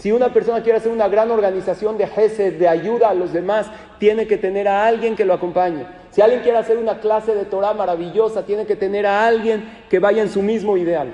Si 0.00 0.10
una 0.10 0.32
persona 0.32 0.64
quiere 0.64 0.78
hacer 0.78 0.90
una 0.90 1.06
gran 1.06 1.30
organización 1.30 1.98
de 1.98 2.08
gesed, 2.08 2.58
de 2.58 2.66
ayuda 2.66 3.10
a 3.10 3.14
los 3.14 3.32
demás, 3.32 3.70
tiene 4.00 4.26
que 4.26 4.38
tener 4.38 4.66
a 4.66 4.88
alguien 4.88 5.14
que 5.14 5.24
lo 5.24 5.34
acompañe. 5.34 5.86
Si 6.10 6.20
alguien 6.20 6.42
quiere 6.42 6.58
hacer 6.58 6.78
una 6.78 6.98
clase 6.98 7.32
de 7.32 7.44
Torah 7.44 7.74
maravillosa, 7.74 8.44
tiene 8.44 8.66
que 8.66 8.74
tener 8.74 9.06
a 9.06 9.24
alguien 9.24 9.68
que 9.88 10.00
vaya 10.00 10.20
en 10.20 10.30
su 10.30 10.42
mismo 10.42 10.76
ideal. 10.76 11.12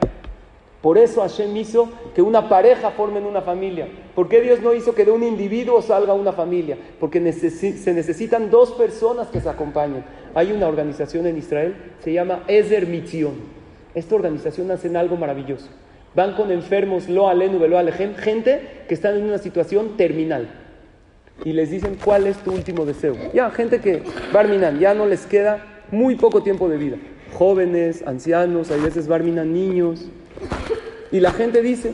Por 0.82 0.98
eso 0.98 1.20
Hashem 1.20 1.56
hizo 1.56 1.88
que 2.12 2.22
una 2.22 2.48
pareja 2.48 2.90
formen 2.90 3.24
una 3.24 3.40
familia. 3.40 3.86
¿Por 4.16 4.28
qué 4.28 4.40
Dios 4.40 4.60
no 4.60 4.74
hizo 4.74 4.94
que 4.96 5.04
de 5.04 5.12
un 5.12 5.22
individuo 5.22 5.80
salga 5.80 6.12
una 6.12 6.32
familia? 6.32 6.76
Porque 6.98 7.32
se 7.32 7.94
necesitan 7.94 8.50
dos 8.50 8.72
personas 8.72 9.28
que 9.28 9.40
se 9.40 9.48
acompañen. 9.48 10.04
Hay 10.34 10.50
una 10.50 10.66
organización 10.66 11.26
en 11.28 11.38
Israel, 11.38 11.76
se 12.00 12.12
llama 12.12 12.42
Ezer 12.48 12.88
Mitzion. 12.88 13.34
Esta 13.94 14.16
organización 14.16 14.72
hace 14.72 14.94
algo 14.96 15.16
maravilloso. 15.16 15.68
Van 16.16 16.34
con 16.34 16.50
enfermos, 16.50 17.08
lo 17.08 17.28
alenu, 17.28 17.58
lo 17.58 17.92
gente 17.92 18.84
que 18.88 18.94
están 18.94 19.16
en 19.16 19.24
una 19.24 19.38
situación 19.38 19.96
terminal. 19.96 20.48
Y 21.44 21.52
les 21.52 21.70
dicen, 21.70 21.96
¿cuál 22.04 22.26
es 22.26 22.38
tu 22.38 22.52
último 22.52 22.84
deseo? 22.84 23.14
Ya, 23.32 23.50
gente 23.50 23.80
que, 23.80 24.02
Barminan, 24.32 24.80
ya 24.80 24.94
no 24.94 25.06
les 25.06 25.26
queda 25.26 25.84
muy 25.92 26.16
poco 26.16 26.42
tiempo 26.42 26.68
de 26.68 26.76
vida. 26.76 26.96
Jóvenes, 27.34 28.02
ancianos, 28.06 28.70
hay 28.70 28.80
veces 28.80 29.06
Barminan 29.06 29.52
niños. 29.52 30.08
Y 31.10 31.20
la 31.20 31.32
gente 31.32 31.62
dice, 31.62 31.92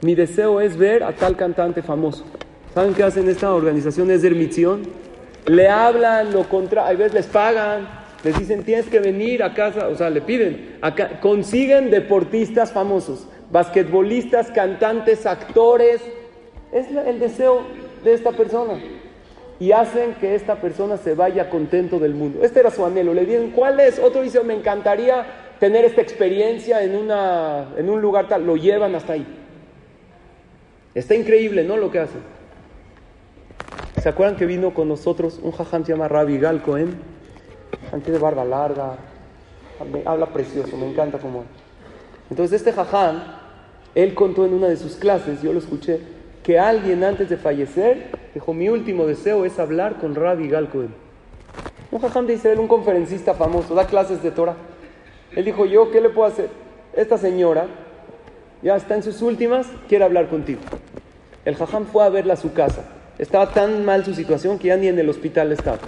mi 0.00 0.14
deseo 0.14 0.60
es 0.60 0.76
ver 0.76 1.02
a 1.02 1.12
tal 1.12 1.36
cantante 1.36 1.82
famoso. 1.82 2.24
¿Saben 2.74 2.94
qué 2.94 3.02
hacen 3.02 3.28
esta 3.28 3.52
organización? 3.52 4.10
Es 4.10 4.22
de 4.22 4.30
misión. 4.30 4.82
Le 5.46 5.68
hablan, 5.68 6.32
lo 6.32 6.48
contra, 6.48 6.86
a 6.86 6.92
veces 6.92 7.14
les 7.14 7.26
pagan, 7.26 7.88
les 8.22 8.38
dicen 8.38 8.62
tienes 8.62 8.86
que 8.86 9.00
venir 9.00 9.42
a 9.42 9.54
casa, 9.54 9.88
o 9.88 9.96
sea, 9.96 10.10
le 10.10 10.20
piden, 10.20 10.76
acá, 10.82 11.20
consiguen 11.20 11.90
deportistas 11.90 12.72
famosos, 12.72 13.26
basquetbolistas, 13.50 14.50
cantantes, 14.50 15.26
actores. 15.26 16.00
Es 16.72 16.86
el 16.90 17.18
deseo 17.18 17.62
de 18.04 18.12
esta 18.12 18.32
persona. 18.32 18.74
Y 19.60 19.72
hacen 19.72 20.14
que 20.20 20.34
esta 20.34 20.56
persona 20.56 20.96
se 20.96 21.14
vaya 21.14 21.50
contento 21.50 21.98
del 21.98 22.14
mundo. 22.14 22.40
Este 22.42 22.60
era 22.60 22.70
su 22.70 22.84
anhelo. 22.84 23.14
Le 23.14 23.24
dicen, 23.24 23.50
¿cuál 23.50 23.80
es? 23.80 23.98
Otro 23.98 24.22
dice, 24.22 24.40
me 24.44 24.54
encantaría 24.54 25.26
tener 25.58 25.84
esta 25.84 26.00
experiencia 26.00 26.82
en, 26.82 26.96
una, 26.96 27.74
en 27.76 27.90
un 27.90 28.00
lugar 28.00 28.28
tal, 28.28 28.46
lo 28.46 28.56
llevan 28.56 28.94
hasta 28.94 29.14
ahí. 29.14 29.26
Está 30.94 31.14
increíble, 31.14 31.64
¿no? 31.64 31.76
Lo 31.76 31.90
que 31.90 32.00
hacen. 32.00 32.20
¿Se 34.00 34.08
acuerdan 34.08 34.36
que 34.36 34.46
vino 34.46 34.72
con 34.74 34.88
nosotros 34.88 35.40
un 35.42 35.52
jajam 35.52 35.84
se 35.84 35.92
llama 35.92 36.08
Rabbi 36.08 36.38
Gal 36.38 36.62
Cohen? 36.62 36.96
Antes 37.92 38.12
de 38.12 38.18
barba 38.18 38.44
larga, 38.44 38.96
habla 40.04 40.26
precioso, 40.26 40.76
me 40.76 40.90
encanta 40.90 41.18
como 41.18 41.44
Entonces 42.30 42.60
este 42.60 42.72
jajam, 42.72 43.22
él 43.94 44.14
contó 44.14 44.46
en 44.46 44.54
una 44.54 44.68
de 44.68 44.76
sus 44.76 44.96
clases, 44.96 45.42
yo 45.42 45.52
lo 45.52 45.58
escuché, 45.58 46.00
que 46.42 46.58
alguien 46.58 47.04
antes 47.04 47.28
de 47.28 47.36
fallecer 47.36 48.10
dijo, 48.34 48.54
mi 48.54 48.68
último 48.68 49.06
deseo 49.06 49.44
es 49.44 49.58
hablar 49.58 49.98
con 49.98 50.14
Rabbi 50.14 50.48
Gal 50.48 50.68
Cohen. 50.68 50.94
Un 51.90 52.00
jajam 52.00 52.26
de 52.26 52.34
Israel, 52.34 52.60
un 52.60 52.68
conferencista 52.68 53.34
famoso, 53.34 53.74
da 53.74 53.86
clases 53.86 54.22
de 54.22 54.30
Torah. 54.30 54.56
Él 55.38 55.44
dijo, 55.44 55.66
yo, 55.66 55.92
¿qué 55.92 56.00
le 56.00 56.10
puedo 56.10 56.26
hacer? 56.26 56.48
Esta 56.96 57.16
señora 57.16 57.68
ya 58.60 58.74
está 58.74 58.96
en 58.96 59.04
sus 59.04 59.22
últimas, 59.22 59.68
quiere 59.88 60.04
hablar 60.04 60.26
contigo. 60.28 60.58
El 61.44 61.54
jajam 61.54 61.86
fue 61.86 62.04
a 62.04 62.08
verla 62.08 62.32
a 62.32 62.36
su 62.36 62.52
casa. 62.54 62.82
Estaba 63.18 63.52
tan 63.52 63.84
mal 63.84 64.04
su 64.04 64.14
situación 64.14 64.58
que 64.58 64.66
ya 64.66 64.76
ni 64.76 64.88
en 64.88 64.98
el 64.98 65.08
hospital 65.08 65.52
estaba. 65.52 65.78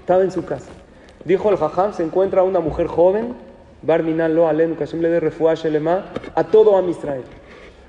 Estaba 0.00 0.24
en 0.24 0.32
su 0.32 0.44
casa. 0.44 0.66
Dijo 1.24 1.48
el 1.48 1.58
jajam, 1.58 1.92
se 1.92 2.02
encuentra 2.02 2.42
una 2.42 2.58
mujer 2.58 2.88
joven, 2.88 3.36
Barminan 3.82 4.34
lo 4.34 4.48
alenu, 4.48 4.74
le 4.94 5.08
de 5.08 6.02
a 6.34 6.44
todo 6.50 6.76
a 6.76 6.82
Israel. 6.90 7.22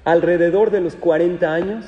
Alrededor 0.06 0.70
de 0.70 0.82
los 0.82 0.96
40 0.96 1.52
años, 1.52 1.86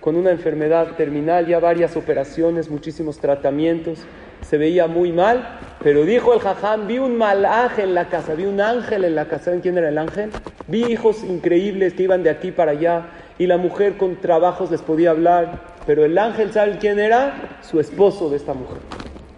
con 0.00 0.16
una 0.16 0.30
enfermedad 0.30 0.96
terminal, 0.96 1.46
ya 1.46 1.60
varias 1.60 1.98
operaciones, 1.98 2.70
muchísimos 2.70 3.18
tratamientos, 3.18 3.98
se 4.40 4.56
veía 4.56 4.86
muy 4.86 5.12
mal, 5.12 5.58
pero 5.88 6.04
dijo 6.04 6.34
el 6.34 6.40
jajam, 6.40 6.86
vi 6.86 6.98
un 6.98 7.16
malaje 7.16 7.82
en 7.82 7.94
la 7.94 8.10
casa, 8.10 8.34
vi 8.34 8.44
un 8.44 8.60
ángel 8.60 9.04
en 9.04 9.14
la 9.14 9.24
casa. 9.24 9.44
¿Saben 9.44 9.62
quién 9.62 9.78
era 9.78 9.88
el 9.88 9.96
ángel? 9.96 10.28
Vi 10.66 10.84
hijos 10.84 11.24
increíbles 11.24 11.94
que 11.94 12.02
iban 12.02 12.22
de 12.22 12.28
aquí 12.28 12.52
para 12.52 12.72
allá 12.72 13.06
y 13.38 13.46
la 13.46 13.56
mujer 13.56 13.96
con 13.96 14.16
trabajos 14.16 14.70
les 14.70 14.82
podía 14.82 15.12
hablar, 15.12 15.62
pero 15.86 16.04
el 16.04 16.18
ángel, 16.18 16.52
¿saben 16.52 16.76
quién 16.76 16.98
era? 16.98 17.58
Su 17.62 17.80
esposo 17.80 18.28
de 18.28 18.36
esta 18.36 18.52
mujer. 18.52 18.76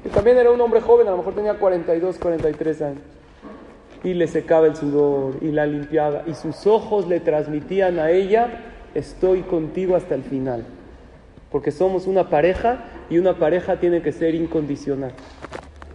Y 0.05 0.09
también 0.09 0.38
era 0.38 0.51
un 0.51 0.61
hombre 0.61 0.80
joven, 0.80 1.07
a 1.07 1.12
lo 1.12 1.18
mejor 1.18 1.36
tenía 1.36 1.55
42, 1.55 2.18
43 2.18 2.82
años. 2.82 3.03
Y 4.03 4.14
le 4.14 4.26
secaba 4.26 4.66
el 4.66 4.74
sudor 4.74 5.36
y 5.40 5.53
la 5.53 5.66
limpiaba 5.66 6.24
y 6.26 6.34
sus 6.34 6.66
ojos 6.66 7.07
le 7.07 7.20
transmitían 7.20 8.01
a 8.01 8.11
ella, 8.11 8.48
estoy 8.96 9.42
contigo 9.42 9.94
hasta 9.94 10.16
el 10.16 10.24
final. 10.24 10.64
Porque 11.48 11.70
somos 11.70 12.09
una 12.09 12.28
pareja 12.28 12.86
y 13.09 13.18
una 13.18 13.34
pareja 13.34 13.78
tiene 13.78 14.03
que 14.03 14.11
ser 14.11 14.34
incondicional. 14.34 15.12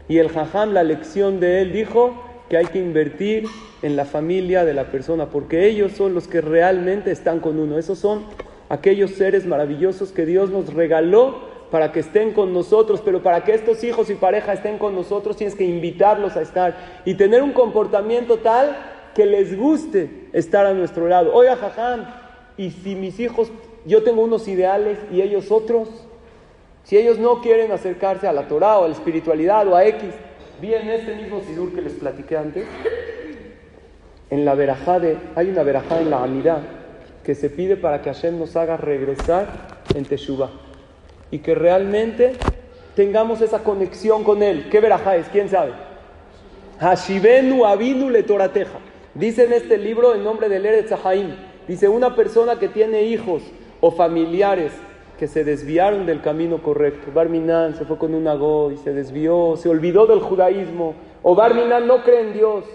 Y 0.07 0.19
el 0.19 0.29
jajam, 0.29 0.73
la 0.73 0.83
lección 0.83 1.39
de 1.39 1.61
él 1.61 1.71
dijo 1.71 2.13
que 2.49 2.57
hay 2.57 2.65
que 2.65 2.79
invertir 2.79 3.45
en 3.81 3.95
la 3.95 4.05
familia 4.05 4.65
de 4.65 4.73
la 4.73 4.91
persona, 4.91 5.29
porque 5.29 5.67
ellos 5.67 5.93
son 5.93 6.13
los 6.13 6.27
que 6.27 6.41
realmente 6.41 7.11
están 7.11 7.39
con 7.39 7.59
uno. 7.59 7.77
Esos 7.77 7.99
son 7.99 8.23
aquellos 8.69 9.11
seres 9.11 9.45
maravillosos 9.45 10.11
que 10.11 10.25
Dios 10.25 10.49
nos 10.49 10.73
regaló 10.73 11.55
para 11.71 11.91
que 11.91 11.99
estén 11.99 12.31
con 12.31 12.53
nosotros, 12.53 13.01
pero 13.03 13.23
para 13.23 13.43
que 13.43 13.53
estos 13.53 13.83
hijos 13.83 14.09
y 14.09 14.15
pareja 14.15 14.53
estén 14.53 14.77
con 14.77 14.95
nosotros 14.95 15.35
tienes 15.35 15.55
que 15.55 15.65
invitarlos 15.65 16.37
a 16.37 16.41
estar 16.41 17.01
y 17.05 17.15
tener 17.15 17.41
un 17.41 17.51
comportamiento 17.51 18.37
tal 18.37 18.77
que 19.13 19.25
les 19.25 19.57
guste 19.57 20.27
estar 20.33 20.65
a 20.65 20.73
nuestro 20.73 21.07
lado. 21.07 21.33
Oiga, 21.33 21.55
jaján, 21.55 22.07
y 22.57 22.71
si 22.71 22.95
mis 22.95 23.19
hijos, 23.19 23.51
yo 23.85 24.03
tengo 24.03 24.23
unos 24.23 24.47
ideales 24.47 24.99
y 25.11 25.21
ellos 25.21 25.51
otros, 25.51 25.89
si 26.86 26.97
ellos 26.97 27.17
no 27.17 27.41
quieren 27.41 27.71
acercarse 27.71 28.27
a 28.27 28.33
la 28.33 28.47
Torah 28.47 28.77
o 28.77 28.86
a 28.86 28.88
la 28.88 28.93
espiritualidad 28.93 29.67
o 29.67 29.75
a 29.75 29.86
X, 29.86 30.03
vi 30.61 30.73
en 30.73 30.89
este 30.89 31.15
mismo 31.15 31.41
Sidur 31.41 31.73
que 31.73 31.81
les 31.81 31.93
platiqué 31.93 32.38
antes, 32.38 32.65
en 34.29 34.45
la 34.45 34.53
verajá 34.53 34.99
de, 34.99 35.17
hay 35.36 35.49
una 35.49 35.63
verajá 35.63 35.99
en 35.99 36.11
la 36.11 36.23
Amidad 36.23 36.61
que 37.23 37.33
se 37.33 37.49
pide 37.49 37.75
para 37.75 38.03
que 38.03 38.13
Hashem 38.13 38.38
nos 38.38 38.55
haga 38.55 38.77
regresar 38.77 39.47
en 39.95 40.05
Teshuvah 40.05 40.51
y 41.31 41.39
que 41.39 41.55
realmente 41.55 42.33
tengamos 42.95 43.41
esa 43.41 43.63
conexión 43.63 44.23
con 44.23 44.43
Él. 44.43 44.67
¿Qué 44.69 44.79
verajá 44.79 45.15
es? 45.15 45.27
¿Quién 45.29 45.49
sabe? 45.49 45.71
Hashivenu 46.79 47.65
Avinu 47.65 48.11
le 48.11 48.21
Torateja. 48.21 48.77
Dice 49.15 49.45
en 49.45 49.53
este 49.53 49.79
libro 49.79 50.13
en 50.13 50.23
nombre 50.23 50.49
del 50.49 50.65
Eretz 50.65 50.93
dice 51.67 51.89
una 51.89 52.15
persona 52.15 52.59
que 52.59 52.67
tiene 52.67 53.03
hijos 53.03 53.41
o 53.81 53.89
familiares 53.89 54.71
que 55.18 55.28
se 55.28 55.43
desviaron 55.43 56.05
del 56.05 56.22
camino 56.22 56.61
correcto. 56.61 57.11
Barminan 57.13 57.76
se 57.76 57.86
fue 57.86 57.97
con 57.97 58.13
un 58.13 58.28
ago 58.28 58.72
y 58.72 58.78
se 58.78 58.93
desvió, 58.93 59.55
se 59.57 59.70
olvidó 59.70 60.05
del 60.05 60.20
judaísmo. 60.20 60.95
O 61.24 61.36
Barminan 61.36 61.88
no 61.88 62.03
cree 62.03 62.22
en 62.22 62.34
Dios. 62.34 62.66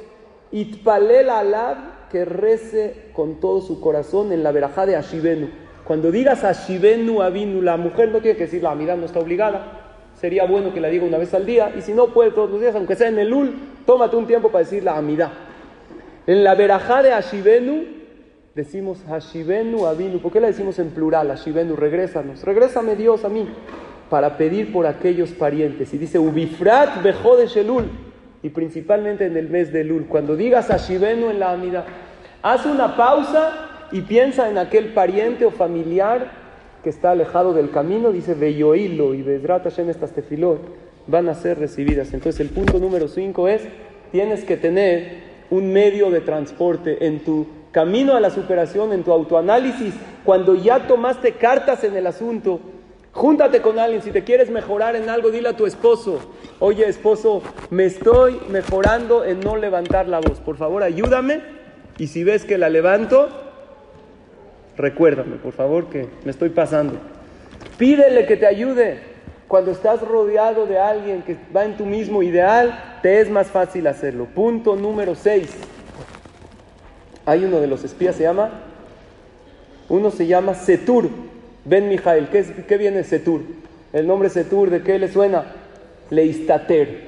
Itpalel 0.53 1.31
alab 1.31 2.09
que 2.11 2.25
rece 2.25 3.11
con 3.13 3.41
todo 3.41 3.61
su 3.61 3.81
corazón 3.81 4.33
en 4.33 4.43
la 4.43 4.53
verajá 4.53 4.87
de 4.87 4.97
Ashivenu. 4.97 5.49
Cuando 5.85 6.11
digas 6.11 6.45
Ashivenu 6.45 7.23
Avinu, 7.23 7.63
la 7.63 7.77
mujer 7.77 8.11
no 8.11 8.21
tiene 8.21 8.37
que 8.37 8.45
decir 8.45 8.63
la 8.63 8.73
amidad, 8.73 8.97
no 8.97 9.07
está 9.07 9.21
obligada. 9.21 9.81
Sería 10.15 10.45
bueno 10.45 10.73
que 10.75 10.81
la 10.81 10.89
diga 10.89 11.05
una 11.05 11.19
vez 11.19 11.33
al 11.35 11.47
día. 11.47 11.73
Y 11.77 11.83
si 11.83 11.93
no 11.93 12.09
puede 12.09 12.31
todos 12.31 12.51
los 12.51 12.61
días, 12.61 12.75
aunque 12.75 12.97
sea 12.97 13.09
en 13.09 13.19
el 13.19 13.33
ul, 13.33 13.55
tómate 13.87 14.17
un 14.17 14.27
tiempo 14.27 14.51
para 14.51 14.65
decir 14.65 14.83
la 14.83 14.97
amidad. 14.97 15.31
En 16.27 16.45
la 16.45 16.55
verajá 16.55 17.03
de 17.03 17.13
Ashivenu 17.13 18.00
decimos 18.55 18.99
Hashivenu 19.09 19.87
Avinu. 19.87 20.19
¿Por 20.19 20.33
qué 20.33 20.41
la 20.41 20.49
decimos 20.49 20.79
en 20.79 20.91
plural? 20.91 21.31
Ashivenu, 21.31 21.77
regrésanos. 21.77 22.43
Regrésame 22.43 22.97
Dios 22.97 23.25
a 23.25 23.29
mí 23.29 23.49
para 24.09 24.37
pedir 24.37 24.73
por 24.73 24.87
aquellos 24.87 25.31
parientes. 25.31 25.93
Y 25.95 25.99
dice 25.99 26.19
Ubifrat 26.19 27.03
Bejo 27.03 27.37
de 27.37 27.47
Shelul. 27.47 27.91
Y 28.43 28.51
principalmente 28.51 29.27
en 29.27 29.37
el 29.37 29.49
mes 29.51 29.73
de 29.73 29.85
Lul. 29.85 30.07
Cuando 30.07 30.35
digas 30.35 30.71
Ashivenu 30.71 31.31
en 31.31 31.41
la 31.41 31.53
amida, 31.53 31.85
haz 32.43 32.65
una 32.65 32.97
pausa 32.97 33.87
y 33.93 34.01
piensa 34.03 34.49
en 34.49 34.57
aquel 34.57 34.95
pariente 34.95 35.45
o 35.45 35.51
familiar 35.51 36.31
que 36.83 36.89
está 36.91 37.11
alejado 37.11 37.53
del 37.53 37.71
camino. 37.71 38.13
Dice 38.13 38.35
Beyoilo 38.35 39.15
y 39.15 39.23
Bedrat 39.23 39.65
Hashem 39.65 39.91
estas 39.91 40.13
tefilot 40.13 40.61
van 41.07 41.29
a 41.29 41.35
ser 41.35 41.59
recibidas. 41.59 42.15
Entonces 42.15 42.41
el 42.41 42.49
punto 42.49 42.79
número 42.79 43.09
5 43.09 43.49
es, 43.49 43.63
tienes 44.11 44.45
que 44.45 44.57
tener 44.57 45.31
un 45.51 45.73
medio 45.73 46.11
de 46.11 46.21
transporte 46.21 47.07
en 47.07 47.21
tu 47.21 47.47
camino 47.73 48.15
a 48.15 48.21
la 48.21 48.31
superación, 48.31 48.93
en 48.93 49.05
tu 49.05 49.13
autoanálisis, 49.13 49.95
cuando 50.25 50.55
ya 50.55 50.87
tomaste 50.87 51.33
cartas 51.33 51.85
en 51.85 51.97
el 51.97 52.07
asunto, 52.07 52.61
júntate 53.13 53.61
con 53.61 53.79
alguien, 53.79 54.03
si 54.03 54.11
te 54.11 54.25
quieres 54.25 54.51
mejorar 54.51 54.97
en 54.97 55.09
algo, 55.09 55.31
dile 55.31 55.49
a 55.51 55.57
tu 55.57 55.67
esposo, 55.67 56.21
oye 56.59 56.89
esposo, 56.89 57.43
me 57.71 57.85
estoy 57.87 58.41
mejorando 58.49 59.25
en 59.25 59.41
no 59.41 59.57
levantar 59.57 60.09
la 60.09 60.21
voz, 60.21 60.41
por 60.41 60.57
favor 60.57 60.83
ayúdame 60.83 61.41
y 61.99 62.07
si 62.07 62.25
ves 62.25 62.45
que 62.45 62.57
la 62.57 62.71
levanto, 62.71 63.29
recuérdame, 64.77 65.37
por 65.37 65.53
favor, 65.53 65.91
que 65.91 66.09
me 66.25 66.31
estoy 66.31 66.49
pasando. 66.49 66.95
Pídele 67.77 68.27
que 68.27 68.37
te 68.37 68.47
ayude. 68.47 69.11
Cuando 69.49 69.73
estás 69.73 70.01
rodeado 70.01 70.65
de 70.65 70.79
alguien 70.79 71.23
que 71.23 71.37
va 71.55 71.65
en 71.65 71.77
tu 71.77 71.85
mismo 71.85 72.23
ideal, 72.23 72.99
te 73.03 73.21
es 73.21 73.29
más 73.29 73.49
fácil 73.49 73.87
hacerlo. 73.87 74.27
Punto 74.27 74.77
número 74.77 75.15
6. 75.15 75.51
Hay 77.31 77.45
uno 77.45 77.61
de 77.61 77.69
los 77.69 77.85
espías, 77.85 78.17
se 78.17 78.25
llama, 78.25 78.51
uno 79.89 80.11
se 80.11 80.27
llama 80.27 80.55
Setur, 80.55 81.09
Ben 81.65 81.89
Mijael. 81.89 82.27
¿Qué, 82.29 82.77
viene 82.77 83.05
Setur? 83.05 83.43
El 83.93 84.09
nombre 84.09 84.29
Setur, 84.31 84.69
¿de 84.69 84.83
qué 84.83 84.99
le 84.99 85.07
suena? 85.07 85.45
Leistater, 86.11 87.03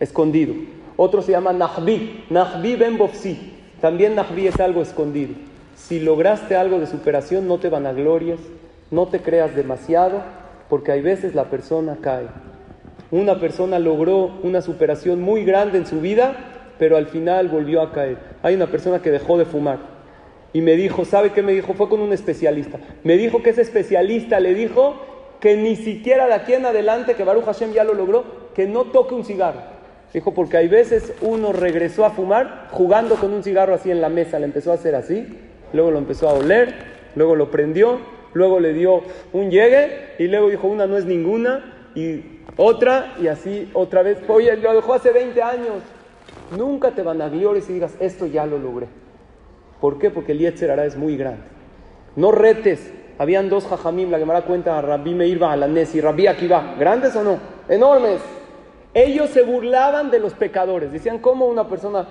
escondido. 0.00 0.54
Otro 0.96 1.20
se 1.20 1.32
llama 1.32 1.52
Nahbi, 1.52 2.24
Nahbi 2.30 2.76
Ben 2.76 2.96
Bofsi. 2.96 3.52
También 3.82 4.14
Nahbi 4.14 4.46
es 4.46 4.58
algo 4.58 4.80
escondido. 4.80 5.34
Si 5.76 6.00
lograste 6.00 6.56
algo 6.56 6.80
de 6.80 6.86
superación, 6.86 7.46
no 7.46 7.58
te 7.58 7.68
vanaglories, 7.68 8.40
no 8.90 9.06
te 9.08 9.20
creas 9.20 9.54
demasiado, 9.54 10.22
porque 10.70 10.92
hay 10.92 11.02
veces 11.02 11.34
la 11.34 11.50
persona 11.50 11.98
cae. 12.00 12.28
Una 13.10 13.38
persona 13.38 13.78
logró 13.78 14.30
una 14.42 14.62
superación 14.62 15.20
muy 15.20 15.44
grande 15.44 15.76
en 15.76 15.84
su 15.84 16.00
vida, 16.00 16.55
pero 16.78 16.96
al 16.96 17.06
final 17.06 17.48
volvió 17.48 17.82
a 17.82 17.92
caer. 17.92 18.18
Hay 18.42 18.54
una 18.54 18.66
persona 18.66 19.00
que 19.00 19.10
dejó 19.10 19.38
de 19.38 19.44
fumar 19.44 19.78
y 20.52 20.60
me 20.60 20.76
dijo, 20.76 21.04
¿sabe 21.04 21.32
qué 21.32 21.42
me 21.42 21.52
dijo? 21.52 21.74
Fue 21.74 21.88
con 21.88 22.00
un 22.00 22.12
especialista. 22.12 22.78
Me 23.04 23.16
dijo 23.16 23.42
que 23.42 23.50
ese 23.50 23.62
especialista 23.62 24.40
le 24.40 24.54
dijo 24.54 24.96
que 25.40 25.56
ni 25.56 25.76
siquiera 25.76 26.26
de 26.26 26.34
aquí 26.34 26.54
en 26.54 26.66
adelante, 26.66 27.14
que 27.14 27.24
Baruch 27.24 27.44
Hashem 27.44 27.72
ya 27.72 27.84
lo 27.84 27.94
logró, 27.94 28.24
que 28.54 28.66
no 28.66 28.84
toque 28.84 29.14
un 29.14 29.24
cigarro. 29.24 29.60
Dijo, 30.14 30.32
porque 30.32 30.56
hay 30.56 30.68
veces 30.68 31.12
uno 31.20 31.52
regresó 31.52 32.06
a 32.06 32.10
fumar 32.10 32.68
jugando 32.70 33.16
con 33.16 33.34
un 33.34 33.42
cigarro 33.42 33.74
así 33.74 33.90
en 33.90 34.00
la 34.00 34.08
mesa, 34.08 34.38
le 34.38 34.46
empezó 34.46 34.72
a 34.72 34.76
hacer 34.76 34.94
así, 34.94 35.26
luego 35.74 35.90
lo 35.90 35.98
empezó 35.98 36.30
a 36.30 36.32
oler, 36.32 36.74
luego 37.14 37.36
lo 37.36 37.50
prendió, 37.50 37.98
luego 38.32 38.58
le 38.58 38.72
dio 38.72 39.02
un 39.34 39.50
llegue 39.50 40.14
y 40.18 40.28
luego 40.28 40.48
dijo, 40.48 40.68
una 40.68 40.86
no 40.86 40.96
es 40.96 41.04
ninguna 41.04 41.90
y 41.94 42.40
otra 42.56 43.14
y 43.20 43.26
así 43.26 43.70
otra 43.74 44.02
vez. 44.02 44.18
Oye, 44.26 44.56
lo 44.56 44.74
dejó 44.74 44.94
hace 44.94 45.10
20 45.10 45.42
años. 45.42 45.82
Nunca 46.50 46.92
te 46.92 47.02
van 47.02 47.22
a 47.22 47.28
glorias 47.28 47.68
y 47.70 47.74
digas, 47.74 47.94
esto 48.00 48.26
ya 48.26 48.46
lo 48.46 48.58
logré. 48.58 48.86
¿Por 49.80 49.98
qué? 49.98 50.10
Porque 50.10 50.32
el 50.32 50.38
Yetzer 50.38 50.78
es 50.80 50.96
muy 50.96 51.16
grande. 51.16 51.42
No 52.14 52.32
retes. 52.32 52.92
Habían 53.18 53.48
dos 53.48 53.66
jajamim, 53.66 54.10
la 54.10 54.18
Gemara 54.18 54.42
cuenta 54.42 54.78
a 54.78 54.82
Rabbi 54.82 55.14
Meir 55.14 55.38
Ba'alanes 55.38 55.94
y 55.94 56.00
Rabbi 56.00 56.26
Akiva. 56.26 56.74
¿Grandes 56.78 57.16
o 57.16 57.22
no? 57.22 57.38
Enormes. 57.68 58.20
Ellos 58.92 59.30
se 59.30 59.42
burlaban 59.42 60.10
de 60.10 60.18
los 60.18 60.34
pecadores. 60.34 60.92
Decían, 60.92 61.18
¿cómo 61.18 61.46
una 61.46 61.68
persona 61.68 62.06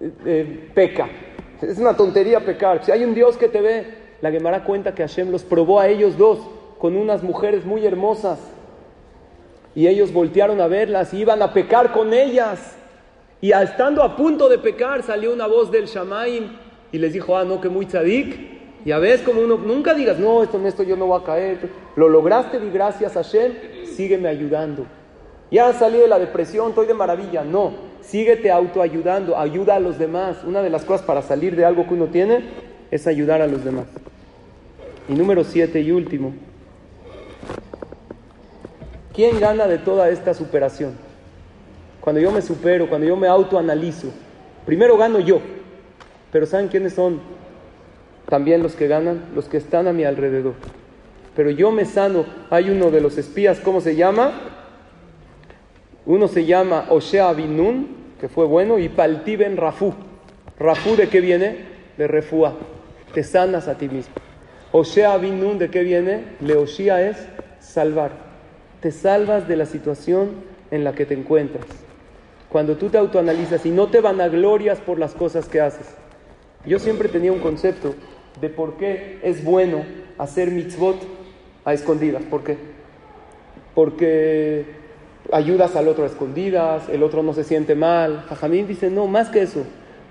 eh, 0.00 0.10
eh, 0.24 0.70
peca? 0.74 1.08
Es 1.60 1.78
una 1.78 1.96
tontería 1.96 2.40
pecar. 2.40 2.84
Si 2.84 2.92
hay 2.92 3.04
un 3.04 3.14
Dios 3.14 3.36
que 3.36 3.48
te 3.48 3.60
ve, 3.60 3.86
la 4.20 4.30
Gemara 4.30 4.64
cuenta 4.64 4.94
que 4.94 5.02
Hashem 5.02 5.30
los 5.30 5.44
probó 5.44 5.80
a 5.80 5.88
ellos 5.88 6.16
dos 6.18 6.38
con 6.78 6.96
unas 6.96 7.22
mujeres 7.22 7.64
muy 7.64 7.86
hermosas. 7.86 8.38
Y 9.74 9.86
ellos 9.86 10.12
voltearon 10.12 10.60
a 10.60 10.66
verlas 10.68 11.12
y 11.12 11.18
iban 11.18 11.42
a 11.42 11.52
pecar 11.52 11.92
con 11.92 12.12
ellas. 12.12 12.76
Y 13.40 13.52
estando 13.52 14.02
a 14.02 14.16
punto 14.16 14.48
de 14.48 14.58
pecar, 14.58 15.02
salió 15.02 15.32
una 15.32 15.46
voz 15.46 15.70
del 15.70 15.86
Shamaim 15.86 16.48
y 16.92 16.98
les 16.98 17.12
dijo, 17.12 17.36
ah, 17.36 17.44
no, 17.44 17.60
que 17.60 17.68
muy 17.68 17.86
tzadik. 17.86 18.56
Ya 18.84 18.98
ves 18.98 19.20
como 19.20 19.40
uno, 19.40 19.56
nunca 19.58 19.94
digas, 19.94 20.18
no, 20.18 20.42
esto 20.42 20.58
en 20.58 20.66
esto 20.66 20.82
yo 20.82 20.96
no 20.96 21.06
voy 21.06 21.20
a 21.20 21.24
caer. 21.24 21.68
Lo 21.96 22.08
lograste, 22.08 22.60
di 22.60 22.70
gracias 22.70 23.16
a 23.16 23.22
Hashem, 23.22 23.52
sígueme 23.84 24.28
ayudando. 24.28 24.86
Ya 25.50 25.72
salí 25.72 25.98
de 25.98 26.08
la 26.08 26.18
depresión, 26.18 26.70
estoy 26.70 26.86
de 26.86 26.94
maravilla. 26.94 27.42
No, 27.44 27.72
síguete 28.00 28.50
autoayudando, 28.50 29.36
ayuda 29.36 29.76
a 29.76 29.80
los 29.80 29.98
demás. 29.98 30.44
Una 30.44 30.62
de 30.62 30.70
las 30.70 30.84
cosas 30.84 31.04
para 31.04 31.22
salir 31.22 31.56
de 31.56 31.64
algo 31.64 31.86
que 31.86 31.94
uno 31.94 32.06
tiene 32.06 32.44
es 32.90 33.06
ayudar 33.06 33.42
a 33.42 33.46
los 33.46 33.64
demás. 33.64 33.86
Y 35.08 35.14
número 35.14 35.44
siete 35.44 35.80
y 35.80 35.92
último, 35.92 36.34
¿quién 39.12 39.38
gana 39.38 39.66
de 39.66 39.78
toda 39.78 40.08
esta 40.10 40.34
superación? 40.34 41.05
Cuando 42.06 42.22
yo 42.22 42.30
me 42.30 42.40
supero, 42.40 42.88
cuando 42.88 43.04
yo 43.04 43.16
me 43.16 43.26
autoanalizo, 43.26 44.12
primero 44.64 44.96
gano 44.96 45.18
yo, 45.18 45.40
pero 46.30 46.46
¿saben 46.46 46.68
quiénes 46.68 46.92
son 46.92 47.18
también 48.28 48.62
los 48.62 48.76
que 48.76 48.86
ganan? 48.86 49.24
Los 49.34 49.48
que 49.48 49.56
están 49.56 49.88
a 49.88 49.92
mi 49.92 50.04
alrededor. 50.04 50.54
Pero 51.34 51.50
yo 51.50 51.72
me 51.72 51.84
sano, 51.84 52.24
hay 52.48 52.70
uno 52.70 52.92
de 52.92 53.00
los 53.00 53.18
espías, 53.18 53.58
¿cómo 53.58 53.80
se 53.80 53.96
llama? 53.96 54.34
Uno 56.04 56.28
se 56.28 56.44
llama 56.44 56.84
Oshea 56.90 57.32
Binun, 57.32 57.88
que 58.20 58.28
fue 58.28 58.46
bueno, 58.46 58.78
y 58.78 58.88
Palti 58.88 59.34
Ben 59.34 59.56
Rafú. 59.56 59.92
¿Rafú 60.60 60.94
de 60.94 61.08
qué 61.08 61.20
viene? 61.20 61.56
De 61.98 62.06
Refúa. 62.06 62.54
Te 63.14 63.24
sanas 63.24 63.66
a 63.66 63.78
ti 63.78 63.88
mismo. 63.88 64.14
Oshea 64.70 65.16
Binun, 65.16 65.58
¿de 65.58 65.70
qué 65.70 65.82
viene? 65.82 66.22
Leoshia 66.40 67.02
es 67.02 67.26
salvar. 67.58 68.12
Te 68.80 68.92
salvas 68.92 69.48
de 69.48 69.56
la 69.56 69.66
situación 69.66 70.34
en 70.70 70.84
la 70.84 70.92
que 70.92 71.04
te 71.04 71.14
encuentras. 71.14 71.85
Cuando 72.48 72.76
tú 72.76 72.88
te 72.88 72.98
autoanalizas 72.98 73.66
y 73.66 73.70
no 73.70 73.88
te 73.88 74.00
vanaglorias 74.00 74.80
por 74.80 74.98
las 74.98 75.14
cosas 75.14 75.48
que 75.48 75.60
haces. 75.60 75.86
Yo 76.64 76.78
siempre 76.78 77.08
tenía 77.08 77.32
un 77.32 77.40
concepto 77.40 77.94
de 78.40 78.48
por 78.48 78.76
qué 78.76 79.18
es 79.22 79.44
bueno 79.44 79.84
hacer 80.18 80.50
mitzvot 80.50 80.96
a 81.64 81.74
escondidas. 81.74 82.22
¿Por 82.24 82.44
qué? 82.44 82.56
Porque 83.74 84.64
ayudas 85.32 85.76
al 85.76 85.88
otro 85.88 86.04
a 86.04 86.06
escondidas, 86.06 86.88
el 86.88 87.02
otro 87.02 87.22
no 87.22 87.34
se 87.34 87.44
siente 87.44 87.74
mal. 87.74 88.24
Jajamín 88.28 88.66
dice, 88.66 88.90
no, 88.90 89.06
más 89.06 89.28
que 89.28 89.42
eso. 89.42 89.64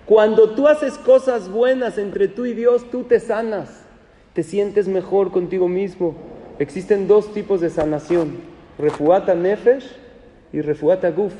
Cuando 0.05 0.51
tú 0.51 0.67
haces 0.67 0.97
cosas 0.97 1.49
buenas 1.49 1.97
entre 1.97 2.27
tú 2.27 2.45
y 2.45 2.53
Dios, 2.53 2.89
tú 2.91 3.03
te 3.03 3.19
sanas, 3.19 3.81
te 4.33 4.43
sientes 4.43 4.87
mejor 4.87 5.31
contigo 5.31 5.67
mismo. 5.67 6.15
Existen 6.59 7.07
dos 7.07 7.33
tipos 7.33 7.59
de 7.59 7.69
sanación, 7.69 8.35
refuata 8.77 9.33
nefesh 9.33 9.91
y 10.53 10.61
refuata 10.61 11.09
guf, 11.09 11.33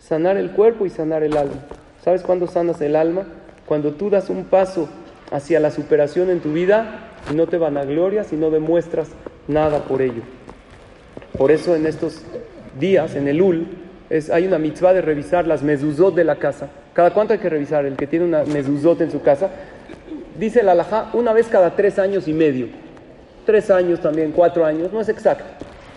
sanar 0.00 0.36
el 0.36 0.50
cuerpo 0.50 0.86
y 0.86 0.90
sanar 0.90 1.22
el 1.22 1.36
alma. 1.36 1.56
¿Sabes 2.02 2.22
cuándo 2.22 2.46
sanas 2.46 2.80
el 2.80 2.96
alma? 2.96 3.26
Cuando 3.66 3.92
tú 3.92 4.10
das 4.10 4.30
un 4.30 4.44
paso 4.44 4.88
hacia 5.30 5.60
la 5.60 5.70
superación 5.70 6.30
en 6.30 6.40
tu 6.40 6.52
vida 6.52 7.10
y 7.30 7.34
no 7.34 7.46
te 7.46 7.58
vanaglorias 7.58 8.32
y 8.32 8.36
no 8.36 8.50
demuestras 8.50 9.08
nada 9.46 9.84
por 9.84 10.02
ello. 10.02 10.22
Por 11.36 11.52
eso 11.52 11.76
en 11.76 11.86
estos 11.86 12.22
días, 12.78 13.14
en 13.14 13.28
el 13.28 13.40
UL, 13.40 13.66
es, 14.08 14.30
hay 14.30 14.46
una 14.46 14.58
mitzvah 14.58 14.92
de 14.92 15.02
revisar 15.02 15.46
las 15.46 15.62
mezuzot 15.62 16.14
de 16.14 16.24
la 16.24 16.36
casa. 16.36 16.68
¿Cada 16.94 17.12
cuánto 17.12 17.32
hay 17.32 17.38
que 17.38 17.48
revisar? 17.48 17.86
El 17.86 17.96
que 17.96 18.06
tiene 18.06 18.24
una 18.24 18.44
mezuzot 18.44 19.00
en 19.02 19.10
su 19.10 19.22
casa. 19.22 19.50
Dice 20.38 20.62
la 20.62 20.72
alajá 20.72 21.10
una 21.12 21.32
vez 21.32 21.46
cada 21.46 21.76
tres 21.76 21.98
años 21.98 22.26
y 22.26 22.32
medio. 22.32 22.68
Tres 23.46 23.70
años 23.70 24.00
también, 24.00 24.32
cuatro 24.32 24.64
años, 24.64 24.92
no 24.92 25.00
es 25.00 25.08
exacto. 25.08 25.44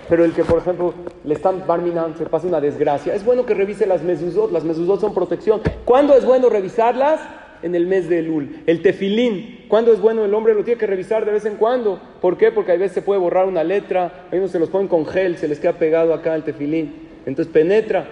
Pero 0.10 0.26
el 0.26 0.34
que, 0.34 0.43
por 0.43 0.60
ejemplo, 0.60 0.93
le 1.24 1.34
están 1.34 1.66
barminando, 1.66 2.18
se 2.18 2.26
pasa 2.26 2.47
una 2.47 2.60
desgracia, 2.60 3.14
es 3.14 3.24
bueno 3.24 3.45
que 3.45 3.54
revise 3.54 3.86
las 3.86 4.04
mezuzot. 4.04 4.51
Las 4.51 4.64
mezuzot 4.64 4.99
son 4.99 5.14
protección. 5.14 5.62
¿Cuándo 5.86 6.16
es 6.16 6.26
bueno 6.26 6.49
revisarlas? 6.49 7.22
En 7.62 7.76
el 7.76 7.88
mes 7.88 8.10
de 8.10 8.20
Elul. 8.20 8.62
El 8.66 8.82
tefilín, 8.82 9.68
¿cuándo 9.70 9.93
es 9.93 10.01
bueno? 10.01 10.26
El 10.26 10.34
hombre 10.34 10.54
lo 10.54 10.66
tiene 10.66 10.78
que 10.78 10.86
revisar 10.86 11.24
de 11.24 11.32
vez 11.32 11.45
en 11.45 11.56
cuando. 11.56 11.97
¿Por 12.20 12.36
qué? 12.36 12.51
Porque 12.51 12.74
a 12.74 12.76
veces 12.76 12.91
se 12.91 13.01
puede 13.01 13.22
borrar 13.22 13.45
una 13.45 13.64
letra, 13.64 14.28
a 14.30 14.36
unos 14.36 14.51
se 14.51 14.60
los 14.60 14.70
ponen 14.70 14.89
con 14.89 15.06
gel, 15.06 15.38
se 15.38 15.47
les 15.47 15.62
queda 15.62 15.72
pegado 15.72 16.14
acá 16.14 16.36
el 16.36 16.43
tefilín. 16.43 17.08
Entonces 17.26 17.54
penetra 17.54 18.06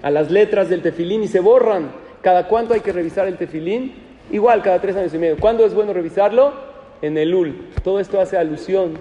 a 0.00 0.10
las 0.10 0.30
letras 0.30 0.70
del 0.70 0.80
tefilín 0.80 1.22
y 1.22 1.28
se 1.28 1.40
borran. 1.40 1.90
¿Cada 2.22 2.48
cuánto 2.48 2.72
hay 2.72 2.80
que 2.80 2.92
revisar 2.92 3.28
el 3.28 3.36
tefilín? 3.36 3.92
Igual, 4.30 4.62
cada 4.62 4.80
tres 4.80 4.96
años 4.96 5.12
y 5.12 5.18
medio. 5.18 5.36
¿Cuándo 5.38 5.66
es 5.66 5.74
bueno 5.74 5.92
revisarlo? 5.92 6.54
En 7.02 7.18
el 7.18 7.28
Elul. 7.28 7.68
Todo 7.82 8.00
esto 8.00 8.18
hace 8.18 8.38
alusión 8.38 8.94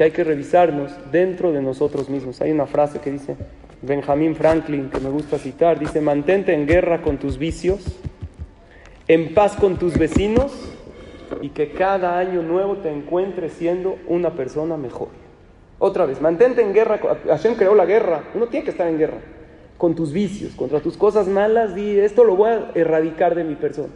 que 0.00 0.04
hay 0.04 0.10
que 0.12 0.24
revisarnos 0.24 0.92
dentro 1.12 1.52
de 1.52 1.60
nosotros 1.60 2.08
mismos. 2.08 2.40
Hay 2.40 2.50
una 2.50 2.64
frase 2.64 3.00
que 3.00 3.10
dice 3.10 3.36
Benjamin 3.82 4.34
Franklin, 4.34 4.88
que 4.88 4.98
me 4.98 5.10
gusta 5.10 5.36
citar, 5.36 5.78
dice, 5.78 6.00
mantente 6.00 6.54
en 6.54 6.66
guerra 6.66 7.02
con 7.02 7.18
tus 7.18 7.36
vicios, 7.36 7.84
en 9.08 9.34
paz 9.34 9.56
con 9.56 9.76
tus 9.76 9.98
vecinos 9.98 10.54
y 11.42 11.50
que 11.50 11.72
cada 11.72 12.18
año 12.18 12.40
nuevo 12.40 12.78
te 12.78 12.90
encuentres 12.90 13.52
siendo 13.52 13.98
una 14.06 14.30
persona 14.30 14.78
mejor. 14.78 15.08
Otra 15.78 16.06
vez, 16.06 16.18
mantente 16.22 16.62
en 16.62 16.72
guerra. 16.72 16.98
Hashem 17.26 17.56
creó 17.56 17.74
la 17.74 17.84
guerra. 17.84 18.24
Uno 18.34 18.46
tiene 18.46 18.64
que 18.64 18.70
estar 18.70 18.88
en 18.88 18.96
guerra 18.96 19.18
con 19.76 19.94
tus 19.94 20.14
vicios, 20.14 20.54
contra 20.54 20.80
tus 20.80 20.96
cosas 20.96 21.28
malas. 21.28 21.76
Y 21.76 21.98
esto 21.98 22.24
lo 22.24 22.36
voy 22.36 22.48
a 22.48 22.70
erradicar 22.74 23.34
de 23.34 23.44
mi 23.44 23.54
persona. 23.54 23.92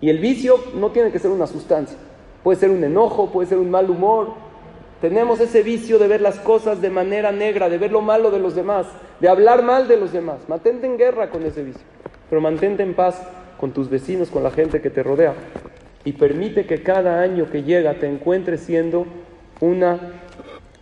Y 0.00 0.10
el 0.10 0.18
vicio 0.18 0.56
no 0.74 0.90
tiene 0.90 1.12
que 1.12 1.20
ser 1.20 1.30
una 1.30 1.46
sustancia. 1.46 1.96
Puede 2.42 2.58
ser 2.58 2.70
un 2.70 2.82
enojo, 2.82 3.30
puede 3.30 3.48
ser 3.48 3.58
un 3.58 3.70
mal 3.70 3.88
humor. 3.88 4.42
Tenemos 5.04 5.38
ese 5.38 5.62
vicio 5.62 5.98
de 5.98 6.08
ver 6.08 6.22
las 6.22 6.38
cosas 6.38 6.80
de 6.80 6.88
manera 6.88 7.30
negra, 7.30 7.68
de 7.68 7.76
ver 7.76 7.92
lo 7.92 8.00
malo 8.00 8.30
de 8.30 8.38
los 8.38 8.54
demás, 8.54 8.86
de 9.20 9.28
hablar 9.28 9.62
mal 9.62 9.86
de 9.86 9.98
los 9.98 10.14
demás. 10.14 10.48
Mantente 10.48 10.86
en 10.86 10.96
guerra 10.96 11.28
con 11.28 11.42
ese 11.42 11.62
vicio. 11.62 11.82
Pero 12.30 12.40
mantente 12.40 12.82
en 12.82 12.94
paz 12.94 13.20
con 13.60 13.72
tus 13.72 13.90
vecinos, 13.90 14.30
con 14.30 14.42
la 14.42 14.50
gente 14.50 14.80
que 14.80 14.88
te 14.88 15.02
rodea. 15.02 15.34
Y 16.06 16.12
permite 16.12 16.64
que 16.64 16.82
cada 16.82 17.20
año 17.20 17.50
que 17.50 17.64
llega 17.64 17.92
te 18.00 18.06
encuentres 18.06 18.62
siendo 18.62 19.04
una 19.60 19.98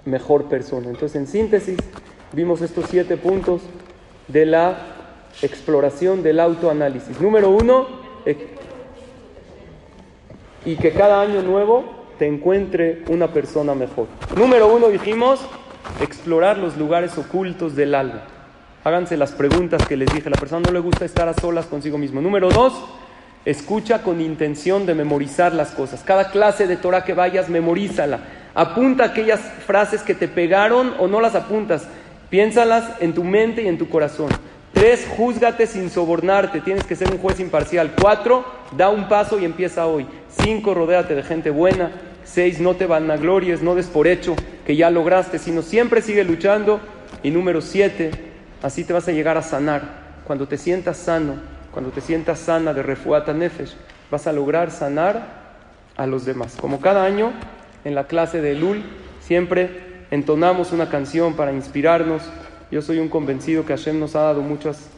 mejor 0.05 0.45
persona. 0.45 0.89
Entonces, 0.89 1.17
en 1.17 1.27
síntesis, 1.27 1.79
vimos 2.31 2.63
estos 2.63 2.85
siete 2.89 3.17
puntos 3.17 3.63
de 4.29 4.47
la 4.47 4.77
exploración 5.43 6.23
del 6.23 6.39
autoanálisis. 6.39 7.21
Número 7.21 7.51
uno, 7.51 7.89
y 10.65 10.77
que 10.77 10.93
cada 10.93 11.21
año 11.21 11.43
nuevo 11.43 12.02
te 12.23 12.29
encuentre 12.29 13.03
una 13.09 13.33
persona 13.33 13.75
mejor. 13.75 14.07
Número 14.37 14.73
uno, 14.73 14.91
dijimos, 14.91 15.41
explorar 16.01 16.57
los 16.57 16.77
lugares 16.77 17.19
ocultos 17.19 17.75
del 17.75 17.97
alma. 17.97 18.23
Háganse 18.85 19.17
las 19.17 19.33
preguntas 19.33 19.85
que 19.89 19.97
les 19.97 20.09
dije. 20.15 20.31
La 20.31 20.39
persona 20.39 20.63
no 20.65 20.71
le 20.71 20.79
gusta 20.79 21.05
estar 21.05 21.29
a 21.29 21.35
solas 21.35 21.67
consigo 21.67 21.99
mismo. 21.99 22.21
Número 22.21 22.49
dos, 22.49 22.75
escucha 23.45 24.05
con 24.05 24.21
intención 24.21 24.87
de 24.87 24.95
memorizar 24.95 25.53
las 25.53 25.73
cosas. 25.73 26.05
Cada 26.05 26.31
clase 26.31 26.69
de 26.69 26.77
Torah 26.77 27.03
que 27.03 27.13
vayas, 27.13 27.49
memorízala 27.49 28.21
Apunta 28.55 29.07
aquellas 29.07 29.41
frases 29.67 30.03
que 30.03 30.15
te 30.15 30.29
pegaron 30.29 30.95
o 31.01 31.09
no 31.09 31.21
las 31.21 31.35
apuntas. 31.35 31.89
Piénsalas 32.31 32.85
en 33.01 33.15
tu 33.15 33.25
mente 33.25 33.65
y 33.65 33.67
en 33.67 33.79
tu 33.79 33.89
corazón. 33.89 34.29
Tres, 34.73 35.09
júzgate 35.17 35.67
sin 35.67 35.91
sobornarte. 35.91 36.61
Tienes 36.61 36.85
que 36.85 36.95
ser 36.95 37.11
un 37.11 37.19
juez 37.19 37.41
imparcial. 37.41 37.95
Cuatro, 38.01 38.45
da 38.77 38.91
un 38.91 39.09
paso 39.09 39.41
y 39.41 39.45
empieza 39.45 39.89
hoy. 39.89 40.07
Cinco, 40.41 40.73
rodéate 40.73 41.17
de 41.17 41.25
gente 41.25 41.51
buena. 41.51 42.12
Seis, 42.25 42.61
no 42.61 42.77
te 42.77 42.87
vanaglories, 42.87 43.63
no 43.63 43.75
des 43.75 43.87
por 43.87 44.07
hecho 44.07 44.37
que 44.67 44.77
ya 44.77 44.91
lograste, 44.91 45.39
sino 45.39 45.63
siempre 45.63 46.03
sigue 46.03 46.25
luchando. 46.25 46.81
Y 47.23 47.31
número 47.31 47.61
siete, 47.61 48.11
así 48.63 48.85
te 48.85 48.93
vas 48.93 49.09
a 49.09 49.13
llegar 49.13 49.37
a 49.37 49.43
sanar. 49.43 50.03
Cuando 50.25 50.49
te 50.49 50.59
sientas 50.59 50.97
sano, 50.97 51.35
cuando 51.73 51.91
te 51.91 52.01
sientas 52.01 52.39
sana 52.39 52.75
de 52.75 52.83
refuata 52.83 53.33
nefesh, 53.33 53.75
vas 54.11 54.27
a 54.27 54.33
lograr 54.33 54.71
sanar 54.71 55.43
a 55.97 56.07
los 56.07 56.25
demás. 56.25 56.57
Como 56.61 56.81
cada 56.81 57.05
año, 57.05 57.33
en 57.85 57.95
la 57.95 58.07
clase 58.07 58.41
de 58.41 58.55
Lul, 58.55 58.83
siempre 59.21 60.07
entonamos 60.11 60.73
una 60.73 60.89
canción 60.89 61.35
para 61.35 61.53
inspirarnos. 61.53 62.23
Yo 62.71 62.83
soy 62.83 62.99
un 62.99 63.09
convencido 63.09 63.65
que 63.65 63.77
Hashem 63.77 63.99
nos 63.99 64.17
ha 64.17 64.23
dado 64.23 64.43
muchas 64.43 64.89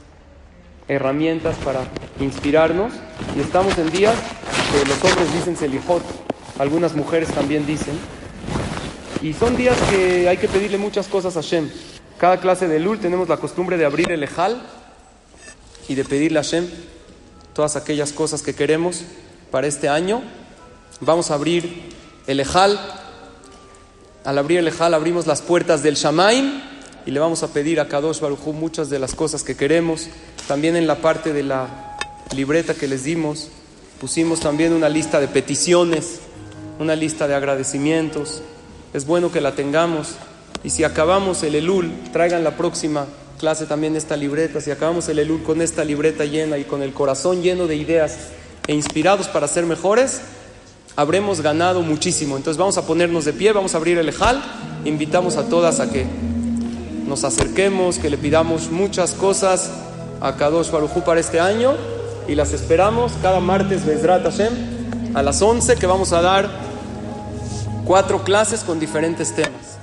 herramientas 0.89 1.57
para 1.65 1.81
inspirarnos 2.21 2.93
y 3.37 3.41
estamos 3.41 3.77
en 3.79 3.91
días 3.91 4.15
que 4.71 4.87
los 4.87 5.03
hombres 5.03 5.33
dicen 5.33 5.57
Selijot, 5.57 6.03
algunas 6.59 6.95
mujeres 6.95 7.29
también 7.31 7.67
dicen, 7.67 7.99
y 9.23 9.33
son 9.33 9.57
días 9.57 9.77
que 9.91 10.29
hay 10.29 10.37
que 10.37 10.49
pedirle 10.49 10.79
muchas 10.79 11.09
cosas 11.09 11.37
a 11.37 11.43
Hashem. 11.43 11.71
Cada 12.19 12.41
clase 12.41 12.69
de 12.69 12.79
Lul 12.79 13.01
tenemos 13.01 13.29
la 13.29 13.39
costumbre 13.39 13.77
de 13.77 13.85
abrir 13.85 14.13
el 14.13 14.23
Ejal 14.23 14.63
y 15.89 15.95
de 15.95 16.05
pedirle 16.05 16.39
a 16.39 16.43
Hashem 16.43 16.69
todas 17.55 17.77
aquellas 17.77 18.13
cosas 18.13 18.43
que 18.43 18.55
queremos 18.55 19.03
para 19.51 19.67
este 19.67 19.89
año. 19.89 20.23
Vamos 21.01 21.31
a 21.31 21.35
abrir 21.35 21.91
el 22.27 22.41
Ejal. 22.41 22.79
Al 24.25 24.39
abrir 24.39 24.59
el 24.59 24.69
Ejal 24.69 24.95
abrimos 24.95 25.27
las 25.27 25.43
puertas 25.43 25.83
del 25.83 25.95
Shamaim 25.95 26.61
y 27.07 27.11
le 27.11 27.21
vamos 27.21 27.43
a 27.43 27.49
pedir 27.49 27.81
a 27.81 27.89
Kadosh 27.89 28.21
Baruj 28.21 28.47
muchas 28.53 28.91
de 28.91 28.99
las 28.99 29.15
cosas 29.15 29.43
que 29.43 29.57
queremos. 29.57 30.09
También 30.47 30.77
en 30.77 30.87
la 30.87 30.97
parte 30.97 31.33
de 31.33 31.43
la 31.43 31.97
libreta 32.35 32.75
que 32.75 32.89
les 32.89 33.05
dimos 33.05 33.49
pusimos 34.05 34.41
también 34.41 34.73
una 34.73 34.89
lista 34.89 35.19
de 35.19 35.29
peticiones, 35.29 36.21
una 36.79 36.97
lista 36.97 37.29
de 37.29 37.35
agradecimientos. 37.35 38.43
Es 38.93 39.07
bueno 39.07 39.31
que 39.31 39.41
la 39.41 39.53
tengamos. 39.53 40.15
Y 40.63 40.71
si 40.71 40.85
acabamos 40.85 41.43
el 41.43 41.55
Elul, 41.55 41.93
traigan 42.13 42.45
la 42.45 42.57
próxima 42.57 43.07
clase 43.39 43.67
también 43.67 43.97
esta 43.97 44.17
libreta. 44.17 44.61
Si 44.61 44.71
acabamos 44.71 45.09
el 45.09 45.19
Elul 45.19 45.43
con 45.43 45.61
esta 45.61 45.85
libreta 45.85 46.25
llena 46.25 46.59
y 46.59 46.65
con 46.65 46.83
el 46.83 46.93
corazón 46.93 47.43
lleno 47.43 47.67
de 47.67 47.77
ideas 47.77 48.17
e 48.67 48.75
inspirados 48.75 49.29
para 49.29 49.49
ser 49.49 49.67
mejores, 49.67 50.23
habremos 50.97 51.41
ganado 51.41 51.83
muchísimo. 51.83 52.37
Entonces 52.37 52.59
vamos 52.59 52.79
a 52.79 52.87
ponernos 52.87 53.25
de 53.25 53.33
pie, 53.33 53.53
vamos 53.53 53.75
a 53.75 53.79
abrir 53.79 53.99
el 53.99 54.09
Ejal, 54.09 54.43
invitamos 54.85 55.37
a 55.37 55.49
todas 55.49 55.81
a 55.81 55.91
que 55.91 56.07
nos 57.07 57.25
acerquemos, 57.25 57.99
que 57.99 58.09
le 58.09 58.17
pidamos 58.17 58.71
muchas 58.71 59.13
cosas 59.13 59.71
a 60.21 60.37
Kadosh 60.37 60.71
Barujú 60.71 61.03
para 61.03 61.21
este 61.21 61.41
año 61.41 61.75
y 62.27 62.35
las 62.35 62.53
esperamos 62.53 63.13
cada 63.21 63.41
martes 63.41 63.85
Bezrat 63.85 64.23
Hashem 64.23 64.53
a 65.15 65.23
las 65.23 65.43
11 65.43 65.77
que 65.77 65.87
vamos 65.87 66.13
a 66.13 66.23
dar 66.23 66.64
cuatro 67.85 68.25
clases 68.25 68.65
con 68.65 68.81
diferentes 68.81 69.35
temas. 69.35 69.74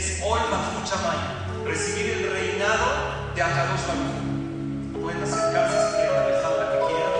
Es 0.00 0.18
Ol 0.24 0.40
Chamay, 0.88 1.18
recibir 1.66 2.10
el 2.12 2.32
reinado 2.32 2.86
de 3.34 3.42
Akadosh 3.42 3.84
Baruch. 3.86 4.16
Pueden 4.98 5.22
acercarse 5.22 5.76
si 5.76 5.92
quieren 5.96 6.16
alejar 6.16 6.52
la 6.56 6.66
que 6.72 6.78
quieran. 6.88 7.14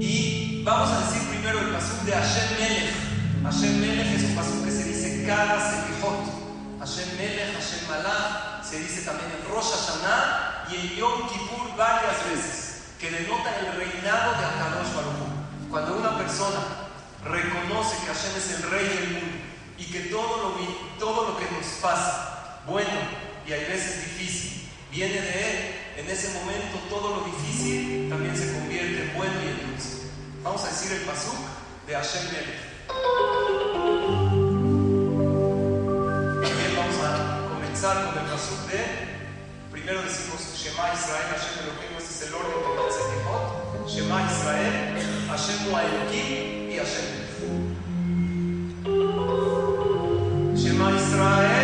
Y 0.00 0.62
vamos 0.62 0.90
a 0.90 1.00
decir 1.00 1.22
primero 1.30 1.58
el 1.58 1.70
pasuk 1.74 1.98
de 2.06 2.12
Hashem 2.12 2.48
Melech. 2.60 2.94
Hashem 3.42 3.80
Melech 3.80 4.14
es 4.14 4.22
un 4.22 4.36
pasuk 4.36 4.64
que 4.64 4.70
se 4.70 4.84
dice 4.84 5.26
cada 5.26 5.58
Sefijot. 5.58 6.30
Hashem 6.78 7.16
Melech, 7.18 7.54
Hashem 7.54 7.88
Malach, 7.88 8.62
se 8.62 8.78
dice 8.78 9.02
también 9.02 9.32
en 9.34 9.42
Rosh 9.50 9.72
Hashanah 9.74 10.68
y 10.70 10.76
en 10.76 10.94
Yom 10.94 11.26
Kippur 11.26 11.76
varias 11.76 12.22
veces, 12.30 12.94
que 13.00 13.10
denota 13.10 13.50
el 13.58 13.74
reinado 13.74 14.38
de 14.38 14.44
Akadosh 14.46 14.94
Baruch. 14.94 15.26
Cuando 15.70 15.96
una 15.96 16.16
persona 16.18 16.60
reconoce 17.24 17.96
que 17.98 18.06
Hashem 18.14 18.36
es 18.36 18.50
el 18.54 18.70
rey 18.70 18.86
del 18.86 19.10
mundo 19.14 19.54
y 19.78 19.84
que 19.86 20.00
todo 20.02 20.36
lo, 20.36 20.54
todo 21.04 21.28
lo 21.28 21.36
que 21.36 21.44
nos 21.44 21.66
pasa, 21.82 22.62
bueno 22.66 22.88
y 23.46 23.52
hay 23.52 23.64
veces 23.66 24.06
difícil, 24.06 24.70
viene 24.90 25.20
de 25.20 25.50
Él, 25.50 25.74
en 25.98 26.08
ese 26.08 26.32
momento 26.38 26.78
todo 26.88 27.16
lo 27.16 27.24
difícil 27.26 28.08
también 28.08 28.34
se 28.34 28.54
convierte 28.54 29.02
en 29.02 29.14
bueno 29.14 29.34
y 29.44 29.48
en 29.48 29.70
dulce. 29.70 30.08
Vamos 30.42 30.64
a 30.64 30.68
decir 30.68 30.92
el 30.92 31.02
pasuk 31.02 31.36
de 31.86 31.94
Hashem 31.94 32.24
Melech. 32.32 32.62
Bien, 36.40 36.72
vamos 36.74 36.96
a 37.04 37.48
comenzar 37.52 38.06
con 38.06 38.24
el 38.24 38.30
pasuk 38.30 38.60
de. 38.72 38.80
Primero 39.72 40.00
decimos 40.00 40.40
Shema 40.56 40.94
Israel, 40.94 41.26
Hashem 41.36 41.64
Elohim, 41.64 41.98
ese 41.98 42.12
es 42.14 42.22
el 42.28 42.34
orden 42.34 42.64
dice 42.80 42.96
Sefijot. 42.96 43.44
Shema 43.90 44.18
Israel, 44.32 44.74
Hashem 45.28 45.68
Elohim 45.68 46.70
y 46.70 46.78
Hashem 46.78 47.24
Shema 50.74 50.90
Israel. 50.96 51.63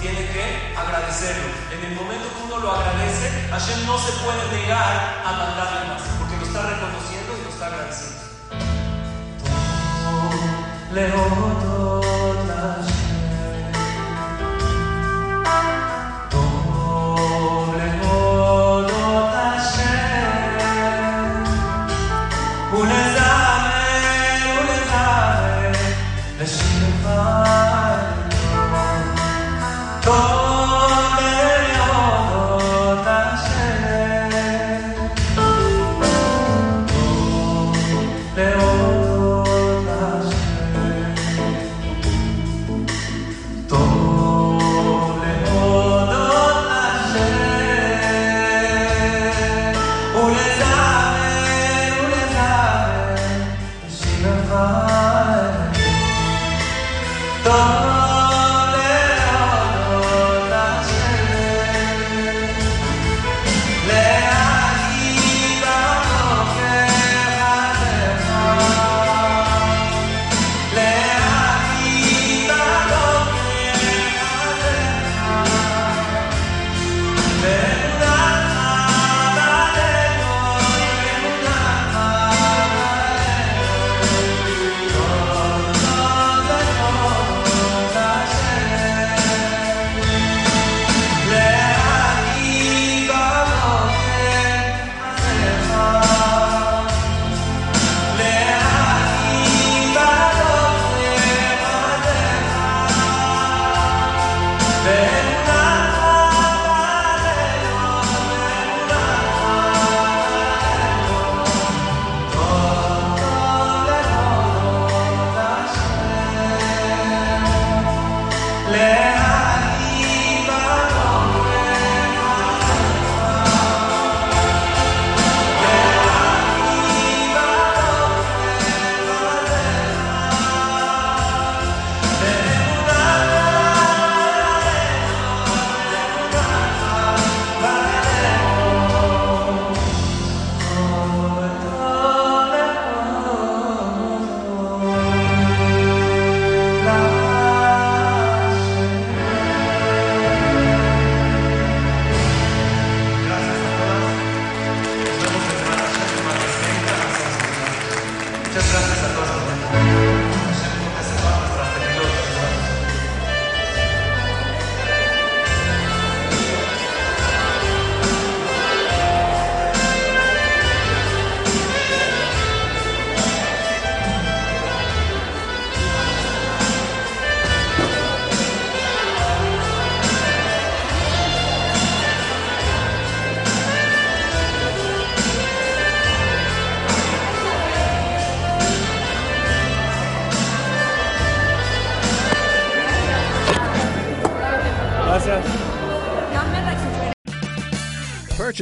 tiene 0.00 0.26
que 0.32 0.74
agradecerlo. 0.76 1.48
En 1.70 1.84
el 1.84 1.94
momento 1.94 2.28
que 2.34 2.42
uno 2.42 2.58
lo 2.58 2.72
agradece, 2.72 3.48
Hashem 3.50 3.86
no 3.86 3.98
se 3.98 4.12
puede 4.24 4.60
negar 4.60 5.22
a 5.24 5.32
mandarle 5.32 5.88
más, 5.88 6.02
porque 6.18 6.36
lo 6.36 6.44
está 6.44 6.62
reconociendo 6.62 7.36
y 7.38 7.44
lo 7.44 7.50
está 7.50 7.66
agradeciendo. 7.66 8.20